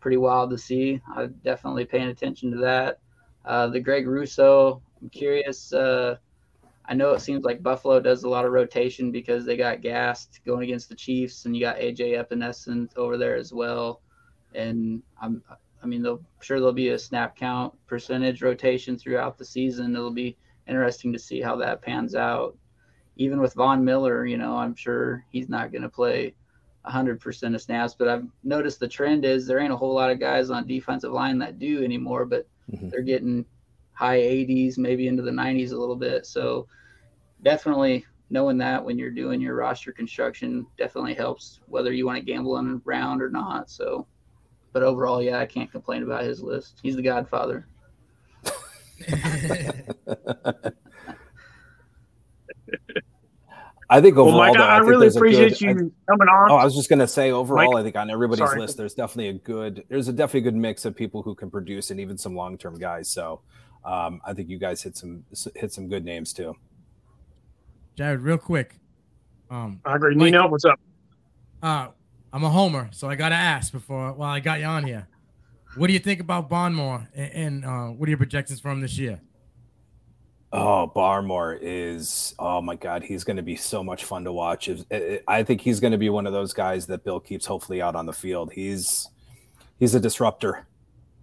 pretty 0.00 0.16
wild 0.16 0.50
to 0.50 0.58
see. 0.58 1.02
I'm 1.14 1.34
definitely 1.44 1.84
paying 1.84 2.08
attention 2.08 2.52
to 2.52 2.58
that. 2.58 3.00
Uh, 3.44 3.66
the 3.66 3.80
Greg 3.80 4.06
Rousseau. 4.06 4.80
I'm 5.02 5.10
curious 5.10 5.72
uh, 5.72 6.16
I 6.90 6.94
know 6.94 7.12
it 7.12 7.20
seems 7.20 7.44
like 7.44 7.62
Buffalo 7.62 8.00
does 8.00 8.24
a 8.24 8.28
lot 8.28 8.44
of 8.44 8.50
rotation 8.50 9.12
because 9.12 9.44
they 9.44 9.56
got 9.56 9.80
gassed 9.80 10.40
going 10.44 10.64
against 10.64 10.88
the 10.88 10.96
Chiefs, 10.96 11.44
and 11.44 11.54
you 11.54 11.62
got 11.62 11.78
AJ 11.78 12.18
Epenesa 12.18 12.88
over 12.96 13.16
there 13.16 13.36
as 13.36 13.52
well. 13.52 14.02
And 14.56 15.00
I'm, 15.22 15.40
I 15.82 15.86
mean, 15.86 16.02
they'll 16.02 16.20
sure 16.40 16.58
there'll 16.58 16.72
be 16.72 16.88
a 16.88 16.98
snap 16.98 17.36
count 17.36 17.74
percentage 17.86 18.42
rotation 18.42 18.98
throughout 18.98 19.38
the 19.38 19.44
season. 19.44 19.94
It'll 19.94 20.10
be 20.10 20.36
interesting 20.66 21.12
to 21.12 21.18
see 21.20 21.40
how 21.40 21.54
that 21.56 21.80
pans 21.80 22.16
out. 22.16 22.56
Even 23.20 23.38
with 23.38 23.52
Von 23.52 23.84
Miller, 23.84 24.24
you 24.24 24.38
know, 24.38 24.56
I'm 24.56 24.74
sure 24.74 25.26
he's 25.30 25.50
not 25.50 25.72
going 25.72 25.82
to 25.82 25.90
play 25.90 26.34
100% 26.86 27.54
of 27.54 27.60
snaps, 27.60 27.94
but 27.94 28.08
I've 28.08 28.24
noticed 28.44 28.80
the 28.80 28.88
trend 28.88 29.26
is 29.26 29.46
there 29.46 29.58
ain't 29.58 29.74
a 29.74 29.76
whole 29.76 29.94
lot 29.94 30.10
of 30.10 30.18
guys 30.18 30.48
on 30.48 30.66
defensive 30.66 31.12
line 31.12 31.38
that 31.40 31.58
do 31.58 31.84
anymore, 31.84 32.24
but 32.24 32.48
mm-hmm. 32.72 32.88
they're 32.88 33.02
getting 33.02 33.44
high 33.92 34.20
80s, 34.20 34.78
maybe 34.78 35.06
into 35.06 35.22
the 35.22 35.30
90s 35.30 35.72
a 35.72 35.76
little 35.76 35.96
bit. 35.96 36.24
So 36.24 36.66
definitely 37.42 38.06
knowing 38.30 38.56
that 38.56 38.82
when 38.82 38.98
you're 38.98 39.10
doing 39.10 39.38
your 39.38 39.54
roster 39.54 39.92
construction 39.92 40.66
definitely 40.78 41.12
helps 41.12 41.60
whether 41.66 41.92
you 41.92 42.06
want 42.06 42.16
to 42.16 42.24
gamble 42.24 42.56
on 42.56 42.70
a 42.70 42.80
round 42.86 43.20
or 43.20 43.28
not. 43.28 43.68
So, 43.68 44.06
but 44.72 44.82
overall, 44.82 45.22
yeah, 45.22 45.40
I 45.40 45.44
can't 45.44 45.70
complain 45.70 46.04
about 46.04 46.24
his 46.24 46.40
list. 46.42 46.80
He's 46.82 46.96
the 46.96 47.02
godfather. 47.02 47.66
I 53.92 54.00
think 54.00 54.16
overall, 54.16 54.38
well, 54.38 54.48
Mike, 54.50 54.56
though, 54.56 54.64
I, 54.64 54.76
I 54.76 54.78
really 54.78 55.08
appreciate 55.08 55.58
good, 55.58 55.60
you 55.60 55.70
I, 56.08 56.12
coming 56.12 56.28
on. 56.28 56.50
Oh, 56.52 56.54
I 56.54 56.64
was 56.64 56.76
just 56.76 56.88
going 56.88 57.00
to 57.00 57.08
say 57.08 57.32
overall, 57.32 57.72
Mike, 57.72 57.80
I 57.80 57.82
think 57.82 57.96
on 57.96 58.08
everybody's 58.08 58.46
sorry. 58.46 58.60
list, 58.60 58.76
there's 58.76 58.94
definitely 58.94 59.28
a 59.28 59.32
good, 59.32 59.84
there's 59.88 60.06
a 60.06 60.12
definitely 60.12 60.42
good 60.42 60.54
mix 60.54 60.84
of 60.84 60.94
people 60.94 61.22
who 61.22 61.34
can 61.34 61.50
produce 61.50 61.90
and 61.90 61.98
even 61.98 62.16
some 62.16 62.36
long 62.36 62.56
term 62.56 62.78
guys. 62.78 63.08
So 63.10 63.40
um, 63.84 64.20
I 64.24 64.32
think 64.32 64.48
you 64.48 64.58
guys 64.58 64.80
hit 64.80 64.96
some 64.96 65.24
hit 65.56 65.72
some 65.72 65.88
good 65.88 66.04
names 66.04 66.32
too. 66.32 66.54
Jarod, 67.96 68.22
real 68.22 68.38
quick. 68.38 68.76
Um, 69.50 69.80
I 69.84 69.96
agree. 69.96 70.14
Nino, 70.14 70.46
what's 70.46 70.64
up? 70.64 70.78
Uh, 71.60 71.88
I'm 72.32 72.44
a 72.44 72.50
homer, 72.50 72.90
so 72.92 73.10
I 73.10 73.16
got 73.16 73.30
to 73.30 73.34
ask 73.34 73.72
before 73.72 74.12
while 74.12 74.30
I 74.30 74.38
got 74.38 74.60
you 74.60 74.66
on 74.66 74.84
here. 74.84 75.08
What 75.74 75.88
do 75.88 75.92
you 75.92 75.98
think 75.98 76.20
about 76.20 76.48
Barmore, 76.48 77.08
and, 77.12 77.32
and 77.32 77.64
uh, 77.64 77.86
what 77.88 78.06
are 78.06 78.10
your 78.10 78.18
projections 78.18 78.60
for 78.60 78.70
him 78.70 78.80
this 78.80 78.98
year? 78.98 79.20
Oh, 80.52 80.90
Barmore 80.94 81.58
is 81.60 82.34
oh 82.38 82.60
my 82.60 82.74
god, 82.74 83.04
he's 83.04 83.22
going 83.22 83.36
to 83.36 83.42
be 83.42 83.54
so 83.54 83.84
much 83.84 84.04
fun 84.04 84.24
to 84.24 84.32
watch. 84.32 84.68
I 85.28 85.44
think 85.44 85.60
he's 85.60 85.78
going 85.78 85.92
to 85.92 85.98
be 85.98 86.08
one 86.08 86.26
of 86.26 86.32
those 86.32 86.52
guys 86.52 86.86
that 86.86 87.04
Bill 87.04 87.20
keeps 87.20 87.46
hopefully 87.46 87.80
out 87.80 87.94
on 87.94 88.06
the 88.06 88.12
field. 88.12 88.52
He's 88.52 89.08
he's 89.78 89.94
a 89.94 90.00
disruptor, 90.00 90.66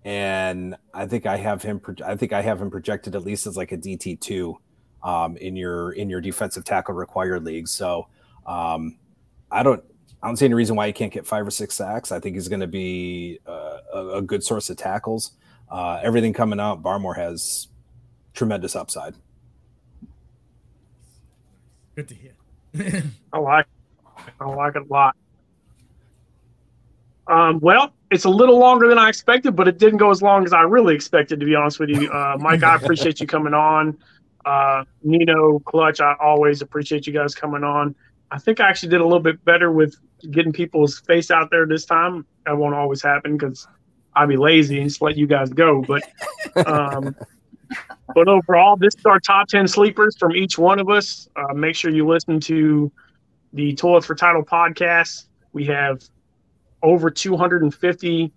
and 0.05 0.77
I 0.93 1.07
think 1.07 1.25
I 1.25 1.35
have 1.35 1.61
him. 1.61 1.81
I 2.05 2.15
think 2.15 2.31
I 2.31 2.41
have 2.41 2.61
him 2.61 2.71
projected 2.71 3.15
at 3.15 3.23
least 3.23 3.47
as 3.47 3.57
like 3.57 3.73
a 3.73 3.77
DT 3.77 4.21
two 4.21 4.57
um, 5.03 5.35
in 5.37 5.57
your 5.57 5.91
in 5.91 6.09
your 6.09 6.21
defensive 6.21 6.63
tackle 6.63 6.95
required 6.95 7.43
league. 7.43 7.67
So 7.67 8.07
um, 8.45 8.97
I 9.51 9.61
don't 9.61 9.83
I 10.23 10.27
don't 10.27 10.37
see 10.37 10.45
any 10.45 10.53
reason 10.53 10.75
why 10.75 10.87
he 10.87 10.93
can't 10.93 11.11
get 11.11 11.27
five 11.27 11.45
or 11.45 11.51
six 11.51 11.75
sacks. 11.75 12.11
I 12.11 12.19
think 12.19 12.35
he's 12.35 12.47
going 12.47 12.61
to 12.61 12.67
be 12.67 13.39
uh, 13.45 13.77
a, 13.93 14.07
a, 14.15 14.21
good 14.21 14.43
source 14.43 14.69
of 14.69 14.77
tackles. 14.77 15.31
Uh, 15.69 15.99
everything 16.01 16.33
coming 16.33 16.59
out, 16.59 16.81
Barmore 16.81 17.15
has 17.15 17.67
tremendous 18.37 18.75
upside. 18.75 19.15
Good 21.95 22.07
to 22.09 22.15
hear. 22.15 23.03
I 23.33 23.39
like 23.39 23.65
I 24.39 24.45
like 24.45 24.75
it 24.75 24.83
a 24.83 24.93
lot. 24.93 25.15
Um, 27.27 27.59
well, 27.59 27.93
it's 28.11 28.23
a 28.23 28.29
little 28.29 28.57
longer 28.57 28.87
than 28.87 28.97
I 28.97 29.09
expected, 29.09 29.55
but 29.55 29.67
it 29.67 29.79
didn't 29.79 29.97
go 29.97 30.11
as 30.11 30.21
long 30.21 30.45
as 30.45 30.53
I 30.53 30.61
really 30.61 30.95
expected, 30.95 31.39
to 31.41 31.45
be 31.45 31.55
honest 31.55 31.79
with 31.79 31.89
you. 31.89 32.09
Uh, 32.09 32.37
Mike, 32.39 32.63
I 32.63 32.75
appreciate 32.75 33.19
you 33.19 33.27
coming 33.27 33.53
on. 33.53 33.97
Uh, 34.45 34.85
Nino, 35.03 35.59
Clutch, 35.59 35.99
I 35.99 36.15
always 36.21 36.61
appreciate 36.61 37.05
you 37.05 37.11
guys 37.11 37.35
coming 37.35 37.65
on. 37.65 37.95
I 38.31 38.39
think 38.39 38.61
I 38.61 38.69
actually 38.69 38.89
did 38.89 39.01
a 39.01 39.03
little 39.03 39.19
bit 39.19 39.43
better 39.43 39.71
with 39.71 39.97
getting 40.31 40.53
people's 40.53 40.99
face 40.99 41.31
out 41.31 41.49
there 41.51 41.65
this 41.65 41.83
time. 41.83 42.25
That 42.45 42.57
won't 42.57 42.75
always 42.75 43.01
happen 43.01 43.37
because 43.37 43.67
I'd 44.15 44.29
be 44.29 44.37
lazy 44.37 44.79
and 44.79 44.89
just 44.89 45.01
let 45.01 45.17
you 45.17 45.27
guys 45.27 45.49
go. 45.49 45.81
But 45.81 46.03
um, 46.65 47.15
but 48.15 48.27
overall, 48.27 48.77
this 48.77 48.95
is 48.95 49.05
our 49.05 49.19
top 49.19 49.47
10 49.47 49.67
sleepers 49.67 50.17
from 50.17 50.35
each 50.35 50.57
one 50.57 50.79
of 50.79 50.89
us. 50.89 51.27
Uh, 51.35 51.53
make 51.53 51.75
sure 51.75 51.91
you 51.91 52.07
listen 52.07 52.39
to 52.41 52.91
the 53.53 53.73
Toilet 53.75 54.05
for 54.05 54.15
Title 54.15 54.43
podcast. 54.43 55.25
We 55.53 55.65
have 55.65 56.01
over 56.83 57.09
250 57.09 58.31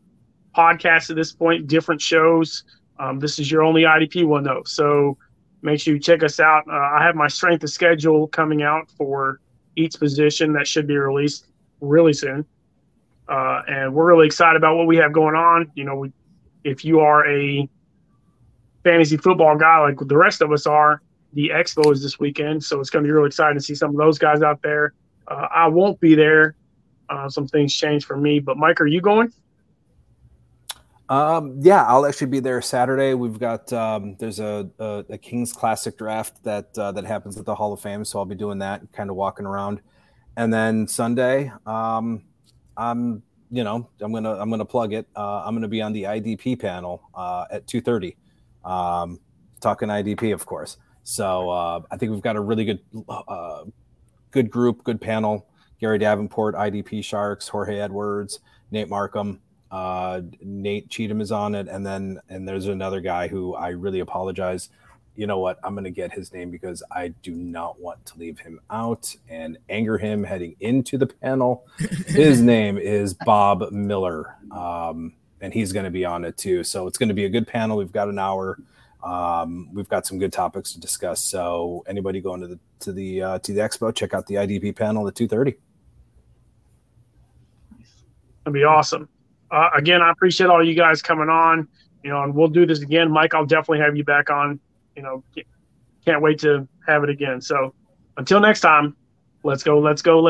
podcasts 0.56 1.10
at 1.10 1.16
this 1.16 1.32
point, 1.32 1.66
different 1.66 2.00
shows. 2.00 2.64
Um, 2.98 3.18
this 3.18 3.38
is 3.38 3.50
your 3.50 3.62
only 3.62 3.82
IDP 3.82 4.26
one, 4.26 4.42
though. 4.42 4.62
So 4.64 5.16
make 5.62 5.80
sure 5.80 5.94
you 5.94 6.00
check 6.00 6.22
us 6.22 6.40
out. 6.40 6.64
Uh, 6.68 6.72
I 6.72 7.02
have 7.02 7.14
my 7.14 7.28
strength 7.28 7.64
of 7.64 7.70
schedule 7.70 8.26
coming 8.28 8.62
out 8.62 8.90
for 8.96 9.40
each 9.76 9.98
position 9.98 10.52
that 10.54 10.66
should 10.66 10.86
be 10.86 10.96
released 10.96 11.46
really 11.80 12.12
soon. 12.12 12.44
Uh, 13.28 13.62
and 13.68 13.94
we're 13.94 14.06
really 14.06 14.26
excited 14.26 14.56
about 14.56 14.76
what 14.76 14.86
we 14.86 14.96
have 14.96 15.12
going 15.12 15.36
on. 15.36 15.70
You 15.74 15.84
know, 15.84 15.96
we, 15.96 16.12
if 16.64 16.84
you 16.84 17.00
are 17.00 17.26
a 17.26 17.68
fantasy 18.84 19.16
football 19.16 19.56
guy 19.56 19.78
like 19.80 19.98
the 19.98 20.16
rest 20.16 20.40
of 20.42 20.52
us 20.52 20.66
are. 20.66 21.02
The 21.32 21.50
expo 21.54 21.92
is 21.92 22.02
this 22.02 22.18
weekend, 22.18 22.64
so 22.64 22.80
it's 22.80 22.90
going 22.90 23.04
to 23.04 23.08
be 23.08 23.12
really 23.12 23.28
exciting 23.28 23.56
to 23.56 23.62
see 23.62 23.74
some 23.74 23.90
of 23.90 23.96
those 23.96 24.18
guys 24.18 24.42
out 24.42 24.62
there. 24.62 24.94
Uh, 25.28 25.46
I 25.54 25.68
won't 25.68 26.00
be 26.00 26.14
there. 26.14 26.56
Uh, 27.08 27.28
some 27.28 27.46
things 27.46 27.74
change 27.74 28.04
for 28.04 28.16
me, 28.16 28.40
but 28.40 28.56
Mike, 28.56 28.80
are 28.80 28.86
you 28.86 29.00
going? 29.00 29.32
Um, 31.08 31.58
yeah, 31.60 31.84
I'll 31.84 32.06
actually 32.06 32.28
be 32.28 32.38
there 32.38 32.62
Saturday. 32.62 33.14
We've 33.14 33.38
got 33.38 33.72
um, 33.72 34.16
there's 34.20 34.38
a, 34.38 34.70
a, 34.78 35.04
a, 35.10 35.18
Kings 35.18 35.52
Classic 35.52 35.98
draft 35.98 36.42
that 36.44 36.76
uh, 36.78 36.92
that 36.92 37.04
happens 37.04 37.36
at 37.36 37.44
the 37.44 37.54
Hall 37.54 37.72
of 37.72 37.80
Fame, 37.80 38.04
so 38.04 38.20
I'll 38.20 38.24
be 38.24 38.36
doing 38.36 38.58
that, 38.58 38.92
kind 38.92 39.10
of 39.10 39.16
walking 39.16 39.44
around, 39.44 39.80
and 40.36 40.54
then 40.54 40.86
Sunday, 40.86 41.52
um, 41.66 42.22
I'm 42.76 43.24
you 43.50 43.64
know 43.64 43.88
I'm 44.00 44.12
gonna 44.12 44.34
I'm 44.34 44.50
gonna 44.50 44.64
plug 44.64 44.92
it. 44.92 45.08
Uh, 45.16 45.42
I'm 45.44 45.52
gonna 45.56 45.66
be 45.66 45.82
on 45.82 45.92
the 45.92 46.04
IDP 46.04 46.60
panel 46.60 47.02
uh, 47.12 47.44
at 47.50 47.66
two 47.66 47.80
thirty 47.80 48.16
um, 48.64 49.20
talking 49.60 49.88
IDP, 49.88 50.32
of 50.32 50.46
course. 50.46 50.76
So 51.02 51.50
uh, 51.50 51.80
I 51.90 51.96
think 51.96 52.12
we've 52.12 52.22
got 52.22 52.36
a 52.36 52.40
really 52.40 52.64
good, 52.64 52.80
uh, 53.08 53.64
good 54.30 54.50
group, 54.50 54.84
good 54.84 55.00
panel. 55.00 55.46
Gary 55.80 55.98
Davenport, 55.98 56.54
IDP 56.54 57.02
Sharks, 57.02 57.48
Jorge 57.48 57.78
Edwards, 57.78 58.40
Nate 58.70 58.88
Markham, 58.88 59.40
uh, 59.70 60.20
Nate 60.42 60.90
Cheatham 60.90 61.20
is 61.20 61.32
on 61.32 61.54
it, 61.54 61.68
and 61.68 61.86
then 61.86 62.20
and 62.28 62.46
there's 62.46 62.66
another 62.66 63.00
guy 63.00 63.28
who 63.28 63.54
I 63.54 63.68
really 63.68 64.00
apologize. 64.00 64.68
You 65.16 65.26
know 65.26 65.38
what? 65.38 65.58
I'm 65.64 65.74
going 65.74 65.84
to 65.84 65.90
get 65.90 66.12
his 66.12 66.32
name 66.32 66.50
because 66.50 66.82
I 66.90 67.08
do 67.08 67.34
not 67.34 67.80
want 67.80 68.04
to 68.06 68.18
leave 68.18 68.38
him 68.38 68.60
out 68.70 69.14
and 69.28 69.58
anger 69.68 69.98
him 69.98 70.24
heading 70.24 70.56
into 70.60 70.98
the 70.98 71.06
panel. 71.06 71.66
his 72.06 72.40
name 72.40 72.78
is 72.78 73.14
Bob 73.14 73.70
Miller. 73.70 74.36
Um, 74.50 75.14
and 75.40 75.52
he's 75.52 75.72
going 75.72 75.84
to 75.84 75.90
be 75.90 76.04
on 76.04 76.24
it 76.24 76.36
too. 76.36 76.62
So 76.62 76.86
it's 76.86 76.98
going 76.98 77.08
to 77.08 77.14
be 77.14 77.24
a 77.24 77.28
good 77.28 77.46
panel. 77.46 77.76
We've 77.76 77.92
got 77.92 78.08
an 78.08 78.18
hour. 78.18 78.58
Um, 79.02 79.70
we've 79.72 79.88
got 79.88 80.06
some 80.06 80.18
good 80.18 80.32
topics 80.32 80.72
to 80.72 80.80
discuss. 80.80 81.22
So 81.22 81.84
anybody 81.86 82.20
going 82.20 82.40
to 82.42 82.46
the 82.46 82.58
to 82.80 82.92
the 82.92 83.22
uh, 83.22 83.38
to 83.40 83.52
the 83.52 83.60
expo, 83.60 83.94
check 83.94 84.14
out 84.14 84.26
the 84.26 84.34
IDP 84.36 84.76
panel 84.76 85.06
at 85.08 85.14
two 85.14 85.28
thirty. 85.28 85.56
That'd 88.44 88.54
be 88.54 88.64
awesome. 88.64 89.08
Uh, 89.50 89.70
again, 89.74 90.02
I 90.02 90.10
appreciate 90.10 90.48
all 90.48 90.64
you 90.64 90.74
guys 90.74 91.02
coming 91.02 91.28
on. 91.28 91.68
You 92.02 92.10
know, 92.10 92.22
and 92.22 92.34
we'll 92.34 92.48
do 92.48 92.64
this 92.64 92.80
again. 92.80 93.10
Mike, 93.10 93.34
I'll 93.34 93.46
definitely 93.46 93.80
have 93.80 93.96
you 93.96 94.04
back 94.04 94.30
on. 94.30 94.58
You 94.96 95.02
know, 95.02 95.24
can't 96.04 96.22
wait 96.22 96.38
to 96.40 96.66
have 96.86 97.04
it 97.04 97.10
again. 97.10 97.40
So 97.40 97.74
until 98.16 98.40
next 98.40 98.60
time, 98.60 98.96
let's 99.42 99.62
go. 99.62 99.78
Let's 99.78 100.02
go. 100.02 100.20
Let's 100.20 100.28